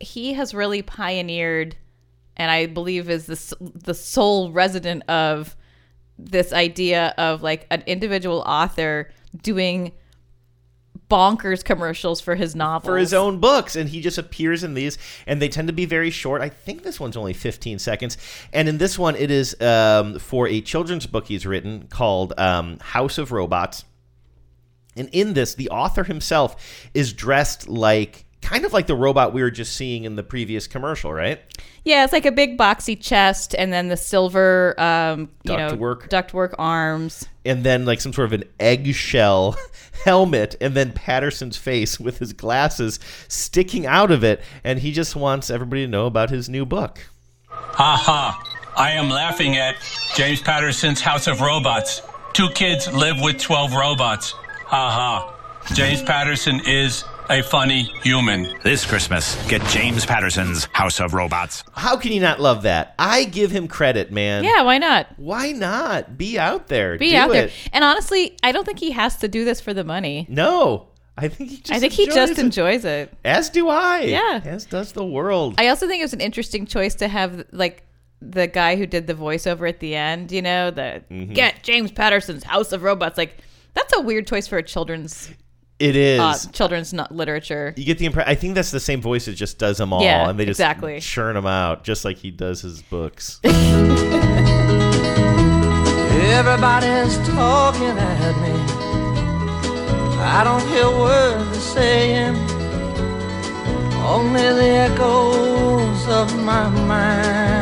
he 0.00 0.32
has 0.32 0.54
really 0.54 0.80
pioneered 0.80 1.76
and 2.36 2.50
i 2.50 2.66
believe 2.66 3.08
is 3.08 3.26
the, 3.26 3.56
the 3.74 3.94
sole 3.94 4.50
resident 4.52 5.02
of 5.08 5.56
this 6.18 6.52
idea 6.52 7.14
of 7.18 7.42
like 7.42 7.66
an 7.70 7.82
individual 7.86 8.40
author 8.46 9.10
doing 9.42 9.92
bonkers 11.12 11.62
commercials 11.62 12.22
for 12.22 12.34
his 12.34 12.56
novels. 12.56 12.86
For 12.88 12.96
his 12.96 13.12
own 13.12 13.38
books 13.38 13.76
and 13.76 13.88
he 13.88 14.00
just 14.00 14.16
appears 14.16 14.64
in 14.64 14.72
these 14.72 14.96
and 15.26 15.42
they 15.42 15.48
tend 15.48 15.68
to 15.68 15.74
be 15.74 15.84
very 15.84 16.10
short. 16.10 16.40
I 16.40 16.48
think 16.48 16.82
this 16.82 16.98
one's 16.98 17.16
only 17.16 17.34
15 17.34 17.78
seconds 17.78 18.16
and 18.52 18.68
in 18.68 18.78
this 18.78 18.98
one 18.98 19.16
it 19.16 19.30
is 19.30 19.60
um, 19.60 20.18
for 20.18 20.48
a 20.48 20.60
children's 20.62 21.06
book 21.06 21.26
he's 21.26 21.44
written 21.44 21.86
called 21.88 22.32
um, 22.38 22.78
house 22.78 23.18
of 23.18 23.30
robots. 23.30 23.84
And 24.96 25.08
in 25.12 25.34
this 25.34 25.54
the 25.54 25.68
author 25.68 26.04
himself 26.04 26.56
is 26.94 27.12
dressed 27.12 27.68
like 27.68 28.24
kind 28.42 28.64
of 28.64 28.72
like 28.72 28.86
the 28.86 28.94
robot 28.94 29.32
we 29.32 29.40
were 29.40 29.50
just 29.50 29.74
seeing 29.76 30.04
in 30.04 30.16
the 30.16 30.22
previous 30.22 30.66
commercial 30.66 31.12
right 31.12 31.40
yeah 31.84 32.04
it's 32.04 32.12
like 32.12 32.26
a 32.26 32.32
big 32.32 32.58
boxy 32.58 33.00
chest 33.00 33.54
and 33.56 33.72
then 33.72 33.88
the 33.88 33.96
silver 33.96 34.74
um 34.78 35.30
you 35.44 35.56
know 35.56 35.70
Ductwork. 35.70 36.08
ductwork 36.08 36.54
arms 36.58 37.26
and 37.44 37.64
then 37.64 37.84
like 37.84 38.00
some 38.00 38.12
sort 38.12 38.26
of 38.26 38.32
an 38.32 38.44
eggshell 38.60 39.56
helmet 40.04 40.56
and 40.60 40.74
then 40.74 40.92
patterson's 40.92 41.56
face 41.56 41.98
with 42.00 42.18
his 42.18 42.32
glasses 42.32 42.98
sticking 43.28 43.86
out 43.86 44.10
of 44.10 44.24
it 44.24 44.42
and 44.64 44.80
he 44.80 44.92
just 44.92 45.14
wants 45.16 45.48
everybody 45.48 45.84
to 45.84 45.90
know 45.90 46.06
about 46.06 46.30
his 46.30 46.48
new 46.48 46.66
book 46.66 47.06
Ha 47.52 47.96
ha. 47.96 48.72
I 48.76 48.92
am 48.92 49.10
laughing 49.10 49.56
at 49.56 49.76
James 50.14 50.40
Patterson's 50.40 51.00
House 51.00 51.26
of 51.26 51.40
Robots. 51.40 52.02
Two 52.32 52.48
kids 52.50 52.90
live 52.92 53.20
with 53.20 53.38
12 53.38 53.74
robots. 53.74 54.32
Ha 54.32 54.90
ha. 54.90 55.34
James 55.74 56.02
Patterson 56.02 56.60
is 56.66 57.04
a 57.32 57.42
funny 57.42 57.84
human. 58.02 58.48
This 58.62 58.84
Christmas, 58.84 59.36
get 59.48 59.62
James 59.68 60.04
Patterson's 60.04 60.64
House 60.72 61.00
of 61.00 61.14
Robots. 61.14 61.64
How 61.72 61.96
can 61.96 62.12
you 62.12 62.20
not 62.20 62.40
love 62.40 62.62
that? 62.62 62.94
I 62.98 63.24
give 63.24 63.50
him 63.50 63.68
credit, 63.68 64.12
man. 64.12 64.44
yeah 64.44 64.62
why 64.62 64.78
not 64.78 65.06
Why 65.18 65.52
not? 65.52 66.18
Be 66.18 66.38
out 66.38 66.68
there. 66.68 66.98
be 66.98 67.10
Do 67.10 67.16
out 67.16 67.30
there 67.32 67.46
it. 67.46 67.52
and 67.72 67.84
honestly 67.84 68.36
i 68.42 68.52
don't 68.52 68.64
think 68.64 68.78
he 68.78 68.90
has 68.92 69.16
to 69.18 69.28
do 69.28 69.44
this 69.44 69.60
for 69.60 69.72
the 69.74 69.84
money 69.84 70.26
No. 70.28 70.88
I 71.16 71.28
think 71.28 71.50
he 71.50 71.56
just 71.58 71.72
i 71.72 71.78
think 71.78 71.92
he 71.92 72.04
enjoys 72.04 72.14
just 72.14 72.32
it. 72.32 72.38
enjoys 72.38 72.84
it 72.84 73.14
As 73.24 73.50
do 73.50 73.68
I. 73.68 74.00
Yeah. 74.00 74.40
As 74.44 74.64
does 74.64 74.92
the 74.92 75.04
world. 75.04 75.54
I 75.58 75.68
also 75.68 75.86
think 75.86 76.00
it 76.00 76.04
was 76.04 76.14
an 76.14 76.20
interesting 76.20 76.66
choice 76.66 76.94
to 76.96 77.08
have 77.08 77.44
like 77.52 77.84
the 78.20 78.46
guy 78.46 78.76
who 78.76 78.86
did 78.86 79.06
the 79.06 79.14
voiceover 79.14 79.68
at 79.68 79.80
the 79.80 79.94
end, 79.96 80.30
you 80.32 80.42
know, 80.42 80.70
the 80.70 81.02
Mhm. 81.10 81.34
get 81.34 81.62
James 81.62 81.90
Patterson's 81.92 82.44
House 82.44 82.72
of 82.72 82.82
Robots. 82.82 83.18
Like 83.18 83.38
that's 83.74 83.92
a 83.96 84.00
weird 84.00 84.26
choice 84.26 84.46
for 84.46 84.58
a 84.58 84.62
children's 84.62 85.30
it 85.82 85.96
is. 85.96 86.20
uh, 86.20 86.36
children's 86.52 86.92
not 86.92 87.12
literature. 87.14 87.74
you 87.76 87.84
get 87.84 87.98
the 87.98 88.06
impression. 88.06 88.30
I 88.30 88.34
think 88.34 88.54
that's 88.54 88.70
the 88.70 88.80
same 88.80 89.00
voice 89.00 89.26
that 89.26 89.34
just 89.34 89.58
does 89.58 89.78
them 89.78 89.92
all, 89.92 90.02
Yeah, 90.02 90.28
and 90.28 90.38
they 90.38 90.44
just 90.46 90.58
exactly. 90.60 91.00
churn 91.00 91.34
them 91.34 91.46
out, 91.46 91.84
just 91.84 92.04
like 92.04 92.16
he 92.18 92.30
does 92.30 92.60
his 92.62 92.82
books. 92.82 93.40
Everybody's 96.34 97.16
talking 97.28 97.88
at 97.98 98.34
me. 98.40 98.52
I 100.24 100.42
don't 100.44 100.66
hear 100.68 100.88
words 100.88 101.50
they're 101.50 101.60
saying, 101.60 102.36
only 104.04 104.40
the 104.40 104.70
echoes 104.88 106.08
of 106.08 106.34
my 106.42 106.68
mind. 106.68 107.61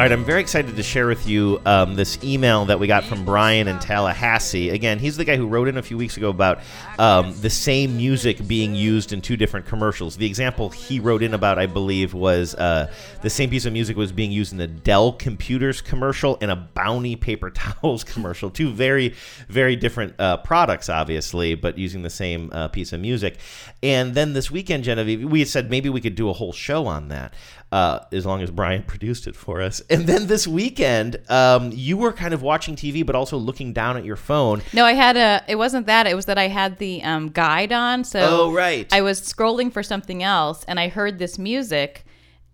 All 0.00 0.04
right, 0.04 0.12
I'm 0.12 0.24
very 0.24 0.40
excited 0.40 0.76
to 0.76 0.82
share 0.82 1.06
with 1.06 1.28
you 1.28 1.60
um, 1.66 1.94
this 1.94 2.24
email 2.24 2.64
that 2.64 2.80
we 2.80 2.86
got 2.86 3.04
from 3.04 3.22
Brian 3.22 3.68
in 3.68 3.78
Tallahassee. 3.80 4.70
Again, 4.70 4.98
he's 4.98 5.18
the 5.18 5.26
guy 5.26 5.36
who 5.36 5.46
wrote 5.46 5.68
in 5.68 5.76
a 5.76 5.82
few 5.82 5.98
weeks 5.98 6.16
ago 6.16 6.30
about 6.30 6.60
um, 6.98 7.38
the 7.42 7.50
same 7.50 7.98
music 7.98 8.48
being 8.48 8.74
used 8.74 9.12
in 9.12 9.20
two 9.20 9.36
different 9.36 9.66
commercials. 9.66 10.16
The 10.16 10.24
example 10.24 10.70
he 10.70 11.00
wrote 11.00 11.22
in 11.22 11.34
about, 11.34 11.58
I 11.58 11.66
believe, 11.66 12.14
was 12.14 12.54
uh, 12.54 12.90
the 13.20 13.28
same 13.28 13.50
piece 13.50 13.66
of 13.66 13.74
music 13.74 13.94
was 13.94 14.10
being 14.10 14.32
used 14.32 14.54
in 14.54 14.60
a 14.62 14.66
Dell 14.66 15.12
Computers 15.12 15.82
commercial 15.82 16.38
and 16.40 16.50
a 16.50 16.56
Bounty 16.56 17.14
paper 17.14 17.50
towels 17.50 18.02
commercial. 18.02 18.48
Two 18.48 18.70
very, 18.70 19.14
very 19.48 19.76
different 19.76 20.14
uh, 20.18 20.38
products, 20.38 20.88
obviously, 20.88 21.54
but 21.56 21.76
using 21.76 22.00
the 22.00 22.08
same 22.08 22.48
uh, 22.54 22.68
piece 22.68 22.94
of 22.94 23.00
music. 23.00 23.36
And 23.82 24.14
then 24.14 24.32
this 24.32 24.50
weekend, 24.50 24.84
Genevieve, 24.84 25.30
we 25.30 25.44
said 25.44 25.68
maybe 25.68 25.90
we 25.90 26.00
could 26.00 26.14
do 26.14 26.30
a 26.30 26.32
whole 26.32 26.54
show 26.54 26.86
on 26.86 27.08
that. 27.08 27.34
Uh, 27.72 28.00
as 28.10 28.26
long 28.26 28.42
as 28.42 28.50
Brian 28.50 28.82
produced 28.94 29.28
it 29.28 29.36
for 29.36 29.60
us. 29.62 29.80
And 29.88 30.04
then 30.04 30.26
this 30.26 30.44
weekend, 30.48 31.18
um, 31.30 31.70
you 31.72 31.96
were 31.96 32.12
kind 32.12 32.34
of 32.34 32.42
watching 32.42 32.74
TV, 32.74 33.06
but 33.06 33.14
also 33.14 33.36
looking 33.36 33.72
down 33.72 33.96
at 33.96 34.04
your 34.04 34.16
phone. 34.16 34.60
No, 34.72 34.84
I 34.84 34.94
had 34.94 35.16
a. 35.16 35.44
It 35.46 35.54
wasn't 35.54 35.86
that. 35.86 36.08
It 36.08 36.16
was 36.16 36.24
that 36.26 36.36
I 36.36 36.48
had 36.48 36.78
the 36.78 37.00
um, 37.04 37.28
guide 37.28 37.70
on. 37.70 38.02
So 38.02 38.18
Oh, 38.20 38.52
right. 38.52 38.92
I 38.92 39.02
was 39.02 39.20
scrolling 39.20 39.72
for 39.72 39.84
something 39.84 40.20
else, 40.24 40.64
and 40.66 40.80
I 40.80 40.88
heard 40.88 41.20
this 41.20 41.38
music, 41.38 42.04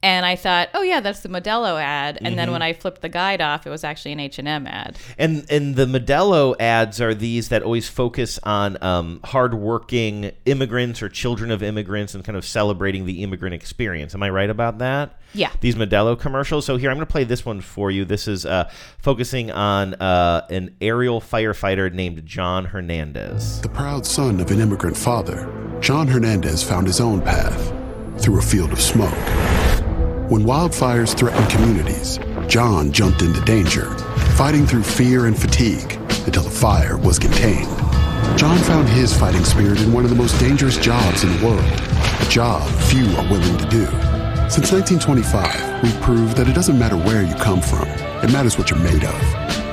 and 0.02 0.24
I 0.26 0.36
thought, 0.36 0.68
oh 0.74 0.82
yeah, 0.82 1.00
that's 1.00 1.20
the 1.20 1.28
Modelo 1.28 1.80
ad. 1.82 2.18
And 2.22 2.38
then 2.38 2.48
Mhm. 2.48 2.52
when 2.52 2.62
I 2.62 2.72
flipped 2.74 3.02
the 3.02 3.08
guide 3.08 3.40
off, 3.40 3.66
it 3.66 3.70
was 3.70 3.82
actually 3.82 4.12
an 4.12 4.20
H 4.20 4.38
and 4.38 4.46
M 4.46 4.66
ad. 4.66 4.96
And 5.18 5.44
and 5.50 5.74
the 5.74 5.86
Modelo 5.86 6.54
ads 6.60 7.00
are 7.00 7.14
these 7.14 7.48
that 7.48 7.62
always 7.62 7.88
focus 7.88 8.38
on 8.42 8.76
um, 8.82 9.20
hardworking 9.24 10.32
immigrants 10.44 11.02
or 11.02 11.08
children 11.08 11.50
of 11.50 11.62
immigrants 11.62 12.14
and 12.14 12.22
kind 12.24 12.36
of 12.36 12.44
celebrating 12.44 13.06
the 13.06 13.22
immigrant 13.22 13.54
experience. 13.54 14.14
Am 14.14 14.22
I 14.22 14.30
right 14.30 14.50
about 14.50 14.78
that? 14.78 15.18
Yeah. 15.34 15.50
These 15.60 15.74
Modelo 15.74 16.18
commercials. 16.18 16.64
So 16.66 16.76
here 16.76 16.90
I'm 16.90 16.96
going 16.96 17.06
to 17.06 17.10
play 17.10 17.24
this 17.24 17.44
one 17.44 17.60
for 17.60 17.90
you. 17.90 18.04
This 18.04 18.28
is 18.28 18.46
uh, 18.46 18.70
focusing 18.98 19.50
on 19.50 19.94
uh, 19.94 20.46
an 20.50 20.76
aerial 20.80 21.20
firefighter 21.20 21.92
named 21.92 22.24
John 22.24 22.66
Hernandez. 22.66 23.60
The 23.62 23.68
proud 23.68 24.06
son 24.06 24.40
of 24.40 24.50
an 24.50 24.60
immigrant 24.60 24.96
father, 24.96 25.48
John 25.80 26.06
Hernandez 26.06 26.62
found 26.62 26.86
his 26.86 27.00
own 27.00 27.20
path 27.20 27.72
through 28.18 28.38
a 28.38 28.42
field 28.42 28.72
of 28.72 28.80
smoke. 28.80 29.12
When 30.28 30.42
wildfires 30.42 31.16
threatened 31.16 31.48
communities, 31.48 32.18
John 32.48 32.90
jumped 32.90 33.22
into 33.22 33.40
danger, 33.42 33.96
fighting 34.34 34.66
through 34.66 34.82
fear 34.82 35.26
and 35.26 35.38
fatigue 35.38 35.92
until 36.26 36.42
the 36.42 36.50
fire 36.50 36.96
was 36.96 37.16
contained. 37.16 37.68
John 38.36 38.58
found 38.58 38.88
his 38.88 39.16
fighting 39.16 39.44
spirit 39.44 39.80
in 39.80 39.92
one 39.92 40.02
of 40.02 40.10
the 40.10 40.16
most 40.16 40.36
dangerous 40.40 40.78
jobs 40.78 41.22
in 41.22 41.30
the 41.36 41.46
world, 41.46 41.62
a 41.62 42.28
job 42.28 42.68
few 42.86 43.06
are 43.16 43.30
willing 43.30 43.56
to 43.56 43.68
do. 43.68 43.86
Since 44.50 44.72
1925, 44.72 45.84
we've 45.84 46.00
proved 46.00 46.36
that 46.38 46.48
it 46.48 46.56
doesn't 46.56 46.76
matter 46.76 46.96
where 46.96 47.22
you 47.22 47.34
come 47.36 47.60
from, 47.60 47.86
it 47.88 48.32
matters 48.32 48.58
what 48.58 48.68
you're 48.68 48.80
made 48.80 49.04
of. 49.04 49.20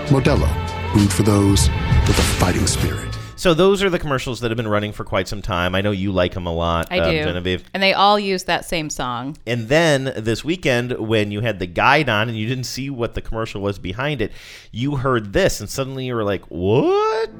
Modelo, 0.09 0.49
brewed 0.93 1.11
for 1.11 1.23
those 1.23 1.67
with 2.07 2.19
a 2.19 2.23
fighting 2.37 2.67
spirit. 2.67 3.12
So 3.43 3.53
those 3.53 3.83
are 3.83 3.89
the 3.89 3.99
commercials 3.99 4.39
that 4.39 4.51
have 4.51 4.55
been 4.55 4.69
running 4.69 4.93
for 4.93 5.03
quite 5.03 5.27
some 5.27 5.41
time. 5.41 5.75
I 5.75 5.81
know 5.81 5.91
you 5.91 6.13
like 6.13 6.33
them 6.33 6.45
a 6.45 6.53
lot, 6.53 6.87
I 6.89 6.99
um, 6.99 7.11
do. 7.11 7.23
Genevieve. 7.25 7.65
And 7.73 7.83
they 7.83 7.91
all 7.91 8.17
use 8.17 8.45
that 8.45 8.63
same 8.63 8.89
song. 8.89 9.35
And 9.45 9.67
then 9.67 10.13
this 10.15 10.45
weekend, 10.45 10.93
when 10.93 11.29
you 11.29 11.41
had 11.41 11.59
the 11.59 11.67
guide 11.67 12.07
on 12.07 12.29
and 12.29 12.37
you 12.37 12.47
didn't 12.47 12.63
see 12.63 12.89
what 12.89 13.15
the 13.15 13.21
commercial 13.21 13.59
was 13.59 13.79
behind 13.79 14.21
it, 14.21 14.31
you 14.71 14.95
heard 14.95 15.33
this, 15.33 15.59
and 15.59 15.69
suddenly 15.69 16.05
you 16.05 16.15
were 16.15 16.23
like, 16.23 16.45
"What?" 16.45 17.37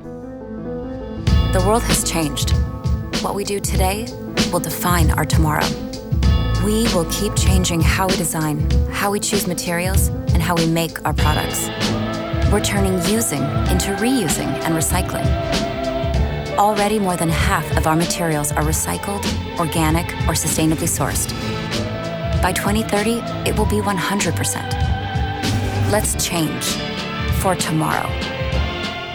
The 1.53 1.63
world 1.65 1.83
has 1.83 2.03
changed. 2.03 2.51
What 3.23 3.33
we 3.33 3.45
do 3.45 3.61
today 3.61 4.05
will 4.51 4.59
define 4.59 5.09
our 5.11 5.23
tomorrow. 5.23 5.65
We 6.65 6.83
will 6.93 7.07
keep 7.11 7.33
changing 7.37 7.79
how 7.79 8.07
we 8.07 8.17
design, 8.17 8.69
how 8.91 9.09
we 9.09 9.21
choose 9.21 9.47
materials, 9.47 10.09
and 10.09 10.41
how 10.41 10.53
we 10.55 10.65
make 10.65 11.05
our 11.05 11.13
products. 11.13 11.69
We're 12.51 12.59
turning 12.59 12.95
using 13.09 13.41
into 13.71 13.95
reusing 14.01 14.51
and 14.65 14.75
recycling. 14.75 15.62
Already, 16.57 16.99
more 16.99 17.15
than 17.15 17.29
half 17.29 17.65
of 17.77 17.87
our 17.87 17.95
materials 17.95 18.51
are 18.51 18.63
recycled, 18.63 19.25
organic, 19.59 20.05
or 20.27 20.35
sustainably 20.35 20.87
sourced. 20.87 21.31
By 22.43 22.51
2030, 22.51 23.13
it 23.49 23.57
will 23.57 23.65
be 23.65 23.77
100%. 23.77 25.91
Let's 25.91 26.23
change 26.23 26.65
for 27.41 27.55
tomorrow. 27.55 28.07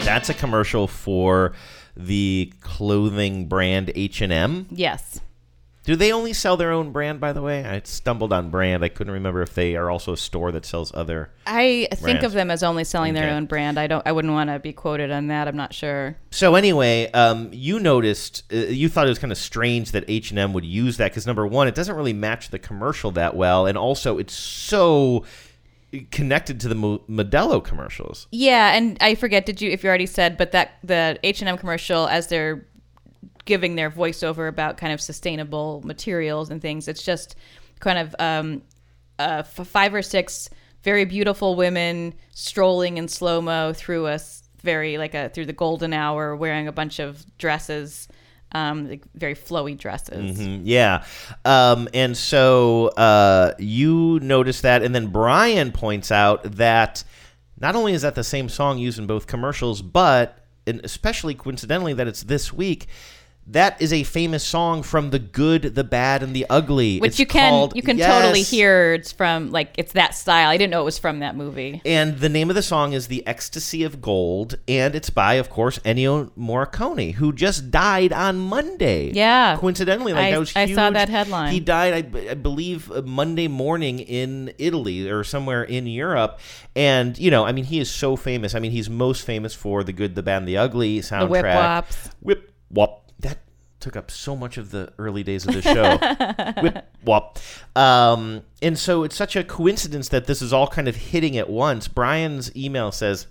That's 0.04 0.30
a 0.30 0.34
commercial 0.34 0.88
for 0.88 1.52
the 1.96 2.52
clothing 2.60 3.46
brand 3.46 3.92
H&M. 3.94 4.66
Yes. 4.70 5.20
Do 5.88 5.96
they 5.96 6.12
only 6.12 6.34
sell 6.34 6.58
their 6.58 6.70
own 6.70 6.92
brand, 6.92 7.18
by 7.18 7.32
the 7.32 7.40
way? 7.40 7.64
I 7.64 7.80
stumbled 7.82 8.30
on 8.30 8.50
brand. 8.50 8.84
I 8.84 8.90
couldn't 8.90 9.14
remember 9.14 9.40
if 9.40 9.54
they 9.54 9.74
are 9.74 9.88
also 9.88 10.12
a 10.12 10.18
store 10.18 10.52
that 10.52 10.66
sells 10.66 10.92
other. 10.94 11.30
I 11.46 11.88
think 11.94 12.22
of 12.24 12.32
them 12.32 12.50
as 12.50 12.62
only 12.62 12.84
selling 12.84 13.14
their 13.14 13.30
own 13.30 13.46
brand. 13.46 13.78
I 13.78 13.86
don't. 13.86 14.06
I 14.06 14.12
wouldn't 14.12 14.34
want 14.34 14.50
to 14.50 14.58
be 14.58 14.74
quoted 14.74 15.10
on 15.10 15.28
that. 15.28 15.48
I'm 15.48 15.56
not 15.56 15.72
sure. 15.72 16.18
So 16.30 16.56
anyway, 16.56 17.10
um, 17.12 17.48
you 17.54 17.80
noticed, 17.80 18.42
uh, 18.52 18.56
you 18.56 18.90
thought 18.90 19.06
it 19.06 19.08
was 19.08 19.18
kind 19.18 19.32
of 19.32 19.38
strange 19.38 19.92
that 19.92 20.04
H 20.08 20.28
and 20.28 20.38
M 20.38 20.52
would 20.52 20.66
use 20.66 20.98
that 20.98 21.10
because 21.10 21.26
number 21.26 21.46
one, 21.46 21.68
it 21.68 21.74
doesn't 21.74 21.96
really 21.96 22.12
match 22.12 22.50
the 22.50 22.58
commercial 22.58 23.10
that 23.12 23.34
well, 23.34 23.64
and 23.64 23.78
also 23.78 24.18
it's 24.18 24.34
so 24.34 25.24
connected 26.10 26.60
to 26.60 26.68
the 26.68 26.74
Mo- 26.74 27.00
Modelo 27.08 27.64
commercials. 27.64 28.26
Yeah, 28.30 28.74
and 28.74 28.98
I 29.00 29.14
forget. 29.14 29.46
Did 29.46 29.62
you? 29.62 29.70
If 29.70 29.82
you 29.84 29.88
already 29.88 30.04
said, 30.04 30.36
but 30.36 30.52
that 30.52 30.72
the 30.84 31.18
H 31.22 31.40
and 31.40 31.48
M 31.48 31.56
commercial 31.56 32.06
as 32.08 32.26
they're 32.26 32.66
giving 33.48 33.74
their 33.74 33.90
voiceover 33.90 34.46
about 34.46 34.76
kind 34.76 34.92
of 34.92 35.00
sustainable 35.00 35.82
materials 35.82 36.50
and 36.50 36.62
things, 36.62 36.86
it's 36.86 37.02
just 37.02 37.34
kind 37.80 37.98
of 37.98 38.14
um, 38.18 38.62
uh, 39.18 39.42
five 39.42 39.94
or 39.94 40.02
six 40.02 40.50
very 40.84 41.04
beautiful 41.04 41.56
women 41.56 42.14
strolling 42.30 42.98
in 42.98 43.08
slow 43.08 43.40
mo 43.40 43.72
through 43.72 44.06
a 44.06 44.20
very 44.62 44.98
like 44.98 45.14
a 45.14 45.28
through 45.30 45.46
the 45.46 45.52
golden 45.52 45.92
hour, 45.92 46.36
wearing 46.36 46.68
a 46.68 46.72
bunch 46.72 46.98
of 47.00 47.24
dresses, 47.38 48.06
um, 48.52 48.88
like 48.88 49.02
very 49.14 49.34
flowy 49.34 49.76
dresses. 49.76 50.38
Mhm, 50.38 50.60
yeah. 50.64 51.04
Um, 51.44 51.88
and 51.94 52.16
so 52.16 52.88
uh, 52.96 53.54
you 53.58 54.20
notice 54.20 54.60
that, 54.60 54.82
and 54.82 54.94
then 54.94 55.08
Brian 55.08 55.72
points 55.72 56.12
out 56.12 56.42
that 56.56 57.02
not 57.58 57.74
only 57.74 57.92
is 57.92 58.02
that 58.02 58.14
the 58.14 58.24
same 58.24 58.48
song 58.48 58.78
used 58.78 58.98
in 58.98 59.06
both 59.06 59.26
commercials, 59.26 59.82
but 59.82 60.38
and 60.66 60.80
especially 60.84 61.34
coincidentally 61.34 61.94
that 61.94 62.06
it's 62.06 62.22
this 62.22 62.52
week. 62.52 62.86
That 63.52 63.80
is 63.80 63.94
a 63.94 64.02
famous 64.02 64.44
song 64.44 64.82
from 64.82 65.08
The 65.08 65.18
Good, 65.18 65.74
the 65.74 65.82
Bad, 65.82 66.22
and 66.22 66.36
the 66.36 66.44
Ugly. 66.50 66.98
Which 66.98 67.12
It's 67.12 67.18
you 67.18 67.24
can 67.24 67.50
called- 67.50 67.74
you 67.74 67.80
can 67.80 67.96
totally 67.96 68.42
hear 68.42 68.92
it's 68.92 69.10
from 69.10 69.50
like 69.50 69.70
it's 69.78 69.92
that 69.94 70.14
style. 70.14 70.50
I 70.50 70.58
didn't 70.58 70.70
know 70.70 70.82
it 70.82 70.84
was 70.84 70.98
from 70.98 71.20
that 71.20 71.34
movie. 71.34 71.80
And 71.86 72.18
the 72.18 72.28
name 72.28 72.50
of 72.50 72.56
the 72.56 72.62
song 72.62 72.92
is 72.92 73.06
The 73.08 73.26
Ecstasy 73.26 73.84
of 73.84 74.02
Gold, 74.02 74.58
and 74.68 74.94
it's 74.94 75.08
by, 75.08 75.34
of 75.34 75.48
course, 75.48 75.78
Ennio 75.78 76.30
Morricone, 76.38 77.14
who 77.14 77.32
just 77.32 77.70
died 77.70 78.12
on 78.12 78.36
Monday. 78.38 79.12
Yeah. 79.14 79.56
Coincidentally, 79.56 80.12
like 80.12 80.26
I- 80.26 80.30
that 80.32 80.40
was 80.40 80.52
I 80.54 80.66
saw 80.74 80.90
that 80.90 81.08
headline. 81.08 81.52
He 81.54 81.60
died, 81.60 82.14
I 82.28 82.34
believe, 82.34 82.92
uh, 82.92 83.00
Monday 83.00 83.48
morning 83.48 83.98
in 84.00 84.52
Italy 84.58 85.08
or 85.08 85.24
somewhere 85.24 85.62
in 85.62 85.86
Europe. 85.86 86.38
And, 86.76 87.18
you 87.18 87.30
know, 87.30 87.46
I 87.46 87.52
mean, 87.52 87.64
he 87.64 87.78
is 87.80 87.90
so 87.90 88.14
famous. 88.14 88.54
I 88.54 88.58
mean, 88.58 88.72
he's 88.72 88.90
most 88.90 89.22
famous 89.22 89.54
for 89.54 89.82
The 89.82 89.94
Good, 89.94 90.16
the 90.16 90.22
Bad, 90.22 90.38
and 90.38 90.48
the 90.48 90.58
Ugly 90.58 91.00
soundtrack. 91.00 91.28
Whip 91.30 91.44
Wops. 91.46 92.10
Whip 92.20 92.52
Wop. 92.70 93.04
Took 93.88 93.96
up 93.96 94.10
so 94.10 94.36
much 94.36 94.58
of 94.58 94.70
the 94.70 94.92
early 94.98 95.22
days 95.22 95.46
of 95.46 95.54
the 95.54 95.62
show. 95.62 95.96
Whip 96.62 96.86
Wop. 97.06 97.38
Um, 97.74 98.42
and 98.60 98.78
so 98.78 99.02
it's 99.02 99.16
such 99.16 99.34
a 99.34 99.42
coincidence 99.42 100.10
that 100.10 100.26
this 100.26 100.42
is 100.42 100.52
all 100.52 100.66
kind 100.66 100.88
of 100.88 100.96
hitting 100.96 101.38
at 101.38 101.48
once. 101.48 101.88
Brian's 101.88 102.54
email 102.54 102.92
says, 102.92 103.28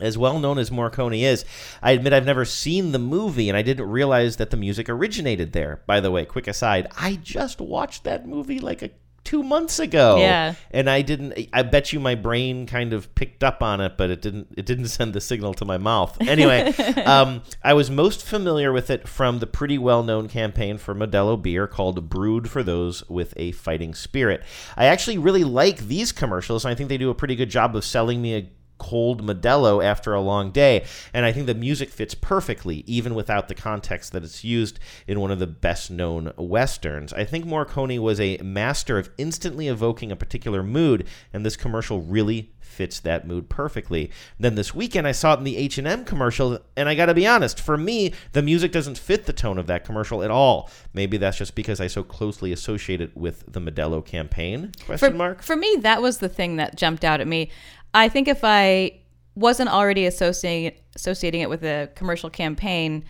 as 0.00 0.18
well 0.18 0.40
known 0.40 0.58
as 0.58 0.70
Morricone 0.70 1.22
is, 1.22 1.44
I 1.80 1.92
admit 1.92 2.12
I've 2.12 2.26
never 2.26 2.44
seen 2.44 2.90
the 2.90 2.98
movie 2.98 3.48
and 3.48 3.56
I 3.56 3.62
didn't 3.62 3.88
realize 3.88 4.38
that 4.38 4.50
the 4.50 4.56
music 4.56 4.88
originated 4.88 5.52
there. 5.52 5.82
By 5.86 6.00
the 6.00 6.10
way, 6.10 6.24
quick 6.24 6.48
aside, 6.48 6.88
I 6.98 7.14
just 7.14 7.60
watched 7.60 8.02
that 8.02 8.26
movie 8.26 8.58
like 8.58 8.82
a 8.82 8.90
two 9.24 9.42
months 9.42 9.78
ago. 9.78 10.18
Yeah. 10.18 10.54
And 10.70 10.88
I 10.88 11.02
didn't 11.02 11.48
I 11.52 11.62
bet 11.62 11.92
you 11.92 12.00
my 12.00 12.14
brain 12.14 12.66
kind 12.66 12.92
of 12.92 13.12
picked 13.14 13.42
up 13.42 13.62
on 13.62 13.80
it, 13.80 13.96
but 13.96 14.10
it 14.10 14.22
didn't 14.22 14.48
it 14.56 14.66
didn't 14.66 14.88
send 14.88 15.14
the 15.14 15.20
signal 15.20 15.54
to 15.54 15.64
my 15.64 15.78
mouth. 15.78 16.16
Anyway, 16.20 16.66
um, 17.04 17.42
I 17.62 17.72
was 17.74 17.90
most 17.90 18.24
familiar 18.24 18.72
with 18.72 18.90
it 18.90 19.08
from 19.08 19.38
the 19.38 19.46
pretty 19.46 19.78
well 19.78 20.02
known 20.02 20.28
campaign 20.28 20.78
for 20.78 20.94
Modelo 20.94 21.40
beer 21.40 21.66
called 21.66 22.08
Brewed 22.08 22.48
for 22.48 22.62
Those 22.62 23.08
with 23.08 23.34
a 23.36 23.52
Fighting 23.52 23.94
Spirit. 23.94 24.42
I 24.76 24.86
actually 24.86 25.18
really 25.18 25.44
like 25.44 25.88
these 25.88 26.12
commercials 26.12 26.64
and 26.64 26.72
I 26.72 26.74
think 26.74 26.88
they 26.88 26.98
do 26.98 27.10
a 27.10 27.14
pretty 27.14 27.36
good 27.36 27.50
job 27.50 27.74
of 27.74 27.84
selling 27.84 28.20
me 28.20 28.36
a 28.36 28.48
cold 28.84 29.24
Modelo 29.24 29.82
after 29.82 30.12
a 30.12 30.20
long 30.20 30.50
day. 30.50 30.84
And 31.14 31.24
I 31.24 31.32
think 31.32 31.46
the 31.46 31.54
music 31.54 31.88
fits 31.88 32.14
perfectly, 32.14 32.84
even 32.86 33.14
without 33.14 33.48
the 33.48 33.54
context 33.54 34.12
that 34.12 34.24
it's 34.24 34.44
used 34.44 34.78
in 35.06 35.20
one 35.20 35.30
of 35.30 35.38
the 35.38 35.46
best 35.46 35.90
known 35.90 36.32
Westerns. 36.36 37.12
I 37.14 37.24
think 37.24 37.46
Morricone 37.46 37.98
was 37.98 38.20
a 38.20 38.36
master 38.38 38.98
of 38.98 39.08
instantly 39.16 39.68
evoking 39.68 40.12
a 40.12 40.16
particular 40.16 40.62
mood, 40.62 41.06
and 41.32 41.46
this 41.46 41.56
commercial 41.56 42.02
really 42.02 42.52
fits 42.60 43.00
that 43.00 43.26
mood 43.26 43.48
perfectly. 43.48 44.10
Then 44.38 44.56
this 44.56 44.74
weekend 44.74 45.06
I 45.06 45.12
saw 45.12 45.34
it 45.34 45.38
in 45.38 45.44
the 45.44 45.56
H&M 45.56 46.04
commercial 46.04 46.58
and 46.76 46.88
I 46.88 46.94
got 46.94 47.06
to 47.06 47.14
be 47.14 47.26
honest, 47.26 47.60
for 47.60 47.76
me 47.76 48.12
the 48.32 48.42
music 48.42 48.72
doesn't 48.72 48.98
fit 48.98 49.26
the 49.26 49.32
tone 49.32 49.58
of 49.58 49.68
that 49.68 49.84
commercial 49.84 50.24
at 50.24 50.30
all. 50.30 50.68
Maybe 50.92 51.16
that's 51.16 51.38
just 51.38 51.54
because 51.54 51.80
I 51.80 51.86
so 51.86 52.02
closely 52.02 52.52
associate 52.52 53.00
it 53.00 53.16
with 53.16 53.44
the 53.46 53.60
Modelo 53.60 54.04
campaign? 54.04 54.72
Question 54.84 55.12
for, 55.12 55.16
mark. 55.16 55.42
For 55.42 55.56
me, 55.56 55.76
that 55.80 56.02
was 56.02 56.18
the 56.18 56.28
thing 56.28 56.56
that 56.56 56.76
jumped 56.76 57.04
out 57.04 57.20
at 57.20 57.28
me. 57.28 57.50
I 57.94 58.08
think 58.08 58.28
if 58.28 58.40
I 58.42 59.00
wasn't 59.34 59.70
already 59.70 60.06
associating 60.06 60.78
associating 60.96 61.40
it 61.40 61.48
with 61.48 61.64
a 61.64 61.88
commercial 61.94 62.30
campaign, 62.30 63.04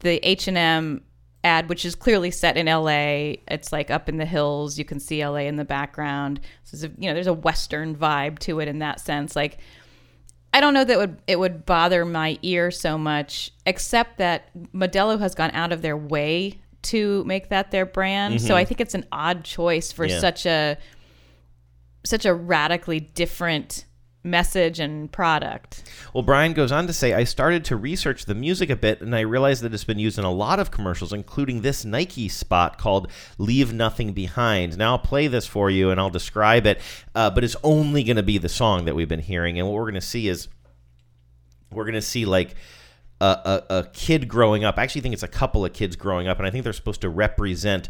the 0.00 0.18
H 0.28 0.48
and 0.48 0.56
M 0.58 1.02
ad, 1.44 1.68
which 1.68 1.84
is 1.84 1.94
clearly 1.94 2.30
set 2.32 2.56
in 2.56 2.66
L.A., 2.66 3.40
it's 3.46 3.72
like 3.72 3.90
up 3.90 4.08
in 4.08 4.16
the 4.16 4.24
hills. 4.26 4.76
You 4.78 4.84
can 4.84 4.98
see 4.98 5.20
L.A. 5.22 5.46
in 5.46 5.54
the 5.56 5.64
background. 5.64 6.40
So 6.64 6.76
there's 6.76 6.92
a, 6.92 7.00
you 7.00 7.08
know, 7.08 7.14
there's 7.14 7.28
a 7.28 7.32
Western 7.32 7.94
vibe 7.94 8.38
to 8.40 8.58
it 8.60 8.66
in 8.68 8.80
that 8.80 8.98
sense. 9.00 9.36
Like, 9.36 9.58
I 10.52 10.60
don't 10.60 10.74
know 10.74 10.82
that 10.84 10.92
it 10.94 10.98
would 10.98 11.22
it 11.28 11.38
would 11.38 11.64
bother 11.66 12.04
my 12.04 12.38
ear 12.42 12.70
so 12.70 12.98
much, 12.98 13.52
except 13.66 14.18
that 14.18 14.50
Modelo 14.72 15.18
has 15.20 15.34
gone 15.34 15.50
out 15.52 15.72
of 15.72 15.82
their 15.82 15.96
way 15.96 16.58
to 16.82 17.22
make 17.24 17.50
that 17.50 17.70
their 17.70 17.86
brand. 17.86 18.40
So 18.40 18.54
Mhm. 18.54 18.56
I 18.56 18.64
think 18.64 18.80
it's 18.80 18.94
an 18.94 19.04
odd 19.12 19.44
choice 19.44 19.92
for 19.92 20.06
Yeah. 20.06 20.18
such 20.20 20.46
a 20.46 20.76
such 22.04 22.24
a 22.24 22.32
radically 22.32 23.00
different 23.00 23.84
message 24.30 24.80
and 24.80 25.10
product. 25.10 25.90
Well, 26.12 26.22
Brian 26.22 26.52
goes 26.52 26.72
on 26.72 26.86
to 26.86 26.92
say, 26.92 27.14
I 27.14 27.24
started 27.24 27.64
to 27.66 27.76
research 27.76 28.24
the 28.24 28.34
music 28.34 28.70
a 28.70 28.76
bit 28.76 29.00
and 29.00 29.14
I 29.14 29.20
realized 29.20 29.62
that 29.62 29.74
it's 29.74 29.84
been 29.84 29.98
used 29.98 30.18
in 30.18 30.24
a 30.24 30.32
lot 30.32 30.60
of 30.60 30.70
commercials, 30.70 31.12
including 31.12 31.62
this 31.62 31.84
Nike 31.84 32.28
spot 32.28 32.78
called 32.78 33.10
Leave 33.38 33.72
Nothing 33.72 34.12
Behind. 34.12 34.76
Now, 34.76 34.92
I'll 34.92 34.98
play 34.98 35.26
this 35.26 35.46
for 35.46 35.70
you 35.70 35.90
and 35.90 36.00
I'll 36.00 36.10
describe 36.10 36.66
it, 36.66 36.80
uh, 37.14 37.30
but 37.30 37.44
it's 37.44 37.56
only 37.62 38.04
going 38.04 38.16
to 38.16 38.22
be 38.22 38.38
the 38.38 38.48
song 38.48 38.84
that 38.84 38.94
we've 38.94 39.08
been 39.08 39.20
hearing. 39.20 39.58
And 39.58 39.66
what 39.66 39.74
we're 39.74 39.90
going 39.90 39.94
to 39.94 40.00
see 40.00 40.28
is 40.28 40.48
we're 41.70 41.84
going 41.84 41.94
to 41.94 42.02
see 42.02 42.24
like 42.24 42.54
a, 43.20 43.24
a, 43.70 43.74
a 43.78 43.84
kid 43.92 44.28
growing 44.28 44.64
up. 44.64 44.78
I 44.78 44.82
actually 44.82 45.00
think 45.00 45.12
it's 45.14 45.22
a 45.22 45.28
couple 45.28 45.64
of 45.64 45.72
kids 45.72 45.96
growing 45.96 46.28
up, 46.28 46.38
and 46.38 46.46
I 46.46 46.50
think 46.50 46.64
they're 46.64 46.72
supposed 46.72 47.00
to 47.02 47.08
represent 47.08 47.88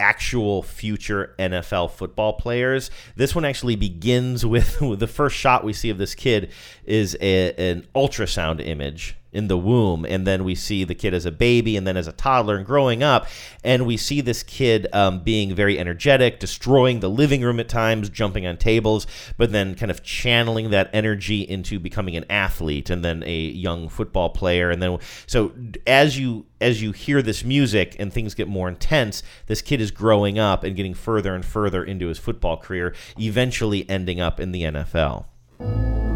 actual 0.00 0.62
future 0.62 1.34
NFL 1.38 1.92
football 1.92 2.32
players. 2.32 2.90
This 3.14 3.34
one 3.34 3.44
actually 3.44 3.76
begins 3.76 4.44
with, 4.44 4.80
with 4.80 4.98
the 5.00 5.06
first 5.06 5.36
shot 5.36 5.62
we 5.62 5.72
see 5.72 5.90
of 5.90 5.98
this 5.98 6.14
kid 6.14 6.50
is 6.84 7.16
a, 7.20 7.52
an 7.54 7.86
ultrasound 7.94 8.66
image 8.66 9.16
in 9.32 9.48
the 9.48 9.56
womb 9.56 10.04
and 10.04 10.26
then 10.26 10.44
we 10.44 10.54
see 10.54 10.84
the 10.84 10.94
kid 10.94 11.14
as 11.14 11.24
a 11.24 11.30
baby 11.30 11.76
and 11.76 11.86
then 11.86 11.96
as 11.96 12.06
a 12.06 12.12
toddler 12.12 12.56
and 12.56 12.66
growing 12.66 13.02
up 13.02 13.26
and 13.62 13.86
we 13.86 13.96
see 13.96 14.20
this 14.20 14.42
kid 14.42 14.86
um, 14.92 15.20
being 15.20 15.54
very 15.54 15.78
energetic 15.78 16.40
destroying 16.40 17.00
the 17.00 17.08
living 17.08 17.42
room 17.42 17.60
at 17.60 17.68
times 17.68 18.08
jumping 18.08 18.46
on 18.46 18.56
tables 18.56 19.06
but 19.36 19.52
then 19.52 19.74
kind 19.74 19.90
of 19.90 20.02
channeling 20.02 20.70
that 20.70 20.90
energy 20.92 21.42
into 21.42 21.78
becoming 21.78 22.16
an 22.16 22.24
athlete 22.28 22.90
and 22.90 23.04
then 23.04 23.22
a 23.24 23.38
young 23.38 23.88
football 23.88 24.30
player 24.30 24.70
and 24.70 24.82
then 24.82 24.98
so 25.26 25.52
as 25.86 26.18
you 26.18 26.46
as 26.60 26.82
you 26.82 26.92
hear 26.92 27.22
this 27.22 27.44
music 27.44 27.96
and 27.98 28.12
things 28.12 28.34
get 28.34 28.48
more 28.48 28.68
intense 28.68 29.22
this 29.46 29.62
kid 29.62 29.80
is 29.80 29.90
growing 29.90 30.38
up 30.38 30.64
and 30.64 30.76
getting 30.76 30.94
further 30.94 31.34
and 31.34 31.44
further 31.44 31.84
into 31.84 32.08
his 32.08 32.18
football 32.18 32.56
career 32.56 32.94
eventually 33.18 33.88
ending 33.88 34.20
up 34.20 34.40
in 34.40 34.52
the 34.52 34.62
NFL 34.62 36.09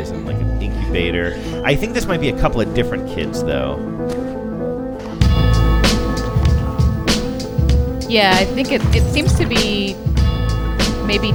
is. 0.00 0.10
in 0.10 0.24
like 0.24 0.36
an 0.36 0.62
incubator. 0.62 1.40
I 1.64 1.76
think 1.76 1.94
this 1.94 2.06
might 2.06 2.20
be 2.20 2.28
a 2.28 2.38
couple 2.38 2.60
of 2.60 2.74
different 2.74 3.08
kids 3.08 3.42
though. 3.42 3.76
Yeah, 8.08 8.34
I 8.36 8.44
think 8.44 8.72
it, 8.72 8.82
it 8.94 9.08
seems 9.12 9.34
to 9.38 9.46
be 9.46 9.94
maybe 11.06 11.32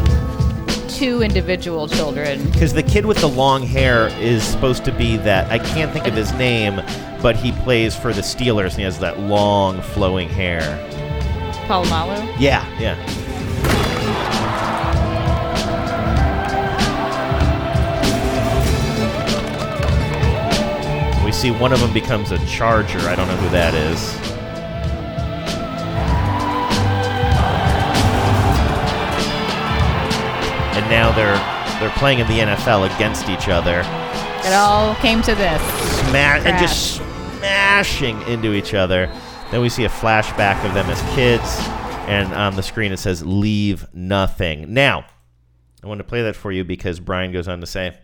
two 0.90 1.22
individual 1.22 1.88
children. 1.88 2.44
Because 2.52 2.74
the 2.74 2.84
kid 2.84 3.06
with 3.06 3.20
the 3.20 3.30
long 3.30 3.64
hair 3.64 4.08
is 4.20 4.44
supposed 4.44 4.84
to 4.86 4.92
be 4.92 5.18
that 5.18 5.50
I 5.52 5.60
can't 5.60 5.92
think 5.92 6.08
of 6.08 6.14
his 6.14 6.34
name, 6.34 6.76
but 7.22 7.36
he 7.36 7.52
plays 7.64 7.96
for 7.96 8.14
the 8.14 8.22
Steelers 8.22 8.72
and 8.72 8.80
he 8.80 8.84
has 8.84 9.00
that 9.00 9.20
long 9.20 9.82
flowing 9.82 10.30
hair. 10.30 10.62
Polamalu? 11.68 12.36
Yeah, 12.40 12.68
yeah. 12.80 13.25
See 21.36 21.52
one 21.52 21.74
of 21.74 21.82
them 21.82 21.94
becomes 21.94 22.32
a 22.32 22.44
charger. 22.46 23.00
I 23.00 23.16
don't 23.16 23.28
know 23.28 23.36
who 23.36 23.50
that 23.50 23.74
is. 23.74 24.16
And 30.78 30.90
now 30.90 31.12
they're 31.12 31.36
they're 31.80 31.98
playing 31.98 32.20
in 32.20 32.28
the 32.28 32.40
NFL 32.40 32.86
against 32.96 33.28
each 33.28 33.50
other. 33.50 33.80
It 34.48 34.54
all 34.54 34.96
came 34.96 35.22
to 35.24 35.36
this. 35.36 35.62
And 36.46 36.58
just 36.58 36.96
smashing 37.38 38.22
into 38.24 38.54
each 38.54 38.74
other. 38.74 39.12
Then 39.52 39.60
we 39.62 39.70
see 39.70 39.84
a 39.84 39.90
flashback 39.90 40.66
of 40.66 40.74
them 40.74 40.90
as 40.90 41.02
kids, 41.16 41.58
and 42.08 42.34
on 42.34 42.56
the 42.56 42.64
screen 42.64 42.94
it 42.94 42.98
says 42.98 43.26
"Leave 43.26 43.86
nothing." 43.94 44.74
Now, 44.74 45.06
I 45.84 45.88
want 45.88 46.00
to 46.00 46.06
play 46.06 46.22
that 46.24 46.36
for 46.36 46.52
you 46.52 46.64
because 46.64 47.00
Brian 47.00 47.32
goes 47.34 47.48
on 47.48 47.60
to 47.60 47.68
say, 47.68 47.98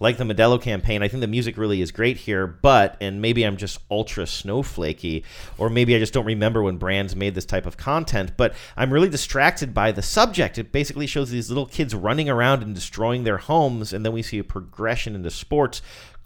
like 0.00 0.16
the 0.16 0.24
Modelo 0.24 0.60
campaign, 0.60 1.02
I 1.02 1.08
think 1.08 1.20
the 1.20 1.26
music 1.26 1.56
really 1.56 1.82
is 1.82 1.90
great 1.90 2.18
here, 2.18 2.46
but, 2.46 2.96
and 3.00 3.20
maybe 3.20 3.44
I'm 3.44 3.56
just 3.56 3.80
ultra 3.90 4.24
snowflakey, 4.24 5.24
or 5.56 5.68
maybe 5.70 5.94
I 5.94 5.98
just 5.98 6.12
don't 6.12 6.26
remember 6.26 6.62
when 6.62 6.76
brands 6.76 7.16
made 7.16 7.34
this 7.34 7.44
type 7.44 7.66
of 7.66 7.76
content, 7.76 8.32
but 8.36 8.54
I'm 8.76 8.92
really 8.92 9.08
distracted 9.08 9.74
by 9.74 9.92
the 9.92 10.02
subject. 10.02 10.58
It 10.58 10.72
basically 10.72 11.06
shows 11.06 11.30
these 11.30 11.48
little 11.48 11.66
kids 11.66 11.94
running 11.94 12.28
around 12.28 12.62
and 12.62 12.74
destroying 12.74 13.24
their 13.24 13.38
homes, 13.38 13.92
and 13.92 14.04
then 14.04 14.12
we 14.12 14.22
see 14.22 14.38
a 14.38 14.44
progression 14.44 15.14
into 15.14 15.30
sports, 15.30 15.82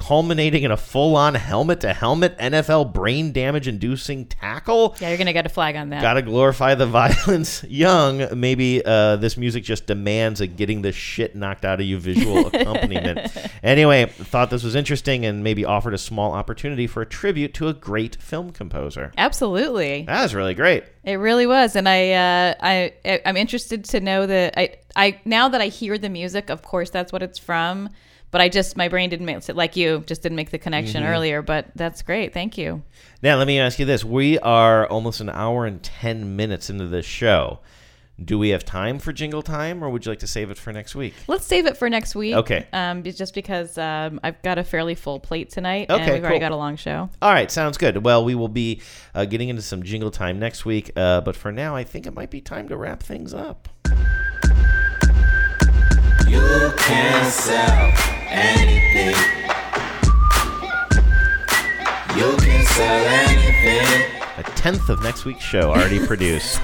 culminating 0.07 0.64
in 0.64 0.70
a 0.72 0.76
full 0.76 1.14
on 1.16 1.34
helmet 1.34 1.80
to 1.80 1.92
helmet 1.92 2.36
NFL 2.38 2.92
brain 2.92 3.30
damage 3.32 3.68
inducing 3.68 4.26
tackle. 4.26 4.96
Yeah, 5.00 5.09
you're 5.11 5.16
going 5.16 5.26
to 5.28 5.32
get 5.32 5.46
a 5.46 5.48
flag 5.48 5.76
on 5.76 5.90
that. 5.90 6.03
Gotta 6.03 6.22
glorify 6.22 6.74
the 6.74 6.86
violence. 7.00 7.62
Young, 7.64 8.26
maybe 8.38 8.82
uh, 8.84 9.16
this 9.16 9.36
music 9.36 9.62
just 9.62 9.86
demands 9.86 10.40
a 10.40 10.46
getting 10.48 10.82
the 10.82 10.90
shit 10.92 11.36
knocked 11.36 11.64
out 11.64 11.80
of 11.80 11.86
you 11.86 11.98
visual 11.98 12.46
accompaniment. 12.53 13.30
Anyway, 13.62 14.07
thought 14.07 14.50
this 14.50 14.64
was 14.64 14.74
interesting 14.74 15.24
and 15.24 15.44
maybe 15.44 15.64
offered 15.64 15.94
a 15.94 15.98
small 15.98 16.32
opportunity 16.32 16.86
for 16.86 17.03
a 17.03 17.07
tribute 17.07 17.55
to 17.55 17.68
a 17.68 17.72
great 17.72 18.16
film 18.20 18.50
composer. 18.50 19.12
Absolutely. 19.16 20.03
That 20.03 20.22
was 20.22 20.34
really 20.34 20.55
great. 20.55 20.84
It 21.05 21.14
really 21.16 21.46
was, 21.46 21.74
and 21.76 21.88
I, 21.88 22.12
uh, 22.12 22.55
I, 22.61 22.92
I- 23.05 23.20
I'm 23.26 23.36
interested 23.36 23.84
to 23.86 24.00
know 24.00 24.26
that 24.26 24.55
I, 24.57 24.76
I 24.96 25.20
now 25.24 25.48
that 25.48 25.61
I 25.61 25.66
hear 25.68 25.96
the 25.98 26.09
music, 26.09 26.50
of 26.50 26.62
course, 26.62 26.90
that's 26.90 27.12
what 27.12 27.22
it's 27.22 27.38
from. 27.38 27.88
But 28.33 28.41
I 28.41 28.49
just 28.49 28.76
my 28.76 28.89
brain 28.89 29.09
didn't 29.11 29.26
make 29.26 29.49
it 29.49 29.55
like 29.57 29.76
you 29.76 30.03
just 30.07 30.22
didn't 30.22 30.37
make 30.37 30.51
the 30.51 30.59
connection 30.59 31.05
Mhm. 31.05 31.09
earlier. 31.11 31.43
But 31.43 31.66
that's 31.76 32.03
great. 32.03 32.33
Thank 32.35 32.59
you. 32.59 32.83
Now, 33.22 33.37
let 33.37 33.47
me 33.47 33.61
ask 33.61 33.78
you 33.78 33.85
this. 33.85 34.05
We 34.05 34.39
are 34.41 34.87
almost 34.89 35.20
an 35.20 35.30
hour 35.30 35.64
and 35.66 35.80
10 35.83 36.35
minutes 36.35 36.68
into 36.68 36.87
this 36.89 37.07
show. 37.07 37.61
Do 38.22 38.39
we 38.39 38.51
have 38.51 38.64
time 38.64 38.99
for 38.99 39.12
jingle 39.12 39.43
time, 39.43 39.83
or 39.83 39.89
would 39.91 40.05
you 40.05 40.12
like 40.12 40.18
to 40.20 40.26
save 40.26 40.51
it 40.51 40.59
for 40.59 40.72
next 40.72 40.95
week? 40.95 41.14
Let's 41.26 41.47
save 41.47 41.66
it 41.66 41.76
for 41.76 41.89
next 41.91 42.14
week. 42.14 42.35
Okay. 42.35 42.66
Um, 42.72 43.03
just 43.03 43.35
because 43.35 43.76
um, 43.78 44.20
I've 44.22 44.41
got 44.43 44.59
a 44.59 44.64
fairly 44.64 44.95
full 44.95 45.18
plate 45.18 45.51
tonight, 45.51 45.91
Okay, 45.91 46.03
and 46.03 46.12
we've 46.12 46.22
already 46.22 46.39
got 46.39 46.53
a 46.53 46.57
long 46.57 46.76
show. 46.76 47.09
All 47.20 47.33
right, 47.33 47.51
sounds 47.51 47.78
good. 47.78 48.05
Well, 48.05 48.24
we 48.24 48.35
will 48.35 48.49
be 48.49 48.80
uh, 49.14 49.24
getting 49.24 49.49
into 49.49 49.62
some 49.62 49.83
jingle 49.83 50.11
time 50.11 50.39
next 50.39 50.64
week, 50.64 50.91
uh, 50.95 51.20
but 51.22 51.35
for 51.37 51.51
now, 51.53 51.74
I 51.74 51.85
think 51.85 52.07
it 52.07 52.14
might 52.14 52.30
be 52.30 52.41
time 52.41 52.68
to 52.68 52.76
wrap 52.76 53.03
things 53.03 53.35
up. 53.35 53.68
You 56.33 56.72
can 56.78 57.30
sell 57.30 57.93
anything. 58.30 59.14
You 62.16 62.37
can 62.39 62.64
sell 62.64 63.05
anything. 63.07 64.51
Tenth 64.63 64.89
of 64.91 65.03
next 65.03 65.25
week's 65.25 65.43
show 65.43 65.71
already 65.73 65.99
produced. 66.07 66.61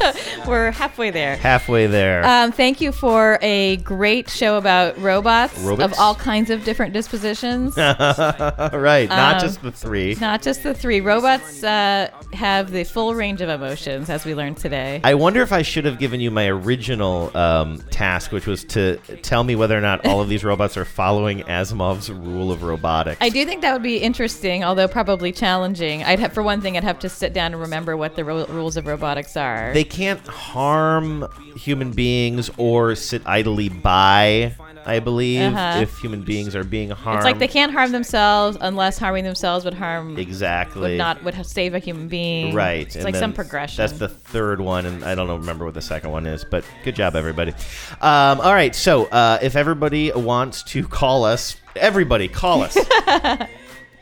We're 0.47 0.71
halfway 0.71 1.11
there. 1.11 1.35
Halfway 1.35 1.89
there. 1.89 2.25
Um, 2.25 2.53
thank 2.53 2.81
you 2.81 2.93
for 2.93 3.41
a 3.43 3.79
great 3.79 4.31
show 4.31 4.57
about 4.57 4.97
robots, 5.01 5.59
Robots? 5.59 5.95
of 5.95 5.99
all 5.99 6.15
kinds 6.15 6.49
of 6.51 6.63
different 6.63 6.93
dispositions. 6.93 7.77
right, 7.77 9.09
not 9.09 9.35
Um, 9.35 9.41
just 9.41 9.63
the 9.63 9.73
three. 9.73 10.15
Not 10.21 10.43
just 10.43 10.63
the 10.63 10.75
three. 10.75 11.01
Robots 11.01 11.65
uh, 11.65 12.09
have 12.35 12.71
the 12.71 12.85
full 12.85 13.17
range 13.17 13.41
of 13.41 13.49
emotions, 13.49 14.09
as 14.09 14.25
we 14.25 14.33
learned 14.33 14.59
today. 14.59 15.01
I 15.03 15.15
wonder 15.15 15.43
if 15.43 15.53
I 15.53 15.63
should 15.63 15.85
have 15.85 15.99
given 15.99 16.21
you 16.21 16.31
my 16.31 16.47
original 16.47 17.37
um, 17.37 17.79
task, 17.91 18.31
which 18.31 18.47
was 18.47 18.63
to 18.67 18.99
tell 19.23 19.43
me 19.43 19.57
whether 19.57 19.77
or 19.77 19.81
not 19.81 20.07
all 20.07 20.21
of 20.21 20.29
these 20.29 20.45
robots 20.45 20.77
are 20.77 20.85
following 20.85 21.41
Asimov's 21.41 22.13
rule 22.13 22.53
of 22.53 22.63
robotics. 22.63 23.19
I 23.21 23.29
do 23.29 23.45
think 23.45 23.63
that 23.63 23.73
would 23.73 23.83
be 23.83 23.97
interesting, 23.97 24.63
although 24.63 24.87
probably 24.87 25.33
challenging. 25.33 26.05
I'd 26.05 26.21
have, 26.21 26.33
for 26.33 26.45
one 26.45 26.61
thing, 26.61 26.77
I'd 26.77 26.85
have 26.85 27.01
to 27.01 27.09
sit 27.09 27.33
down 27.33 27.55
and 27.55 27.61
remember 27.61 27.88
what 27.97 28.17
the 28.17 28.25
ru- 28.25 28.45
rules 28.47 28.77
of 28.77 28.87
robotics 28.87 29.37
are. 29.37 29.73
They 29.73 29.85
can't 29.85 30.27
harm 30.27 31.27
human 31.57 31.93
beings 31.93 32.51
or 32.57 32.95
sit 32.95 33.23
idly 33.27 33.69
by, 33.69 34.55
I 34.87 35.01
believe, 35.01 35.53
Uh-huh. 35.53 35.81
if 35.83 35.97
human 35.99 36.23
beings 36.23 36.55
are 36.55 36.65
being 36.65 36.91
harmed. 36.91 37.19
it's 37.19 37.25
like 37.25 37.39
they 37.39 37.49
can't 37.49 37.73
harm 37.73 37.93
themselves 37.93 38.57
unless 38.61 38.99
harming 38.99 39.25
themselves 39.25 39.65
would 39.65 39.75
harm 39.75 40.17
Exactly. 40.19 40.93
would 40.93 40.99
not 40.99 41.23
would 41.25 41.47
save 41.47 41.75
a 41.75 41.79
human 41.79 42.09
being. 42.09 42.55
Right. 42.55 42.83
It's 42.87 42.97
and 42.97 43.05
like 43.05 43.17
some 43.17 43.33
progression. 43.33 43.83
That's 43.83 43.99
the 43.99 44.09
third 44.09 44.61
one, 44.61 44.87
and 44.87 45.05
I 45.05 45.15
don't 45.15 45.29
remember 45.41 45.65
what 45.65 45.75
the 45.75 45.83
second 45.83 46.11
one 46.11 46.27
is, 46.27 46.45
but 46.45 46.65
good 46.85 46.95
job, 46.97 47.17
everybody. 47.17 47.53
Um, 48.01 48.41
all 48.41 48.53
right, 48.55 48.75
so 48.75 49.07
uh, 49.07 49.39
if 49.43 49.57
everybody 49.57 50.13
wants 50.13 50.63
to 50.65 50.87
call 50.87 51.25
us, 51.25 51.57
everybody 51.77 52.29
call 52.29 52.63
us. 52.63 52.77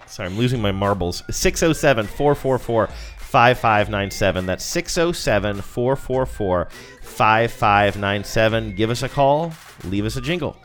Sorry, 0.08 0.28
I'm 0.28 0.38
losing 0.38 0.62
my 0.62 0.72
marbles. 0.72 1.22
607 1.30 2.06
444 2.06 2.88
5597. 3.26 4.46
That's 4.46 4.64
607 4.64 5.60
444 5.60 6.68
5597. 7.02 8.74
Give 8.76 8.90
us 8.90 9.02
a 9.02 9.08
call, 9.08 9.52
leave 9.84 10.04
us 10.04 10.16
a 10.16 10.20
jingle. 10.20 10.56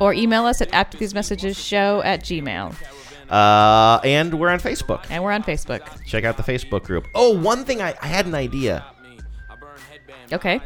or 0.00 0.12
email 0.14 0.44
us 0.46 0.60
at 0.60 0.72
after 0.72 0.96
these 0.98 1.14
messages 1.14 1.58
show 1.58 2.02
at 2.02 2.20
gmail. 2.22 2.74
Uh, 3.30 4.00
and 4.04 4.38
we're 4.38 4.48
on 4.48 4.58
Facebook. 4.58 5.04
And 5.08 5.22
we're 5.22 5.32
on 5.32 5.42
Facebook. 5.44 5.82
Check 6.04 6.24
out 6.24 6.36
the 6.36 6.42
Facebook 6.42 6.82
group. 6.84 7.06
Oh, 7.14 7.38
one 7.38 7.64
thing 7.64 7.80
I, 7.80 7.94
I 8.02 8.06
had 8.06 8.26
an 8.26 8.34
idea. 8.34 8.84
Okay. 10.32 10.60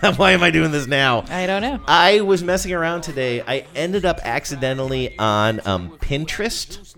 Why 0.16 0.30
am 0.32 0.42
I 0.42 0.50
doing 0.50 0.70
this 0.70 0.86
now? 0.86 1.24
I 1.28 1.46
don't 1.46 1.62
know. 1.62 1.80
I 1.86 2.20
was 2.20 2.42
messing 2.44 2.72
around 2.72 3.02
today. 3.02 3.42
I 3.42 3.66
ended 3.74 4.04
up 4.04 4.20
accidentally 4.22 5.18
on 5.18 5.60
um, 5.66 5.90
Pinterest. 5.98 6.94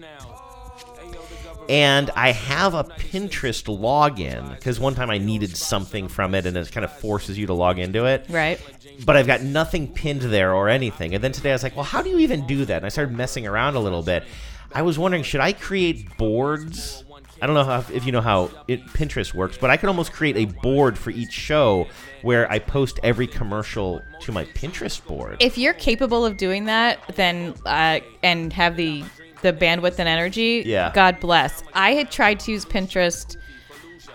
And 1.71 2.11
I 2.17 2.33
have 2.33 2.75
a 2.75 2.83
Pinterest 2.83 3.63
login 3.65 4.51
because 4.57 4.81
one 4.81 4.97
time 4.97 5.09
I 5.09 5.19
needed 5.19 5.57
something 5.57 6.09
from 6.09 6.35
it 6.35 6.45
and 6.45 6.57
it 6.57 6.73
kind 6.73 6.85
of 6.85 6.93
forces 6.99 7.39
you 7.39 7.47
to 7.47 7.55
log 7.55 7.79
into 7.79 8.07
it. 8.07 8.27
Right. 8.29 8.61
But 9.07 9.17
I've 9.17 9.29
got 9.29 9.43
nothing 9.43 9.87
pinned 9.87 10.23
there 10.23 10.53
or 10.53 10.69
anything. 10.69 11.15
And 11.15 11.23
then 11.23 11.31
today 11.31 11.51
I 11.51 11.53
was 11.53 11.63
like, 11.63 11.77
well, 11.77 11.85
how 11.85 12.03
do 12.03 12.11
you 12.11 12.19
even 12.19 12.45
do 12.45 12.65
that? 12.65 12.79
And 12.79 12.87
I 12.87 12.89
started 12.89 13.17
messing 13.17 13.47
around 13.47 13.77
a 13.77 13.81
little 13.81 14.03
bit. 14.03 14.25
I 14.73 14.83
was 14.83 14.99
wondering, 14.99 15.23
should 15.23 15.41
I 15.41 15.53
create 15.53 16.17
boards? 16.17 17.05
I 17.41 17.47
don't 17.47 17.55
know 17.55 17.65
how, 17.65 17.85
if 17.93 18.05
you 18.05 18.11
know 18.11 18.21
how 18.21 18.51
it, 18.67 18.85
Pinterest 18.89 19.33
works, 19.33 19.57
but 19.57 19.71
I 19.71 19.77
could 19.77 19.89
almost 19.89 20.13
create 20.13 20.37
a 20.37 20.47
board 20.47 20.99
for 20.99 21.11
each 21.11 21.33
show 21.33 21.87
where 22.23 22.51
I 22.51 22.59
post 22.59 22.99
every 23.05 23.29
commercial 23.29 24.03
to 24.23 24.33
my 24.33 24.45
Pinterest 24.45 25.05
board. 25.07 25.37
If 25.39 25.57
you're 25.57 25.75
capable 25.75 26.27
of 26.27 26.37
doing 26.37 26.65
that, 26.65 26.99
then 27.15 27.55
uh, 27.65 28.01
and 28.25 28.53
have 28.53 28.77
the 28.77 29.05
the 29.43 29.53
bandwidth 29.53 29.99
and 29.99 30.09
energy, 30.09 30.63
Yeah. 30.67 30.93
God 30.95 31.21
bless. 31.21 31.63
I 31.75 31.93
had 31.95 32.11
tried 32.11 32.41
to 32.41 32.53
use 32.53 32.65
Pinterest. 32.65 33.37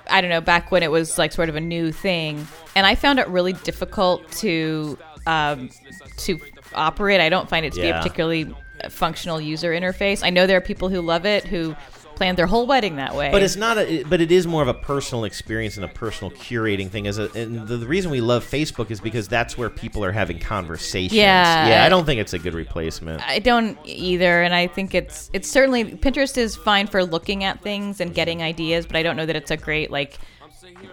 I 0.09 0.21
don't 0.21 0.29
know 0.29 0.41
back 0.41 0.71
when 0.71 0.83
it 0.83 0.91
was 0.91 1.17
like 1.17 1.31
sort 1.31 1.49
of 1.49 1.55
a 1.55 1.61
new 1.61 1.91
thing, 1.91 2.47
and 2.75 2.85
I 2.85 2.95
found 2.95 3.17
it 3.19 3.27
really 3.27 3.53
difficult 3.53 4.29
to 4.33 4.97
um, 5.25 5.69
to 6.17 6.39
operate. 6.75 7.19
I 7.21 7.29
don't 7.29 7.49
find 7.49 7.65
it 7.65 7.73
to 7.73 7.81
be 7.81 7.87
a 7.89 7.93
particularly 7.97 8.53
functional 8.89 9.41
user 9.41 9.71
interface. 9.71 10.23
I 10.23 10.29
know 10.29 10.45
there 10.45 10.57
are 10.57 10.61
people 10.61 10.89
who 10.89 11.01
love 11.01 11.25
it 11.25 11.43
who 11.45 11.75
planned 12.15 12.37
their 12.37 12.47
whole 12.47 12.65
wedding 12.65 12.95
that 12.97 13.15
way. 13.15 13.31
But 13.31 13.43
it's 13.43 13.55
not 13.55 13.77
a. 13.77 14.03
But 14.03 14.21
it 14.21 14.31
is 14.31 14.47
more 14.47 14.61
of 14.61 14.67
a 14.67 14.73
personal 14.73 15.23
experience 15.23 15.75
and 15.75 15.85
a 15.85 15.89
personal 15.89 16.31
curating 16.31 16.89
thing. 16.89 17.07
As 17.07 17.17
a, 17.17 17.31
and 17.33 17.67
the, 17.67 17.77
the 17.77 17.87
reason 17.87 18.11
we 18.11 18.21
love 18.21 18.45
Facebook 18.45 18.91
is 18.91 18.99
because 18.99 19.27
that's 19.27 19.57
where 19.57 19.69
people 19.69 20.03
are 20.03 20.11
having 20.11 20.39
conversations. 20.39 21.13
Yeah. 21.13 21.67
yeah. 21.67 21.83
I 21.83 21.89
don't 21.89 22.05
think 22.05 22.19
it's 22.19 22.33
a 22.33 22.39
good 22.39 22.53
replacement. 22.53 23.27
I 23.27 23.39
don't 23.39 23.77
either, 23.85 24.41
and 24.41 24.53
I 24.53 24.67
think 24.67 24.95
it's 24.95 25.29
it's 25.33 25.49
certainly 25.49 25.85
Pinterest 25.85 26.37
is 26.37 26.55
fine 26.55 26.87
for 26.87 27.03
looking 27.03 27.43
at 27.43 27.61
things 27.61 27.99
and 27.99 28.13
getting 28.13 28.41
ideas, 28.41 28.85
but 28.85 28.95
I 28.95 29.03
don't 29.03 29.15
know 29.15 29.25
that 29.25 29.35
it's 29.35 29.51
a 29.51 29.57
great 29.57 29.91
like 29.91 30.17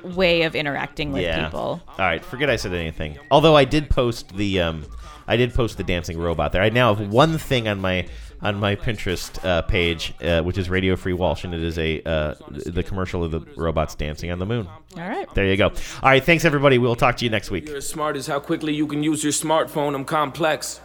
way 0.02 0.42
of 0.42 0.54
interacting 0.54 1.12
with 1.12 1.22
yeah. 1.22 1.44
people. 1.44 1.82
All 1.86 1.94
right, 1.98 2.24
forget 2.24 2.50
I 2.50 2.56
said 2.56 2.74
anything. 2.74 3.18
Although 3.30 3.56
I 3.56 3.64
did 3.64 3.90
post 3.90 4.36
the 4.36 4.60
um, 4.60 4.84
I 5.26 5.36
did 5.36 5.54
post 5.54 5.76
the 5.76 5.84
dancing 5.84 6.18
robot 6.18 6.52
there. 6.52 6.62
I 6.62 6.68
now 6.68 6.94
have 6.94 7.08
one 7.08 7.38
thing 7.38 7.68
on 7.68 7.80
my 7.80 8.06
on 8.42 8.58
my 8.58 8.74
Pinterest 8.76 9.42
uh, 9.44 9.62
page, 9.62 10.14
uh, 10.22 10.42
which 10.42 10.58
is 10.58 10.68
Radio 10.68 10.96
Free 10.96 11.12
Walsh, 11.12 11.44
and 11.44 11.54
it 11.54 11.62
is 11.62 11.78
a 11.78 12.02
uh, 12.02 12.34
the 12.48 12.82
commercial 12.82 13.22
of 13.24 13.30
the 13.30 13.40
robots 13.56 13.94
dancing 13.94 14.30
on 14.30 14.38
the 14.38 14.46
moon. 14.46 14.66
All 14.66 15.08
right. 15.08 15.32
There 15.34 15.46
you 15.46 15.56
go. 15.56 15.68
All 15.68 15.74
right, 16.02 16.22
thanks 16.22 16.44
everybody. 16.44 16.78
We'll 16.78 16.96
talk 16.96 17.16
to 17.18 17.24
you 17.24 17.30
next 17.30 17.50
week. 17.50 17.68
You're 17.68 17.78
as 17.78 17.88
smart 17.88 18.16
as 18.16 18.26
how 18.26 18.40
quickly 18.40 18.74
you 18.74 18.86
can 18.86 19.02
use 19.02 19.22
your 19.22 19.32
smartphone. 19.32 19.94
I'm 19.94 20.04
complex. 20.04 20.80